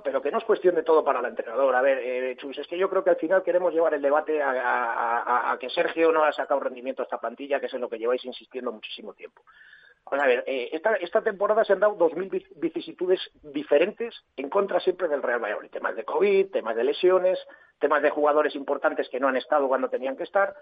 [0.00, 1.74] Pero que no es cuestión de todo para el entrenador.
[1.74, 4.40] A ver, eh, Chus, es que yo creo que al final queremos llevar el debate
[4.42, 7.98] a, que Sergio no ha sacado rendimiento a esta plantilla, que es en lo que
[7.98, 9.42] lleváis insistiendo muchísimo tiempo.
[10.04, 14.48] Vamos a ver, eh, esta, esta temporada se han dado 2.000 vic- vicisitudes diferentes en
[14.48, 15.70] contra siempre del Real Valladolid.
[15.70, 17.38] Temas de COVID, temas de lesiones,
[17.78, 20.54] temas de jugadores importantes que no han estado cuando tenían que estar.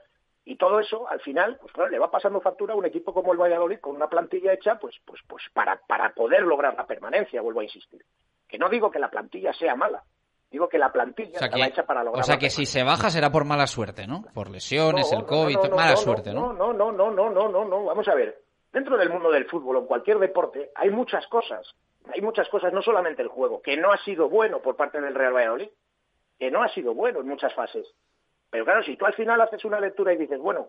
[0.45, 3.33] Y todo eso, al final, pues claro, le va pasando factura a un equipo como
[3.33, 7.41] el Valladolid con una plantilla hecha pues, pues, pues para, para poder lograr la permanencia,
[7.43, 8.03] vuelvo a insistir.
[8.51, 10.03] Que no digo que la plantilla sea mala,
[10.51, 12.67] digo que la plantilla O sea estaba que, hecha para lograr o sea que si
[12.67, 14.25] se baja será por mala suerte, ¿no?
[14.35, 16.53] Por lesiones, el COVID, no, no, mala no, suerte, ¿no?
[16.53, 17.85] No, no, no, no, no, no, no.
[17.85, 18.43] Vamos a ver.
[18.73, 21.75] Dentro del mundo del fútbol o en cualquier deporte hay muchas cosas.
[22.13, 25.15] Hay muchas cosas, no solamente el juego, que no ha sido bueno por parte del
[25.15, 25.69] Real Valladolid,
[26.39, 27.87] que no ha sido bueno en muchas fases.
[28.51, 30.69] Pero claro, si tú al final haces una lectura y dices, bueno,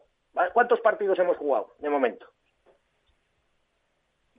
[0.53, 2.27] ¿cuántos partidos hemos jugado de momento?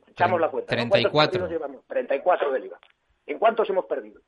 [0.09, 0.77] Echamos la cuenta.
[0.77, 0.89] ¿no?
[0.89, 1.19] ¿Cuántos 34.
[1.19, 1.86] partidos llevamos?
[1.86, 2.78] 34 de liga.
[3.27, 4.20] ¿En cuántos hemos perdido?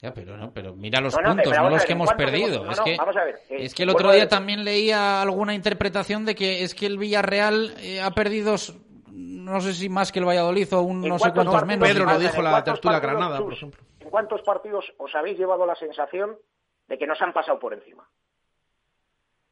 [0.00, 2.12] Ya, pero no, pero mira los No, no, puntos, no los ver, que ¿en hemos
[2.14, 2.54] perdido.
[2.62, 4.62] hemos- no, es no, que, vamos a ver, eh, es que el otro día también
[4.64, 8.54] leía alguna interpretación de que es que el Villarreal eh, ha perdido,
[9.12, 11.88] no sé si más que el Valladolid o un ¿En no sé cuántos menos.
[11.88, 13.82] Pedro lo dijo ¿en la tertulia Granada, por ejemplo.
[13.98, 16.36] ¿En cuántos partidos os habéis llevado la sensación
[16.86, 18.08] de que nos han pasado por encima?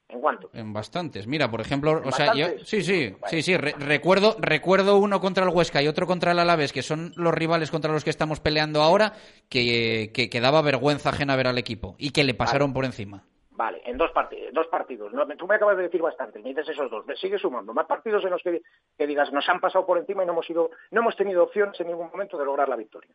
[0.09, 0.55] ¿En cuántos?
[0.55, 1.27] En bastantes.
[1.27, 2.69] Mira, por ejemplo, ¿En o sea, yo, bastantes?
[2.69, 6.39] sí, sí, sí, sí, re- recuerdo, recuerdo uno contra el Huesca y otro contra el
[6.39, 9.15] Alavés, que son los rivales contra los que estamos peleando ahora,
[9.49, 13.25] que, que, que daba vergüenza ajena ver al equipo y que le pasaron por encima.
[13.51, 15.13] Vale, en dos, partidos dos partidos.
[15.15, 17.05] No, tú me acabas de decir bastante, me dices esos dos.
[17.19, 17.73] Sigue sumando.
[17.75, 18.61] Más partidos en los que,
[18.99, 21.81] que digas nos han pasado por encima y no hemos, ido, no hemos tenido opciones
[21.81, 23.11] en ningún momento de lograr la victoria.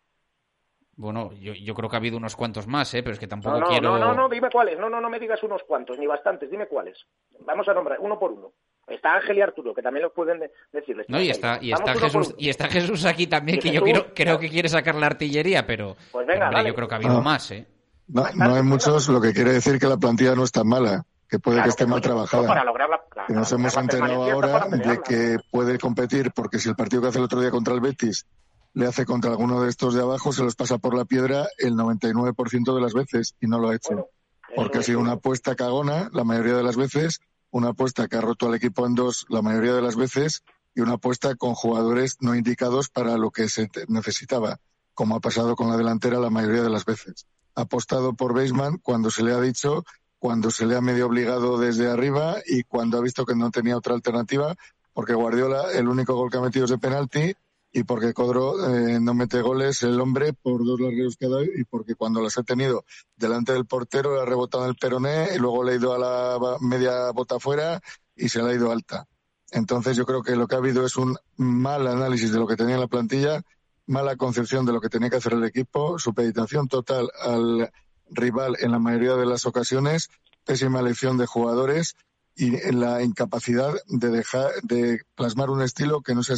[0.97, 3.01] Bueno, yo, yo creo que ha habido unos cuantos más, ¿eh?
[3.01, 3.97] pero es que tampoco No, no, quiero...
[3.97, 4.77] no, no, no, dime cuáles.
[4.77, 6.51] No, no, no me digas unos cuantos, ni bastantes.
[6.51, 7.05] Dime cuáles.
[7.45, 8.51] Vamos a nombrar uno por uno.
[8.87, 11.07] Está Ángel y Arturo, que también lo pueden de- decirles.
[11.09, 14.37] No, y está, y está Jesús, y está Jesús aquí también, que yo quiero, creo
[14.37, 17.21] que quiere sacar la artillería, pero, Pues venga, hombre, yo creo que ha habido Ah.
[17.21, 17.65] más, ¿eh?
[18.07, 21.39] No, no hay muchos, lo que quiere decir que la plantilla no está mala, que
[21.39, 22.47] puede Claro, que esté que mal coño, trabajada.
[22.47, 26.67] para lograr la- la- que nos hemos enterado ahora de que puede competir porque si
[26.67, 28.25] el partido que hace el otro día contra el Betis
[28.73, 31.75] le hace contra alguno de estos de abajo, se los pasa por la piedra el
[31.75, 34.07] 99% de las veces y no lo ha hecho.
[34.53, 37.21] porque ha sido una apuesta cagona la mayoría de las veces,
[37.51, 40.43] una apuesta que ha roto al equipo en dos la mayoría de las veces
[40.75, 44.59] y una apuesta con jugadores no indicados para lo que se necesitaba,
[44.93, 47.27] como ha pasado con la delantera la mayoría de las veces.
[47.55, 49.85] Ha apostado por Beisman cuando se le ha dicho,
[50.19, 53.77] cuando se le ha medio obligado desde arriba y cuando ha visto que no tenía
[53.77, 54.55] otra alternativa,
[54.93, 57.35] porque Guardiola el único gol que ha metido es de penalti
[57.73, 61.43] y porque Codro eh, no mete goles el hombre por dos largueros que ha dado
[61.43, 62.83] y porque cuando las ha tenido
[63.15, 65.97] delante del portero le ha rebotado en el peroné y luego le ha ido a
[65.99, 67.81] la media bota afuera
[68.15, 69.07] y se le ha ido alta.
[69.51, 72.55] Entonces yo creo que lo que ha habido es un mal análisis de lo que
[72.57, 73.41] tenía la plantilla,
[73.87, 77.71] mala concepción de lo que tenía que hacer el equipo, supeditación total al
[78.09, 80.09] rival en la mayoría de las ocasiones,
[80.45, 81.95] pésima elección de jugadores
[82.35, 86.37] y la incapacidad de dejar de plasmar un estilo que no sea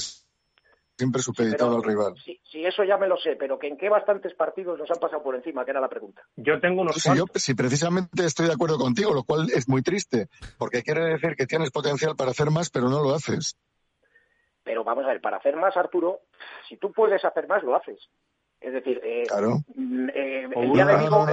[1.04, 2.14] siempre supeditado Pero- al rival.
[2.24, 4.98] Sí, sí, eso ya me lo sé, pero que en qué bastantes partidos nos han
[5.00, 6.22] pasado por encima, que era la pregunta.
[6.38, 9.82] Yo tengo unos Si, yo, si precisamente estoy de acuerdo contigo, lo cual es muy
[9.82, 13.58] triste, porque quiere decir que tienes potencial para hacer más, pero no lo haces.
[14.64, 16.22] Pero vamos a ver, para hacer más, Arturo,
[16.70, 18.00] si tú puedes hacer más, lo haces.
[18.62, 19.58] Es decir, eh, Claro.
[20.16, 21.26] eh, el día de Vigo,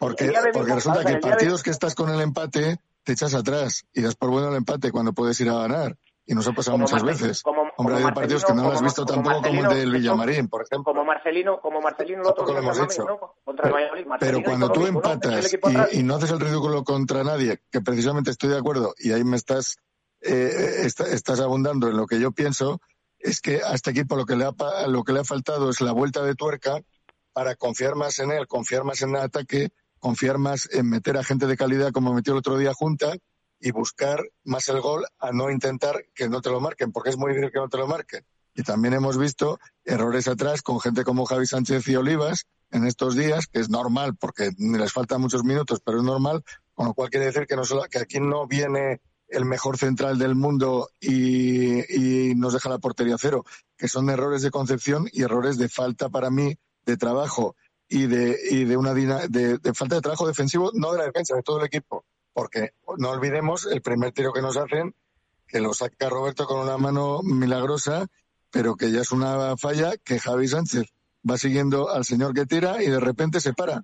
[0.00, 0.32] porque,
[0.74, 4.30] resulta que de- partidos que estás con el empate te echas atrás y das por
[4.30, 5.96] bueno el empate cuando puedes ir a ganar.
[6.30, 7.42] Y nos ha pasado Como muchas veces.
[7.42, 10.48] como- Hombre, como hay partidos que no lo has visto tampoco como el del Villamarín,
[10.48, 10.84] por ejemplo.
[10.92, 13.04] como Marcelino, como Marcelino otro lo día hemos dicho.
[13.06, 13.34] ¿no?
[13.44, 13.74] Contra el.
[13.74, 15.54] Pero Marcelino cuando tú empatas
[15.92, 19.24] y, y no haces el ridículo contra nadie, que precisamente estoy de acuerdo, y ahí
[19.24, 19.76] me estás,
[20.20, 22.78] eh, está- estás abundando en lo que yo pienso,
[23.18, 24.52] es que a este equipo lo que, le ha,
[24.86, 26.78] lo que le ha faltado es la vuelta de tuerca
[27.32, 31.24] para confiar más en él, confiar más en el ataque, confiar más en meter a
[31.24, 33.14] gente de calidad como metió el otro día Junta
[33.60, 37.16] y buscar más el gol a no intentar que no te lo marquen, porque es
[37.16, 38.24] muy difícil que no te lo marquen.
[38.54, 43.14] Y también hemos visto errores atrás con gente como Javi Sánchez y Olivas en estos
[43.14, 46.42] días, que es normal porque les faltan muchos minutos, pero es normal,
[46.74, 50.18] con lo cual quiere decir que, no solo, que aquí no viene el mejor central
[50.18, 53.44] del mundo y, nos deja la portería cero,
[53.76, 57.56] que son errores de concepción y errores de falta para mí de trabajo
[57.88, 61.42] y de, y de una de falta de trabajo defensivo, no de la defensa, de
[61.42, 62.04] todo el equipo.
[62.38, 64.94] Porque no olvidemos el primer tiro que nos hacen,
[65.48, 68.06] que lo saca Roberto con una mano milagrosa,
[68.52, 70.86] pero que ya es una falla que Javi Sánchez
[71.28, 73.82] va siguiendo al señor que tira y de repente se para.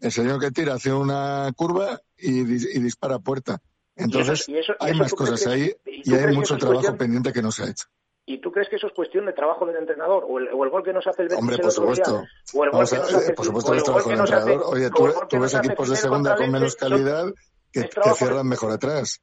[0.00, 3.58] El señor que tira hace una curva y, dis- y dispara a puerta.
[3.94, 6.96] Entonces, y eso- y hay eso más cosas que- ahí y hay mucho trabajo cuestión-
[6.96, 7.84] pendiente que no se ha hecho.
[8.28, 10.24] ¿Y tú crees que eso es cuestión de trabajo del entrenador?
[10.28, 11.70] ¿O el, o el gol que nos hace el Betis Hombre, por día?
[11.72, 12.14] supuesto.
[12.54, 14.74] ¿O el gol Vamos que a- nos hace, por supuesto el trabajo del hace- entrenador.
[14.74, 17.26] Oye, tú, tú ves equipos de segunda con menos calidad
[17.82, 19.20] que, que cierran mejor atrás.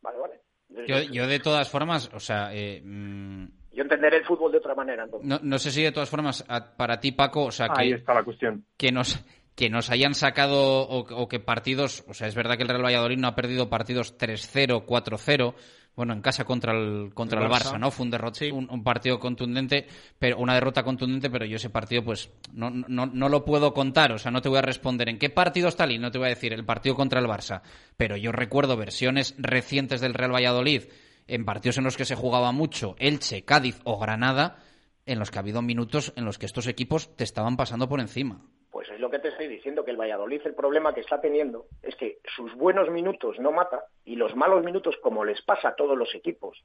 [0.00, 0.40] Vale, vale.
[0.86, 4.74] Yo, yo de todas formas, o sea, eh, mm, Yo entenderé el fútbol de otra
[4.74, 5.28] manera, entonces.
[5.28, 7.92] no, no sé si de todas formas, a- para ti, Paco, o sea, que, Ahí
[7.92, 8.64] está la cuestión.
[8.76, 9.18] que nos
[9.54, 12.84] que nos hayan sacado o, o que partidos, o sea, es verdad que el Real
[12.84, 15.54] Valladolid no ha perdido partidos 3-0, 4-0,
[15.98, 17.78] bueno, en casa contra el contra el, El Barça, Barça.
[17.78, 17.90] ¿no?
[17.90, 19.86] Fue un, derrot- un, un partido contundente,
[20.18, 24.12] pero una derrota contundente, pero yo ese partido pues no, no, no lo puedo contar,
[24.12, 26.28] o sea, no te voy a responder en qué partido está y no te voy
[26.28, 27.62] a decir el partido contra el Barça,
[27.96, 30.84] pero yo recuerdo versiones recientes del Real Valladolid
[31.26, 34.58] en partidos en los que se jugaba mucho, Elche, Cádiz o Granada,
[35.04, 38.00] en los que ha habido minutos en los que estos equipos te estaban pasando por
[38.00, 38.40] encima.
[38.70, 41.66] Pues es lo que te estoy diciendo, que el Valladolid el problema que está teniendo
[41.82, 45.74] es que sus buenos minutos no mata y los malos minutos, como les pasa a
[45.74, 46.62] todos los equipos,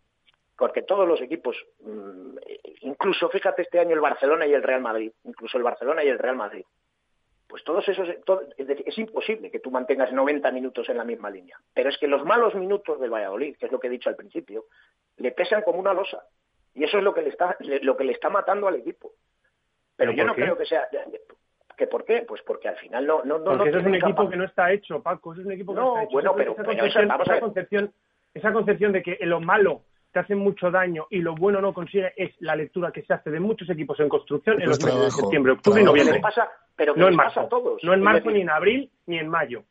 [0.58, 2.38] porque todos los equipos, mm,
[2.82, 6.20] incluso fíjate este año el Barcelona y el Real Madrid, incluso el Barcelona y el
[6.20, 6.66] Real Madrid,
[7.48, 11.04] pues todos esos, todo- es, decir, es imposible que tú mantengas 90 minutos en la
[11.04, 11.58] misma línea.
[11.74, 14.16] Pero es que los malos minutos del Valladolid, que es lo que he dicho al
[14.16, 14.66] principio,
[15.18, 16.24] le pesan como una losa.
[16.74, 19.14] Y eso es lo que le está, lo que le está matando al equipo.
[19.96, 20.42] Pero, ¿Pero yo no qué?
[20.42, 20.88] creo que sea.
[21.78, 22.24] ¿Que ¿Por qué?
[22.28, 23.24] Pues porque al final no.
[23.24, 25.32] no, no Porque no eso es un equipo capa- que no está hecho, Paco.
[25.34, 26.12] Eso es un equipo que No, no, está hecho.
[26.14, 27.94] bueno, Esa- pero- esa pero, concepción, vamos esa concepción,
[28.34, 29.82] esa concepción de que lo malo
[30.12, 33.32] te hace mucho daño y lo bueno no consigue es la lectura que se hace
[33.32, 35.92] de muchos equipos en construcción en Pues los meses de septiembre, octubre y trabajo.
[35.92, 36.14] noviembre.
[36.14, 37.40] les pasa, pero que no les pasa marzo.
[37.42, 37.84] a todos.
[37.84, 39.64] No en marzo, decir, ni en abril, ni en mayo.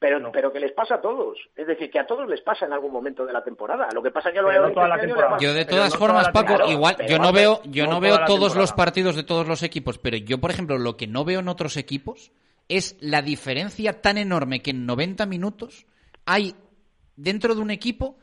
[0.00, 1.38] Pero, pero que les pasa a todos.
[1.54, 3.86] Es decir, que a todos les pasa en algún momento de la temporada.
[3.92, 5.38] Lo que pasa es que lo no toda la este año temporada.
[5.38, 6.72] Yo de Pero todas no formas, toda la Paco, temporada.
[6.72, 9.46] igual Pero yo no veo yo no no veo la todos los partidos de todos
[9.46, 12.32] los equipos, pero yo por ejemplo lo que no veo en otros equipos
[12.68, 15.86] es la diferencia tan enorme que en 90 minutos
[16.24, 16.54] hay
[17.16, 18.16] dentro de un equipo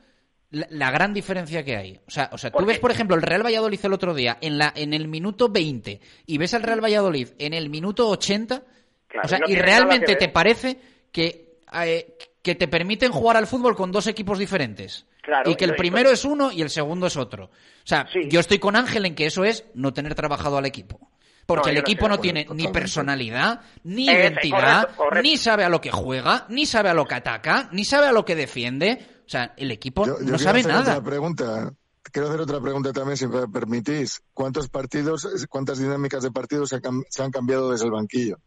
[0.49, 1.99] la, la gran diferencia que hay.
[2.07, 4.57] O sea, o sea tú ves, por ejemplo, el Real Valladolid el otro día en,
[4.57, 8.63] la, en el minuto 20 y ves al Real Valladolid en el minuto 80,
[9.07, 10.79] Claro, o sea, no y realmente te parece
[11.11, 15.05] que, eh, que te permiten jugar al fútbol con dos equipos diferentes.
[15.21, 17.45] Claro, y que el primero es uno y el segundo es otro.
[17.45, 17.49] O
[17.83, 21.09] sea, yo estoy con Ángel en que eso es no tener trabajado al equipo.
[21.45, 24.17] Porque No, el no equipo no tiene ni personalidad, ni Eh, sí,
[24.47, 25.23] identidad, correcto, correcto.
[25.23, 28.11] ni sabe a lo que juega, ni sabe a lo que ataca, ni sabe a
[28.13, 29.05] lo que defiende.
[29.25, 30.97] O sea, el equipo Yo- yo no sabe hacer nada.
[30.97, 31.73] Otra pregunta.
[32.09, 34.21] Quiero hacer otra pregunta también, si me permitís.
[34.33, 38.37] ¿Cuántos partidos, cuántas dinámicas de partidos se han, cam- se han cambiado desde el banquillo?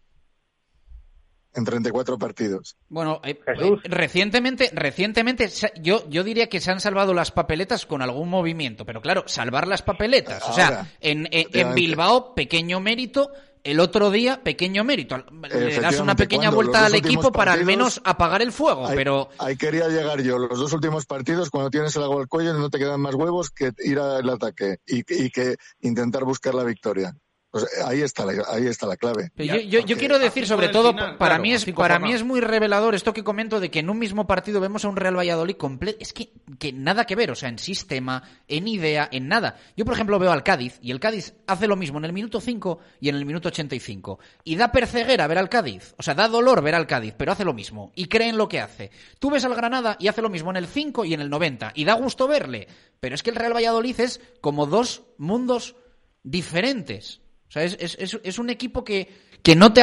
[1.54, 2.76] En 34 partidos.
[2.88, 5.48] Bueno, eh, eh, recientemente, recientemente
[5.82, 9.66] yo, yo diría que se han salvado las papeletas con algún movimiento, pero claro, salvar
[9.66, 10.42] las papeletas.
[10.48, 11.74] O sea, en, en- en efectivamente.
[11.80, 13.30] Bilbao, pequeño mérito,
[13.64, 15.16] el otro día, pequeño mérito.
[15.50, 19.28] Le das una pequeña vuelta al equipo para al menos apagar el fuego, Ahí- pero...
[19.38, 20.38] Ahí quería llegar yo.
[20.38, 23.50] Los dos últimos partidos, cuando tienes el agua al cuello, no te quedan más huevos
[23.50, 27.14] que ir al ataque y, y que intentar buscar la victoria.
[27.50, 29.32] Pues ahí está la, ahí está la clave.
[29.34, 32.12] Pero yo, yo- yo quiero decir, sobre todo, final, para claro, mí es para mí
[32.12, 34.94] es muy revelador esto que comento de que en un mismo partido vemos a un
[34.94, 35.98] Real Valladolid completo.
[36.00, 39.56] Es que, que nada que ver, o sea, en sistema, en idea, en nada.
[39.76, 42.40] Yo, por ejemplo, veo al Cádiz y el Cádiz hace lo mismo en el minuto
[42.40, 44.20] 5 y en el minuto 85.
[44.44, 47.44] Y da perceguera ver al Cádiz, o sea, da dolor ver al Cádiz, pero hace
[47.44, 48.92] lo mismo y cree en lo que hace.
[49.18, 51.72] Tú ves al Granada y hace lo mismo en el 5 y en el 90
[51.74, 52.68] y da gusto verle.
[53.00, 55.74] Pero es que el Real Valladolid es como dos mundos
[56.22, 57.20] diferentes.
[57.50, 59.08] O sea, es, es- es- es un equipo que,
[59.42, 59.82] que, no te,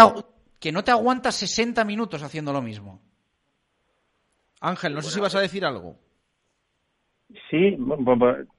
[0.59, 3.01] que no te aguanta 60 minutos haciendo lo mismo.
[4.61, 5.95] Ángel, no sé si vas a decir algo.
[7.49, 7.77] Sí,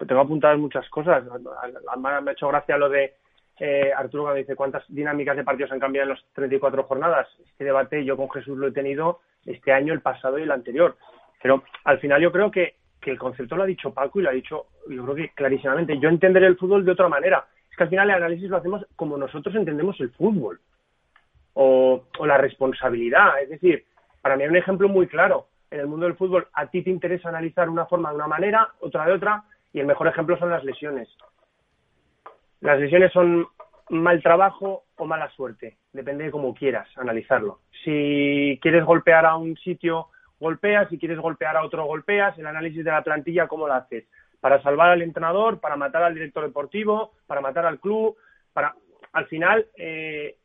[0.07, 1.25] tengo apuntadas muchas cosas.
[1.25, 3.15] Me ha hecho gracia lo de
[3.59, 7.27] eh, Arturo cuando dice cuántas dinámicas de partidos han cambiado en las 34 jornadas.
[7.47, 10.99] Este debate yo con Jesús lo he tenido este año, el pasado y el anterior.
[11.43, 14.29] Pero al final yo creo que, que el concepto lo ha dicho Paco y lo
[14.29, 15.99] ha dicho, yo creo que clarísimamente.
[15.99, 17.47] Yo entenderé el fútbol de otra manera.
[17.79, 20.61] Que al final el análisis lo hacemos como nosotros entendemos el fútbol.
[21.55, 23.41] O, o la responsabilidad.
[23.41, 23.85] Es decir,
[24.21, 25.47] para mí hay un ejemplo muy claro.
[25.71, 28.69] En el mundo del fútbol, a ti te interesa analizar una forma de una manera,
[28.81, 31.09] otra de otra, y el mejor ejemplo son las lesiones.
[32.61, 33.47] Las lesiones son
[33.91, 37.61] mal trabajo o mala suerte, depende de cómo quieras analizarlo.
[37.85, 40.09] Si quieres golpear a un sitio,
[40.41, 42.37] golpeas, si quieres golpear a otro, golpeas.
[42.39, 44.05] El análisis de la plantilla, ¿cómo lo haces?
[44.41, 48.17] Para salvar al entrenador, para matar al director deportivo, para matar al club,
[48.53, 48.75] para...
[49.13, 50.37] Al final, eh,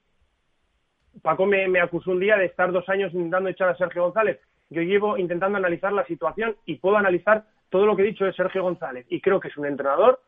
[1.22, 4.40] Paco me, me acusó un día de estar dos años intentando echar a Sergio González.
[4.70, 8.34] Yo llevo intentando analizar la situación y puedo analizar todo lo que he dicho de
[8.34, 9.06] Sergio González.
[9.10, 10.22] Y creo que es un entrenador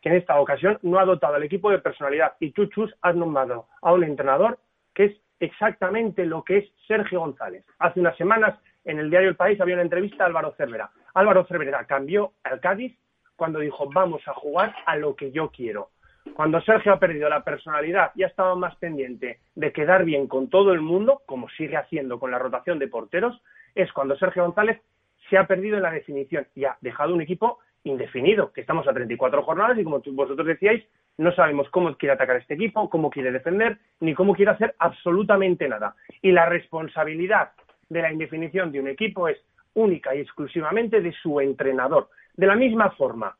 [0.00, 2.34] que en esta ocasión no ha dotado al equipo de personalidad.
[2.40, 4.58] Y tú, Chus, has nombrado a un entrenador
[4.94, 7.64] que es exactamente lo que es Sergio González.
[7.78, 10.90] Hace unas semanas en el diario El País había una entrevista a Álvaro Cervera.
[11.14, 12.96] Álvaro Cervera cambió al Cádiz
[13.42, 15.88] cuando dijo vamos a jugar a lo que yo quiero.
[16.32, 20.48] Cuando Sergio ha perdido la personalidad y ha estado más pendiente de quedar bien con
[20.48, 23.42] todo el mundo, como sigue haciendo con la rotación de porteros,
[23.74, 24.80] es cuando Sergio González
[25.28, 28.92] se ha perdido en la definición y ha dejado un equipo indefinido, que estamos a
[28.92, 30.84] 34 jornadas y como vosotros decíais,
[31.18, 35.68] no sabemos cómo quiere atacar este equipo, cómo quiere defender, ni cómo quiere hacer absolutamente
[35.68, 35.96] nada.
[36.20, 37.50] Y la responsabilidad
[37.88, 39.38] de la indefinición de un equipo es
[39.74, 42.08] única y exclusivamente de su entrenador.
[42.34, 43.36] De la misma forma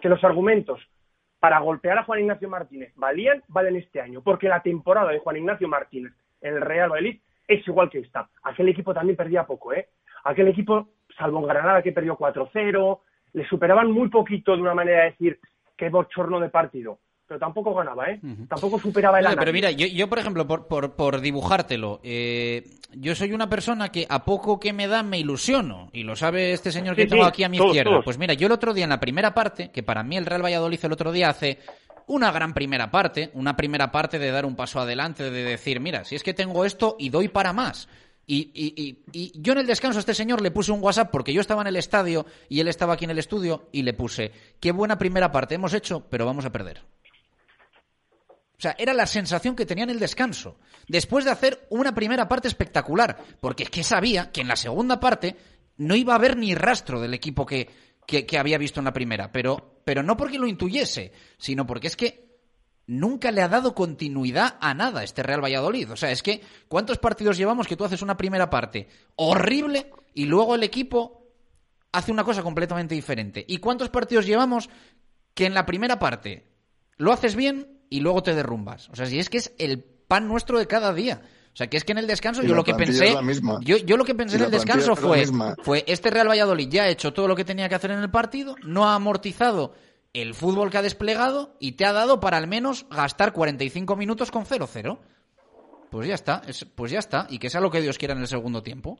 [0.00, 0.80] que los argumentos
[1.38, 5.36] para golpear a Juan Ignacio Martínez valían, valen este año, porque la temporada de Juan
[5.36, 8.28] Ignacio Martínez en el Real Valladolid es igual que esta.
[8.44, 9.88] Aquel equipo también perdía poco, ¿eh?
[10.24, 13.00] Aquel equipo, salvo en Granada que perdió 4-0,
[13.32, 15.40] le superaban muy poquito de una manera de decir
[15.76, 16.98] qué bochorno de partido.
[17.32, 18.20] Pero tampoco ganaba, ¿eh?
[18.46, 22.62] Tampoco superaba el Oye, pero mira, yo, yo, por ejemplo, por, por, por dibujártelo, eh,
[22.92, 26.52] yo soy una persona que a poco que me da me ilusiono, y lo sabe
[26.52, 27.90] este señor que Sí, tengo aquí a mi todos, izquierda.
[27.90, 28.04] todos.
[28.04, 30.44] Pues mira, yo el otro día en la primera parte, que para mí el Real
[30.44, 31.58] Valladolid el otro día hace
[32.06, 36.04] una gran primera parte, una primera parte de dar un paso adelante, de decir, mira,
[36.04, 37.88] si es que tengo esto y doy para más.
[38.24, 41.10] Y, y, y, y yo en el descanso a este señor le puse un WhatsApp
[41.10, 43.94] porque yo estaba en el estadio y él estaba aquí en el estudio y le
[43.94, 44.30] puse,
[44.60, 46.82] qué buena primera parte hemos hecho, pero vamos a perder.
[48.62, 50.56] O sea, era la sensación que tenía en el descanso.
[50.86, 53.18] Después de hacer una primera parte espectacular.
[53.40, 55.34] Porque es que sabía que en la segunda parte
[55.78, 57.68] no iba a haber ni rastro del equipo que,
[58.06, 59.32] que, que había visto en la primera.
[59.32, 62.38] Pero, pero no porque lo intuyese, sino porque es que
[62.86, 65.90] nunca le ha dado continuidad a nada este Real Valladolid.
[65.90, 68.86] O sea, es que ¿cuántos partidos llevamos que tú haces una primera parte
[69.16, 71.32] horrible y luego el equipo
[71.90, 73.44] hace una cosa completamente diferente?
[73.44, 74.70] ¿Y cuántos partidos llevamos
[75.34, 76.46] que en la primera parte
[76.96, 78.88] lo haces bien y luego te derrumbas?
[78.90, 81.22] O sea, si es que es el pan nuestro de cada día.
[81.52, 83.20] O sea, que es que en el descanso Y yo lo que pensé, es la
[83.22, 83.58] misma.
[83.62, 85.26] yo, yo lo que pensé en el descanso fue,
[85.62, 88.10] fue este Real Valladolid ya ha hecho todo lo que tenía que hacer en el
[88.10, 89.74] partido, no ha amortizado
[90.14, 94.30] el fútbol que ha desplegado y te ha dado para al menos gastar 45 minutos
[94.30, 94.98] con 0-0.
[95.90, 98.20] Pues ya está, es- pues ya está, y que sea lo que Dios quiera en
[98.20, 98.98] el segundo tiempo.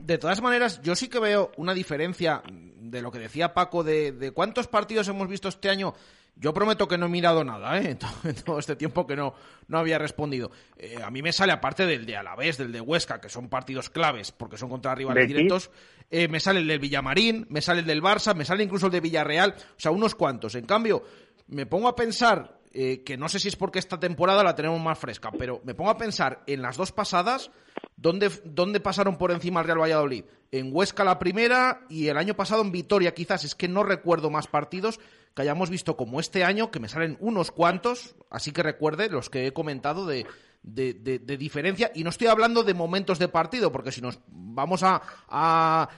[0.00, 4.10] De todas maneras, yo sí que veo una diferencia de lo que decía Paco de,
[4.10, 5.94] de cuántos partidos hemos visto este año.
[6.38, 7.90] Yo prometo que no he mirado nada, ¿eh?
[7.90, 8.10] En todo,
[8.44, 9.34] todo este tiempo que no,
[9.68, 10.50] no había respondido.
[10.76, 13.88] Eh, a mí me sale, aparte del de Alavés, del de Huesca, que son partidos
[13.88, 15.70] claves, porque son contra rivales directos,
[16.10, 18.92] eh, me sale el del Villamarín, me sale el del Barça, me sale incluso el
[18.92, 20.54] de Villarreal, o sea, unos cuantos.
[20.54, 21.02] En cambio,
[21.48, 24.80] me pongo a pensar, eh, que no sé si es porque esta temporada la tenemos
[24.80, 27.50] más fresca, pero me pongo a pensar en las dos pasadas,
[27.96, 30.24] ¿dónde, pasaron por encima al Real Valladolid?
[30.52, 34.30] En Huesca la primera y el año pasado en Vitoria quizás, es que no recuerdo
[34.30, 35.00] más partidos
[35.34, 39.28] que hayamos visto como este año, que me salen unos cuantos, así que recuerde los
[39.28, 40.26] que he comentado de,
[40.62, 44.82] de, de- diferencia, y no estoy hablando de momentos de partido, porque si nos vamos
[44.82, 45.88] a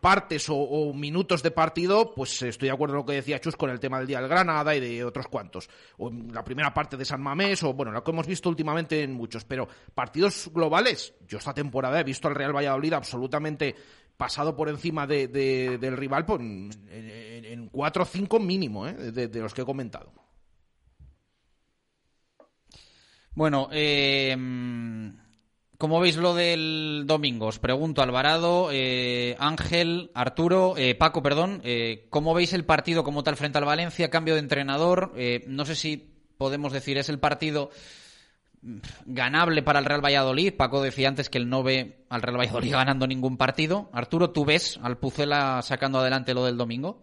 [0.00, 3.70] partes o, minutos de partido, pues estoy de acuerdo en lo que decía Chus con
[3.70, 5.68] el tema del día del Granada y de otros cuantos.
[5.96, 9.02] O en la primera parte de San Mamés, o bueno, lo que hemos visto últimamente
[9.02, 9.44] en muchos.
[9.44, 13.74] Pero partidos globales, yo esta temporada he visto al Real Valladolid absolutamente
[14.16, 18.94] pasado por encima de, de- del rival en, en- en cuatro o cinco mínimo, ¿eh?
[18.94, 20.12] de, de los que he comentado.
[23.34, 24.36] Bueno, eh,
[25.78, 27.46] ¿cómo veis lo del domingo?
[27.46, 33.22] Os pregunto, Alvarado, eh, Ángel, Arturo, eh, Paco, perdón, eh, ¿cómo veis el partido como
[33.22, 34.10] tal frente al Valencia?
[34.10, 37.70] Cambio de entrenador, eh, no sé si podemos decir, es el partido
[38.62, 40.54] mm, ganable para el Real Valladolid.
[40.54, 43.88] Paco decía antes que él no ve al Real Valladolid ganando ningún partido.
[43.92, 47.02] Arturo, ¿tú ves al Pucela sacando adelante lo del domingo?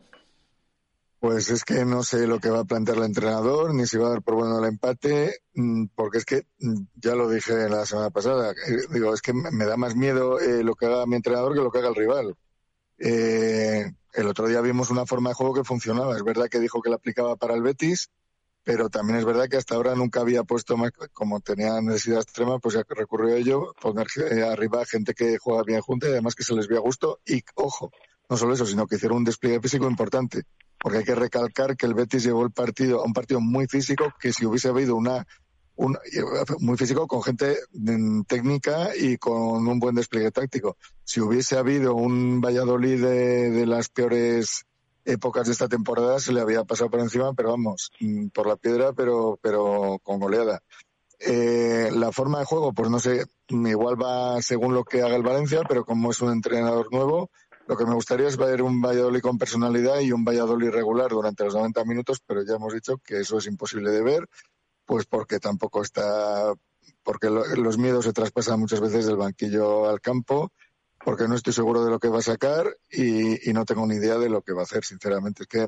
[1.26, 4.06] Pues es que no sé lo que va a plantear el entrenador, ni si va
[4.06, 7.84] a dar por bueno el empate, mm, porque es que mm, ya lo dije la
[7.88, 8.52] semana pasada.
[8.52, 11.62] eh, Digo, es que me da más miedo eh, lo que haga mi entrenador que
[11.62, 12.36] lo que haga el rival.
[13.00, 16.16] Eh, el otro día vimos una forma de juego que funcionaba.
[16.16, 18.12] Es verdad que dijo que la aplicaba para el Betis,
[18.64, 22.60] pero también es verdad que hasta ahora nunca había puesto más, como tenía necesidad extrema,
[22.60, 26.44] pues recurrió a ello, poner eh, arriba gente que juega bien junta y además que
[26.44, 27.20] se les vea a gusto.
[27.26, 27.90] Y ojo,
[28.30, 30.44] no solo eso, sino que hicieron un despliegue físico importante
[30.86, 34.14] porque hay que recalcar que el Betis llevó el partido a un partido muy físico
[34.20, 35.26] que si hubiese habido una
[35.78, 35.98] un,
[36.60, 40.78] muy físico con gente mm, técnica y con un buen despliegue táctico.
[41.04, 44.66] Si hubiese habido un Valladolid de, de las peores
[45.06, 48.56] épocas de esta temporada se le había pasado por encima, pero vamos, mm, por la
[48.56, 50.62] piedra, pero pero con goleada.
[51.20, 55.24] Eh, la forma de juego, pues no sé, igual va según lo que haga el
[55.24, 57.30] Valencia, pero como es un entrenador nuevo,
[57.68, 61.44] lo que me gustaría es ver un Valladolid con personalidad y un Valladolid regular durante
[61.44, 64.30] los 90 minutos, pero ya hemos dicho que eso es imposible de ver,
[64.86, 66.54] pues porque tampoco está,
[67.04, 70.52] porque lo- los miedos se traspasan muchas veces del banquillo al campo,
[71.04, 74.18] porque no estoy seguro de lo que va a sacar y, no tengo ni idea
[74.18, 75.44] de lo que va a hacer, sinceramente.
[75.44, 75.68] Es que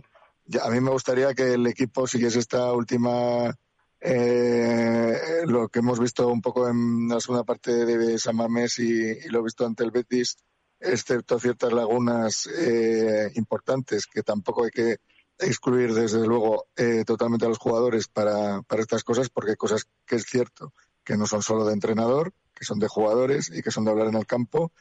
[0.61, 3.53] a mí me gustaría que el equipo siguiese esta última
[3.99, 8.91] eh, lo que hemos visto un poco en la segunda parte de San Mamés y,
[9.11, 10.38] y lo visto ante el Betis,
[10.80, 14.98] excepto ciertas lagunas eh, importantes que tampoco hay que
[15.40, 19.88] excluir desde luego eh, totalmente a los jugadores para, para estas cosas, porque hay cosas
[20.06, 20.74] que es cierto
[21.04, 24.08] que no son solo de entrenador, que son de jugadores y que son de hablar
[24.08, 24.72] en el campo,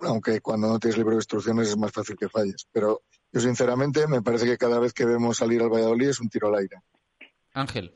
[0.00, 2.66] aunque cuando no tienes libro de instrucciones es más fácil que falles.
[2.72, 3.02] Pero
[3.32, 6.48] yo sinceramente me parece que cada vez que vemos salir al Valladolid es un tiro
[6.48, 6.78] al aire.
[7.52, 7.92] Ángel.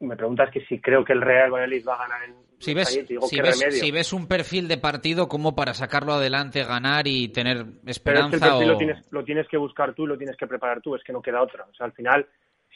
[0.00, 3.06] Me preguntas que si creo que el Real Valladolid va a ganar en Si ves,
[3.08, 3.80] digo, si, ¿qué ves, remedio?
[3.80, 7.74] si ves un perfil de partido como para sacarlo adelante, ganar y tener Pero es
[7.74, 8.72] que el esperanza perfil o...
[8.72, 11.12] lo tienes, lo tienes que buscar tú y lo tienes que preparar tú, es que
[11.12, 11.66] no queda otra.
[11.68, 12.26] O sea, al final,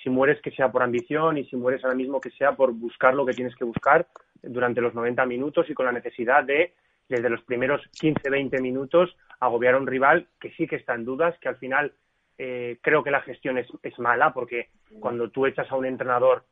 [0.03, 3.15] si mueres que sea por ambición y si mueres ahora mismo que sea por buscar
[3.15, 4.09] lo que tienes que buscar
[4.43, 6.75] durante los 90 minutos y con la necesidad de,
[7.09, 11.05] desde los primeros 15, 20 minutos, agobiar a un rival que sí que está en
[11.05, 11.93] dudas, que al final
[12.39, 16.45] eh, creo que la gestión es, es mala porque cuando tú echas a un entrenador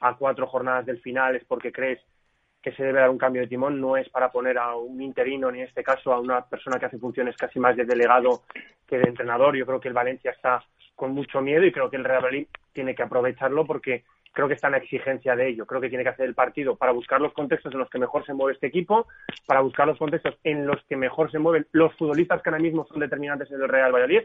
[0.00, 2.00] a cuatro jornadas del final es porque crees
[2.66, 5.52] que se debe dar un cambio de timón, no es para poner a un interino,
[5.52, 8.42] ni en este caso a una persona que hace funciones casi más de delegado
[8.88, 9.54] que de entrenador.
[9.54, 10.64] Yo creo que el Valencia está
[10.96, 14.02] con mucho miedo y creo que el Real Madrid tiene que aprovecharlo porque
[14.32, 15.64] creo que está en la exigencia de ello.
[15.64, 18.26] Creo que tiene que hacer el partido para buscar los contextos en los que mejor
[18.26, 19.06] se mueve este equipo,
[19.46, 22.84] para buscar los contextos en los que mejor se mueven los futbolistas que ahora mismo
[22.88, 24.22] son determinantes en el Real Valladolid.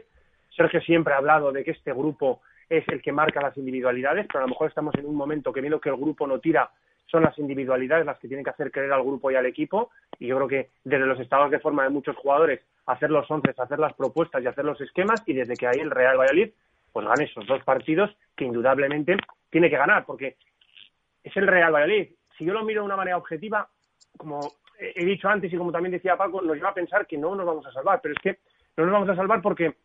[0.56, 4.40] Sergio siempre ha hablado de que este grupo es el que marca las individualidades, pero
[4.40, 6.72] a lo mejor estamos en un momento que viendo que el grupo no tira,
[7.12, 9.90] son las individualidades las que tienen que hacer creer al grupo y al equipo.
[10.18, 13.54] Y yo creo que desde los estados de forma de muchos jugadores, hacer los once,
[13.56, 16.50] hacer las propuestas y hacer los esquemas, y desde que ahí el Real Valladolid
[16.92, 19.16] pues gane esos dos partidos que indudablemente
[19.50, 20.36] tiene que ganar, porque
[21.22, 22.08] es el Real Valladolid.
[22.36, 23.68] si yo lo miro de una manera objetiva,
[24.16, 24.40] como
[24.78, 27.46] he dicho antes y como también decía Paco, nos lleva a pensar que no nos
[27.46, 28.38] vamos a salvar, pero es que
[28.76, 29.76] no nos vamos a salvar porque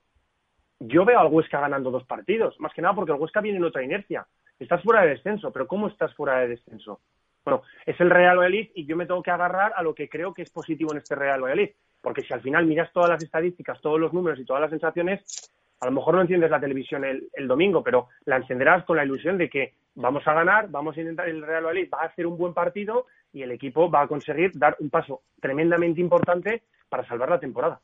[0.79, 3.65] yo veo al Huesca ganando dos partidos, más que nada porque el Huesca viene en
[3.65, 4.25] otra inercia.
[4.59, 6.99] Estás fuera de descenso, pero ¿cómo estás fuera de descenso?
[7.47, 10.33] Bueno, es el Real Valladolid y yo me tengo que agarrar a lo que creo
[10.33, 11.69] que es positivo en este Real Valladolid,
[12.01, 15.49] porque si al final miras todas las estadísticas, todos los números y todas las sensaciones,
[15.79, 19.05] a lo mejor no enciendes la televisión el, el domingo, pero la encenderás con la
[19.05, 22.27] ilusión de que vamos a ganar, vamos a intentar, el Real Valladolid va a hacer
[22.27, 27.07] un buen partido y el equipo va a conseguir dar un paso tremendamente importante para
[27.07, 27.79] salvar la temporada.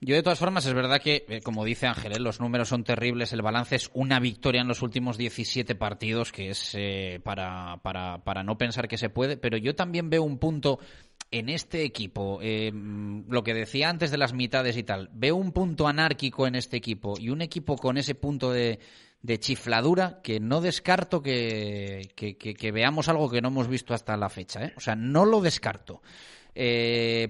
[0.00, 2.84] Yo, de todas formas, es verdad que, eh, como dice Ángel, eh, los números son
[2.84, 3.32] terribles.
[3.32, 8.22] El balance es una victoria en los últimos 17 partidos, que es eh, para, para,
[8.22, 9.38] para, no pensar que se puede.
[9.38, 10.80] Pero yo también veo un punto
[11.30, 15.10] en este equipo, lo que decía antes de las mitades y tal.
[15.12, 18.78] Veo un punto anárquico en este equipo y un equipo con ese punto de,
[19.22, 24.16] de chifladura que no descarto que, que, que, veamos algo que no hemos visto hasta
[24.16, 24.72] la fecha.
[24.76, 26.00] O sea, no lo descarto.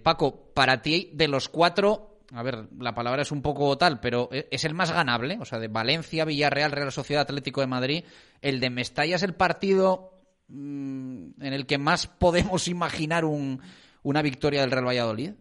[0.03, 4.29] Paco, para ti, de los cuatro, a ver, la palabra es un poco tal, pero
[4.31, 8.05] e-, es el más ganable, o sea, de Valencia, Villarreal, Real Sociedad Atlético de Madrid,
[8.43, 10.13] el de Mestalla es el partido
[10.49, 13.61] mm, en el que más podemos imaginar un,
[14.03, 15.33] una victoria del Real Valladolid.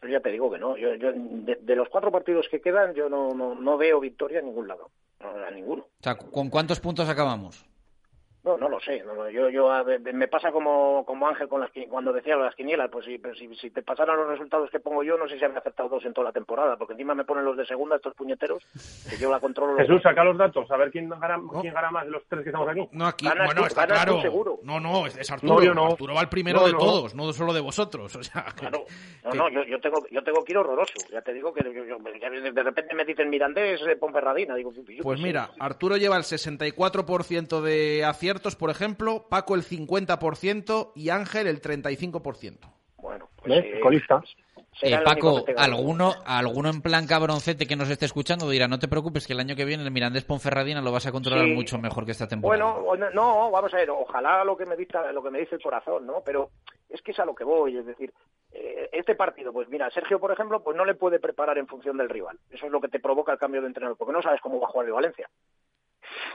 [0.00, 3.08] Pues ya te digo que no, yo, yo de, los cuatro partidos que quedan yo
[3.08, 5.82] no, no, no veo victoria en ningún lado, a ninguno.
[5.82, 7.67] O sea, ¿con cuántos puntos acabamos?
[8.48, 9.02] No, no lo sé.
[9.32, 12.90] yo, yo me pasa como, como Ángel con las, cuando decía las quinielas.
[12.90, 15.60] Pues si, si, si, te pasaran los resultados que pongo yo, no sé si habría
[15.60, 18.64] aceptado dos en toda la temporada, porque encima me ponen los de segunda, estos puñeteros,
[19.08, 19.76] que yo la controlo.
[19.76, 22.48] Jesús, saca los datos, a ver quién gana, quién gana más de los tres que
[22.50, 22.88] estamos aquí.
[22.92, 24.20] No, aquí, bueno, está claro.
[24.20, 24.60] seguro.
[24.62, 25.74] No, no, es, Arturo.
[25.74, 28.16] No, Arturo va el primero de todos, no solo de vosotros.
[28.16, 28.84] O sea, claro.
[29.24, 30.94] No, no, yo, yo, tengo, yo tengo que ir horroroso.
[31.12, 34.54] Ya te digo que de repente me dicen Mirandés, eh, Ponferradina.
[34.54, 34.72] Digo,
[35.02, 38.04] pues mira, Arturo lleva el 64% de
[38.38, 42.58] aciertos, por ejemplo Paco el 50% y Ángel el 35%.
[42.98, 44.22] Bueno, pues, eh, colista.
[44.80, 49.26] Eh, Paco, alguno, alguno en plan cabroncete que nos esté escuchando dirá, no te preocupes
[49.26, 52.12] que el año que viene el Mirandés Ponferradina lo vas a controlar mucho mejor que
[52.12, 52.74] esta temporada.
[52.78, 55.62] Bueno, no, vamos a ver, ojalá lo que me dicta, lo que me dice el
[55.62, 56.22] corazón, ¿no?
[56.24, 56.50] Pero
[56.88, 58.12] es que es a lo que voy, es decir,
[58.52, 61.96] eh, este partido, pues mira, Sergio, por ejemplo, pues no le puede preparar en función
[61.96, 62.38] del rival.
[62.50, 64.68] Eso es lo que te provoca el cambio de entrenador, porque no sabes cómo va
[64.68, 65.28] a jugar de Valencia.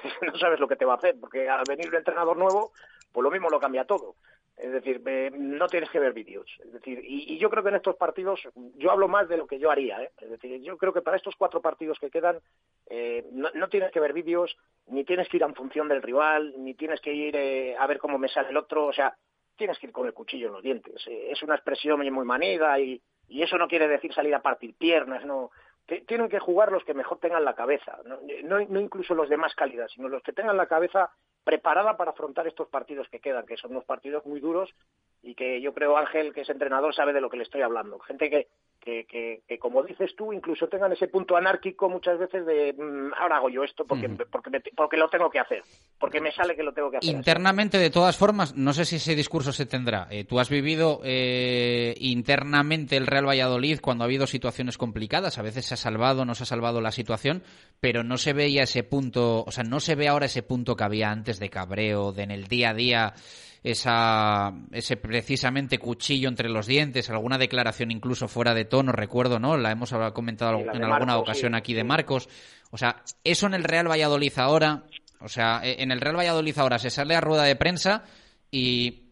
[0.22, 2.72] no sabes lo que te va a hacer, porque al venir un entrenador nuevo,
[3.12, 4.16] pues lo mismo lo cambia todo.
[4.56, 5.02] Es decir,
[5.34, 6.45] no tienes que ver vídeos.
[6.64, 9.58] Es decir, y, yo creo que en estos partidos, yo hablo más de lo que
[9.58, 10.02] yo haría.
[10.04, 10.12] ¿eh?
[10.22, 12.40] Es decir, yo creo que para estos cuatro partidos que quedan,
[12.88, 14.56] eh, no, tienes que ver vídeos,
[14.88, 17.98] ni tienes que ir en función del rival, ni tienes que ir eh, a ver
[17.98, 18.86] cómo me sale el otro.
[18.86, 19.16] O sea,
[19.56, 21.04] tienes que ir con el cuchillo en los dientes.
[21.08, 25.26] es una expresión muy manida y, y eso no quiere decir salir a partir piernas,
[25.26, 25.50] no
[25.86, 29.88] tienen que jugar los que mejor tengan la cabeza, no, incluso los de más calidad,
[29.90, 31.12] sino los que tengan la cabeza
[31.44, 34.74] preparada para afrontar estos partidos que quedan, que son unos partidos muy duros
[35.22, 38.00] y que yo creo Ángel, que es entrenador, sabe de lo que le estoy hablando.
[38.00, 38.48] Gente que,
[38.84, 43.38] que, que, como dices tú, incluso tengan ese punto anárquico muchas veces de mm, ahora
[43.38, 45.64] hago yo esto porque, porque, porque lo tengo que hacer,
[45.98, 47.10] porque me sale que lo tengo que hacer.
[47.10, 50.08] Internamente, de todas formas, no sé si ese discurso se tendrá.
[50.10, 55.44] Eh, tú has vivido eh, internamente el Real Valladolid cuando ha habido situaciones complicadas, a
[55.44, 57.44] veces se ha salvado, no se ha salvado la situación,
[57.80, 60.84] pero no se veía ese punto, o sea, no se ve ahora ese punto que
[60.84, 63.14] había antes de cabreo, de en el día a día
[63.64, 69.57] esa, ese precisamente cuchillo entre los dientes, alguna declaración incluso fuera de tono, recuerdo, ¿no?
[69.57, 72.27] La hemos comentado en alguna ocasión aquí de Marcos.
[72.72, 74.84] O sea, eso en el Real Valladolid ahora,
[75.22, 78.03] o sea, e, en el Real Valladolid ahora se sale a rueda de prensa
[78.52, 79.03] y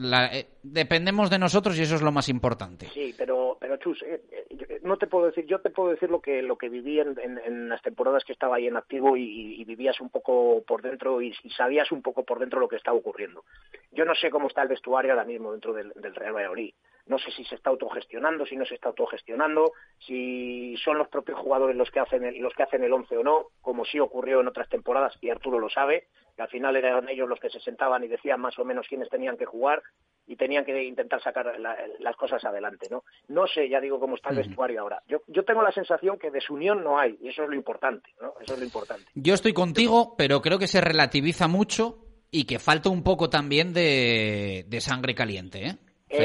[0.00, 2.86] la, eh, dependemos de nosotros y eso es lo más importante.
[2.94, 6.22] Sí, pero, pero Chus, eh, eh, no te puedo decir, yo te puedo decir lo
[6.22, 10.00] que lo que viví en, en, las temporadas que estaba ahí en activo y, vivías
[10.00, 13.44] un poco por dentro y, sabías un poco por dentro lo que estaba ocurriendo.
[13.92, 16.72] Yo no sé cómo está el vestuario ahora mismo dentro del, Real Valladolid.
[17.06, 21.38] No sé si se está autogestionando, si no se está autogestionando, si son los propios
[21.38, 24.40] jugadores los que hacen el, los que hacen el once o no, como sí ocurrió
[24.40, 26.06] en otras temporadas y Arturo lo sabe,
[26.40, 29.10] que al final eran ellos los que se sentaban y decían más o menos quiénes
[29.10, 29.82] tenían que jugar
[30.26, 33.04] y tenían que intentar sacar las cosas adelante, ¿no?
[33.28, 35.02] No sé, ya digo cómo está el vestuario ahora.
[35.06, 38.32] Yo, yo tengo la sensación que desunión no hay y eso es lo importante, ¿no?
[38.40, 39.04] Eso es lo importante.
[39.14, 41.98] Yo estoy contigo, pero creo que se relativiza mucho
[42.30, 45.76] y que falta un poco también de, de sangre caliente, ¿eh?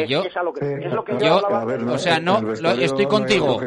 [0.07, 0.23] Yo,
[1.87, 3.61] o sea, no, estoy contigo.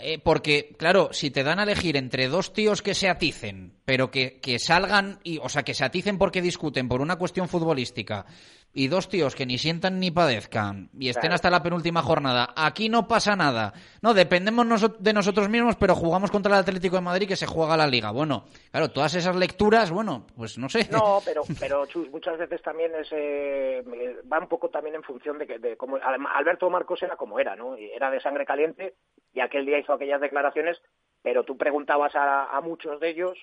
[0.00, 4.10] Eh, porque, claro, si te dan a elegir entre dos tíos que se aticen, pero
[4.10, 8.26] que, que salgan, y, o sea, que se aticen porque discuten por una cuestión futbolística,
[8.74, 11.34] y dos tíos que ni sientan ni padezcan y estén Claro.
[11.36, 13.72] hasta la penúltima jornada, aquí no pasa nada.
[14.02, 17.46] No, dependemos noso- de nosotros mismos, pero jugamos contra el Atlético de Madrid que se
[17.46, 18.10] juega la liga.
[18.12, 20.88] Bueno, claro, todas esas lecturas, bueno, pues no sé.
[20.92, 23.82] No, pero, pero Chus, muchas veces también es, eh,
[24.30, 27.40] va un poco también en función de, que, de cómo Al- Alberto Marcos era como
[27.40, 27.74] era, ¿no?
[27.76, 28.94] Era de sangre caliente
[29.32, 30.78] y aquel día hizo aquellas declaraciones,
[31.22, 33.38] pero tú preguntabas a, a muchos de ellos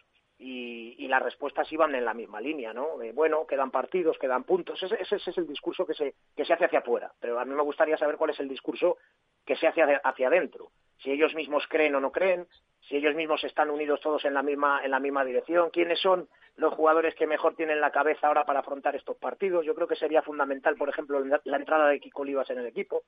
[0.45, 2.97] y, y las respuestas iban en la misma línea, ¿no?
[3.13, 4.81] Bueno, quedan partidos, quedan puntos.
[4.83, 7.11] Ese- ese es el discurso que se, que se hace hacia afuera.
[7.19, 8.97] Pero a mí me gustaría saber cuál es el discurso
[9.45, 10.71] que se hace hacia, adentro.
[10.97, 12.47] Si ellos mismos creen o no creen,
[12.81, 16.27] si ellos mismos están unidos todos en la misma en la misma dirección, quiénes son
[16.55, 19.65] los jugadores que mejor tienen la cabeza ahora para afrontar estos partidos.
[19.65, 23.03] Yo creo que sería fundamental, por ejemplo, la entrada de Kiko Olivas en el equipo.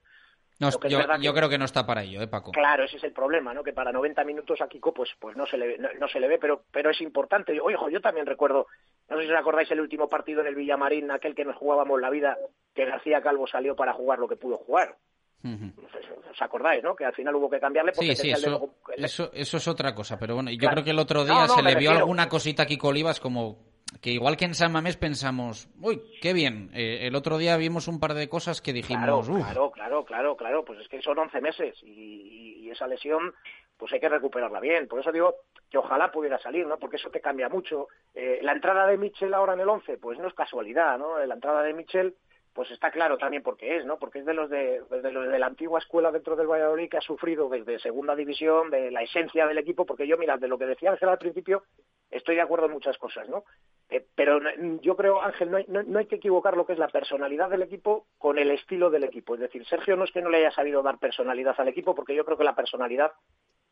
[0.59, 0.80] No, yo,
[1.19, 2.51] yo que- creo que no está para ello, ¿eh, Paco?
[2.51, 3.64] Claro, ese es el problema, ¿no?
[3.64, 6.19] Que para 90 minutos a Kiko pues pues no se le ve, no, no se
[6.19, 7.59] le ve, pero pero es importante.
[7.61, 8.65] Oye, yo también recuerdo,
[9.07, 12.01] no sé si os acordáis el último partido en el Villamarín, aquel que nos jugábamos
[12.01, 12.38] la vida,
[12.73, 14.95] que García Calvo salió para jugar lo que pudo jugar.
[15.43, 16.95] ¿Os acordáis, no?
[16.95, 19.93] Que al final hubo que cambiarle porque Sí, sí, eso, dedo- eso, eso es otra
[19.95, 20.18] cosa.
[20.19, 20.76] Pero bueno, yo Claro.
[20.76, 23.65] creo que el otro día no, se le vio alguna cosita a Kiko Olivas como
[24.01, 26.69] que igual que en San Mamés pensamos, uy, qué bien.
[26.73, 29.38] Eh, el otro día vimos un par de cosas que Claro, dijimos, "Uf".
[29.45, 33.34] claro, claro, claro, claro, pues es que son 11 meses y, y- esa lesión
[33.77, 34.88] pues hay que recuperarla bien.
[34.88, 35.35] Por eso digo
[35.69, 36.77] que ojalá pudiera salir, ¿no?
[36.77, 37.88] Porque eso te cambia mucho.
[38.14, 41.18] Eh, la entrada de Mitchell ahora en el 11, pues no es casualidad, ¿no?
[41.26, 42.14] La entrada de Mitchell
[42.58, 44.00] pues está claro también por qué es, ¿no?
[44.00, 46.98] Porque es de los de, de los de la antigua escuela dentro del Valladolid que
[46.98, 50.58] ha sufrido desde segunda división, de la esencia del equipo, porque yo, mira, de lo
[50.58, 51.62] que decía Ángel al principio,
[52.10, 53.44] estoy de acuerdo en muchas cosas, ¿no?
[53.92, 54.40] Eh, pero
[54.82, 57.48] yo creo, Ángel, no hay, no, no hay que equivocar lo que es la personalidad
[57.52, 59.36] del equipo con el estilo del equipo.
[59.36, 62.16] Es decir, Sergio no es que no le haya sabido dar personalidad al equipo, porque
[62.16, 63.12] yo creo que la personalidad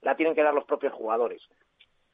[0.03, 1.41] la tienen que dar los propios jugadores.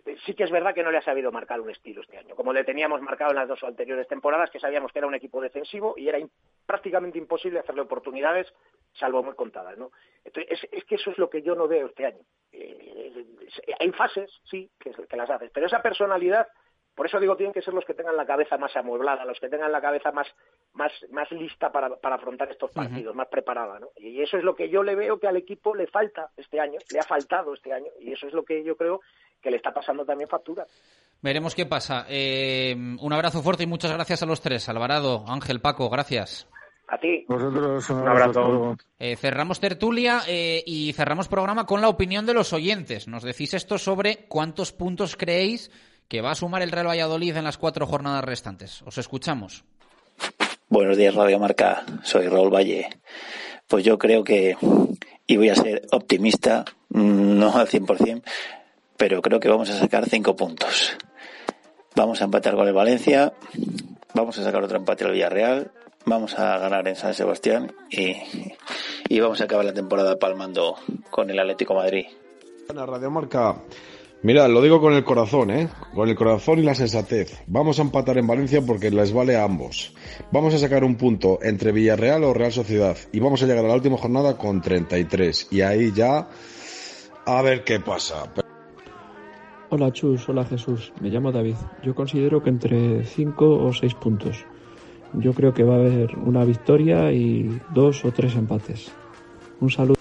[0.05, 2.35] Eh, Sí que es verdad que no le ha sabido marcar un estilo este año,
[2.35, 5.41] como le teníamos marcado en las dos anteriores temporadas, que sabíamos que era un equipo
[5.41, 6.19] defensivo y era
[6.65, 8.51] prácticamente imposible hacerle oportunidades,
[8.93, 9.91] salvo muy contadas, ¿no?
[10.23, 12.23] Entonces, es, es que eso es lo que yo no veo este año.
[12.51, 13.25] Eh,
[13.79, 16.47] hay fases, sí, que, que las haces, pero esa personalidad,
[16.95, 19.49] por eso digo, tienen que ser los que tengan la cabeza más amueblada, los que
[19.49, 20.27] tengan la cabeza más,
[20.73, 23.89] más, más lista para, para afrontar estos partidos, más preparada, ¿no?
[23.97, 26.79] Y eso es lo que yo le veo que al equipo le falta este año,
[26.91, 29.01] le ha faltado este año, y eso es lo que yo creo
[29.41, 30.65] que le está pasando también factura.
[31.21, 32.05] Veremos qué pasa.
[32.09, 34.67] Eh, un abrazo fuerte y muchas gracias a los tres.
[34.69, 36.47] Alvarado, Ángel, Paco, gracias.
[36.87, 37.25] A ti.
[37.27, 38.75] Vosotros un Un abrazo.
[38.99, 43.07] Eh, cerramos tertulia eh, y cerramos programa con la opinión de los oyentes.
[43.07, 45.71] Nos decís esto sobre cuántos puntos creéis
[46.07, 48.81] que va a sumar el Real Valladolid en las cuatro jornadas restantes.
[48.81, 49.63] Os escuchamos.
[50.67, 51.83] Buenos días, Radio Marca.
[52.03, 52.89] Soy Raúl Valle.
[53.67, 54.57] Pues yo creo que,
[55.25, 58.23] y voy a ser optimista, mm, no al 100%,
[59.01, 60.95] pero creo que vamos a sacar cinco puntos.
[61.95, 63.33] Vamos a empatar con el Valencia,
[64.13, 65.71] vamos a sacar otro empate al Villarreal,
[66.05, 68.15] vamos a ganar en San Sebastián y,
[69.09, 70.75] y vamos a acabar la temporada palmando
[71.09, 72.05] con el Atlético Madrid.
[72.69, 73.63] Ana Radio Marca.
[74.21, 75.67] Mira, lo digo con el corazón, ¿eh?
[75.95, 77.41] Con el corazón y la sensatez.
[77.47, 79.95] Vamos a empatar en Valencia porque les vale a ambos.
[80.31, 83.67] Vamos a sacar un punto entre Villarreal o Real Sociedad y vamos a llegar a
[83.67, 85.47] la última jornada con 33.
[85.49, 86.29] Y ahí ya
[87.25, 88.31] a ver qué pasa.
[89.73, 91.55] Hola Chus, hola Jesús, me llamo David.
[91.81, 94.45] Yo considero que entre 5 o 6 puntos.
[95.13, 98.91] Yo creo que va a haber una victoria y dos o tres empates.
[99.61, 99.95] Un saludo.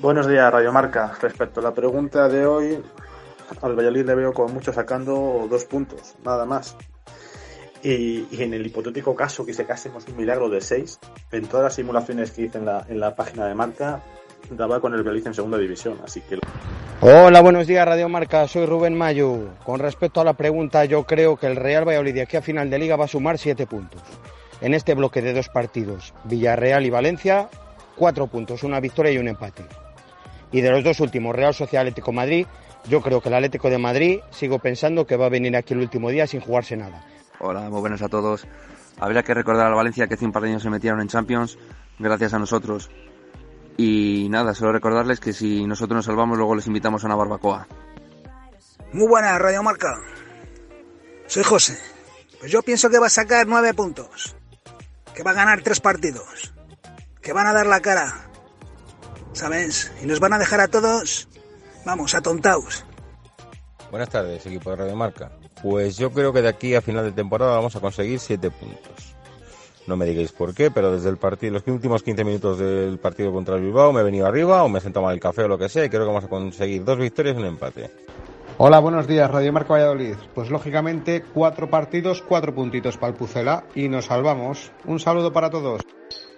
[0.00, 1.12] Buenos días, Radio Marca.
[1.20, 2.82] Respecto a la pregunta de hoy,
[3.60, 6.74] al Valladolid le veo como mucho sacando dos puntos, nada más.
[7.82, 10.98] Y, en el hipotético caso que se casemos un milagro de seis,
[11.32, 14.02] en todas las simulaciones que hice en la, en la página de Marca,
[14.50, 16.38] daba con el Valladolid en segunda división, así que...
[17.00, 19.48] Hola, buenos días Radio Marca, soy Rubén Mayu.
[19.64, 22.70] Con respecto a la pregunta, yo creo que el Real Valladolid de aquí a final
[22.70, 24.00] de liga va a sumar siete puntos.
[24.60, 27.48] En este bloque de dos partidos, Villarreal y Valencia,
[27.96, 29.64] cuatro puntos, una victoria y un empate.
[30.52, 32.46] Y de los dos últimos, Real Sociedad Atlético Madrid,
[32.88, 35.80] yo creo que el Atlético de Madrid sigo pensando que va a venir aquí el
[35.80, 37.04] último día sin jugarse nada.
[37.40, 38.46] Hola, muy buenas a todos.
[39.00, 41.58] Habría que recordar al Valencia que hace un par de años se metieron en Champions
[41.98, 42.90] gracias a nosotros.
[43.76, 47.66] Y nada, solo recordarles que si nosotros nos salvamos luego les invitamos a una barbacoa.
[48.92, 50.00] Muy buena, Radio Marca.
[51.26, 51.78] Soy José.
[52.38, 54.36] Pues yo pienso que va a sacar nueve puntos.
[55.14, 56.52] Que va a ganar tres partidos.
[57.20, 58.28] Que van a dar la cara.
[59.32, 59.90] ¿Sabes?
[60.02, 61.28] Y nos van a dejar a todos,
[61.84, 62.84] vamos, atontaos.
[63.90, 65.32] Buenas tardes, equipo de Radio Marca.
[65.60, 69.13] Pues yo creo que de aquí a final de temporada vamos a conseguir siete puntos.
[69.86, 73.32] No me digáis por qué, pero desde el partido, los últimos 15 minutos del partido
[73.32, 75.48] contra el Bilbao me he venido arriba o me he sentado mal el café o
[75.48, 77.90] lo que sea y creo que vamos a conseguir dos victorias y un empate.
[78.56, 80.14] Hola, buenos días, Radio Marca Valladolid.
[80.34, 84.72] Pues lógicamente, cuatro partidos, cuatro puntitos para el Pucela y nos salvamos.
[84.86, 85.82] Un saludo para todos.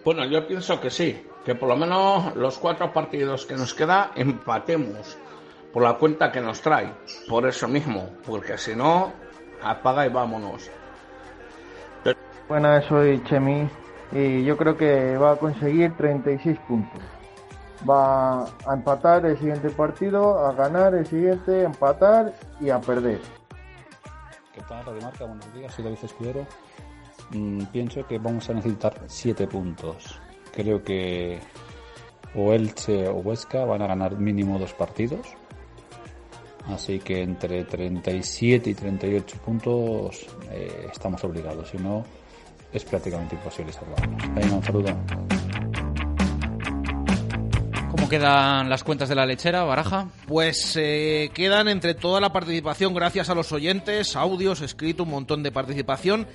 [0.04, 4.12] Bueno, yo pienso que sí, que por lo menos los cuatro partidos que nos queda
[4.16, 5.18] empatemos
[5.72, 6.90] por la cuenta que nos trae.
[7.28, 9.12] Por eso mismo, porque si no,
[9.62, 10.70] apaga y vámonos.
[12.48, 13.68] Buenas, soy Chemi
[14.12, 17.02] y yo creo que va a conseguir 36 puntos.
[17.88, 23.20] Va a empatar el siguiente partido, a ganar el siguiente, empatar y a perder.
[24.54, 25.24] ¿Qué tal, Radio Marca?
[25.24, 26.46] Buenos días, soy David Escudero.
[27.30, 30.20] Mm, pienso que vamos a necesitar 7 puntos.
[30.54, 31.40] Creo que
[32.36, 35.26] o Elche o Huesca van a ganar mínimo dos partidos.
[36.68, 41.70] Así que entre 37 y 38 puntos eh, estamos obligados.
[41.70, 42.04] Si no,
[42.72, 44.34] es prácticamente imposible salvarnos.
[44.34, 44.96] Venga, un saludo.
[47.90, 50.08] ¿Cómo quedan las cuentas de la lechera, Baraja?
[50.28, 55.42] Pues eh, quedan entre toda la participación, gracias a los oyentes, audios, escrito, un montón
[55.42, 56.26] de participación.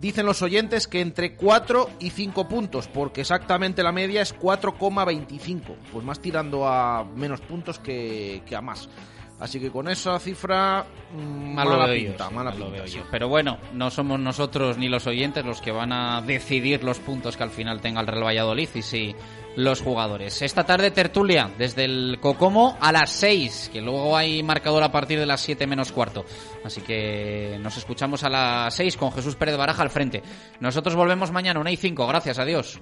[0.00, 5.74] Dicen los oyentes que entre 4 y 5 puntos, porque exactamente la media es 4,25.
[5.92, 8.88] Pues más tirando a menos puntos que, que a más.
[9.40, 12.58] Así que con esa cifra, mm, Mal mala lo veo pinta, yo, sí, mala mal
[12.58, 12.96] lo pinta, veo sí.
[12.98, 13.02] yo.
[13.10, 17.36] Pero bueno, no somos nosotros ni los oyentes los que van a decidir los puntos
[17.36, 19.14] que al final tenga el Real Valladolid y sí
[19.58, 20.40] los jugadores.
[20.42, 25.18] Esta tarde tertulia desde el Cocomo a las 6, que luego hay marcador a partir
[25.18, 26.24] de las 7 menos cuarto.
[26.64, 30.22] Así que nos escuchamos a las 6 con Jesús Pérez Baraja al frente.
[30.60, 32.06] Nosotros volvemos mañana, 1 y 5.
[32.06, 32.80] Gracias, adiós.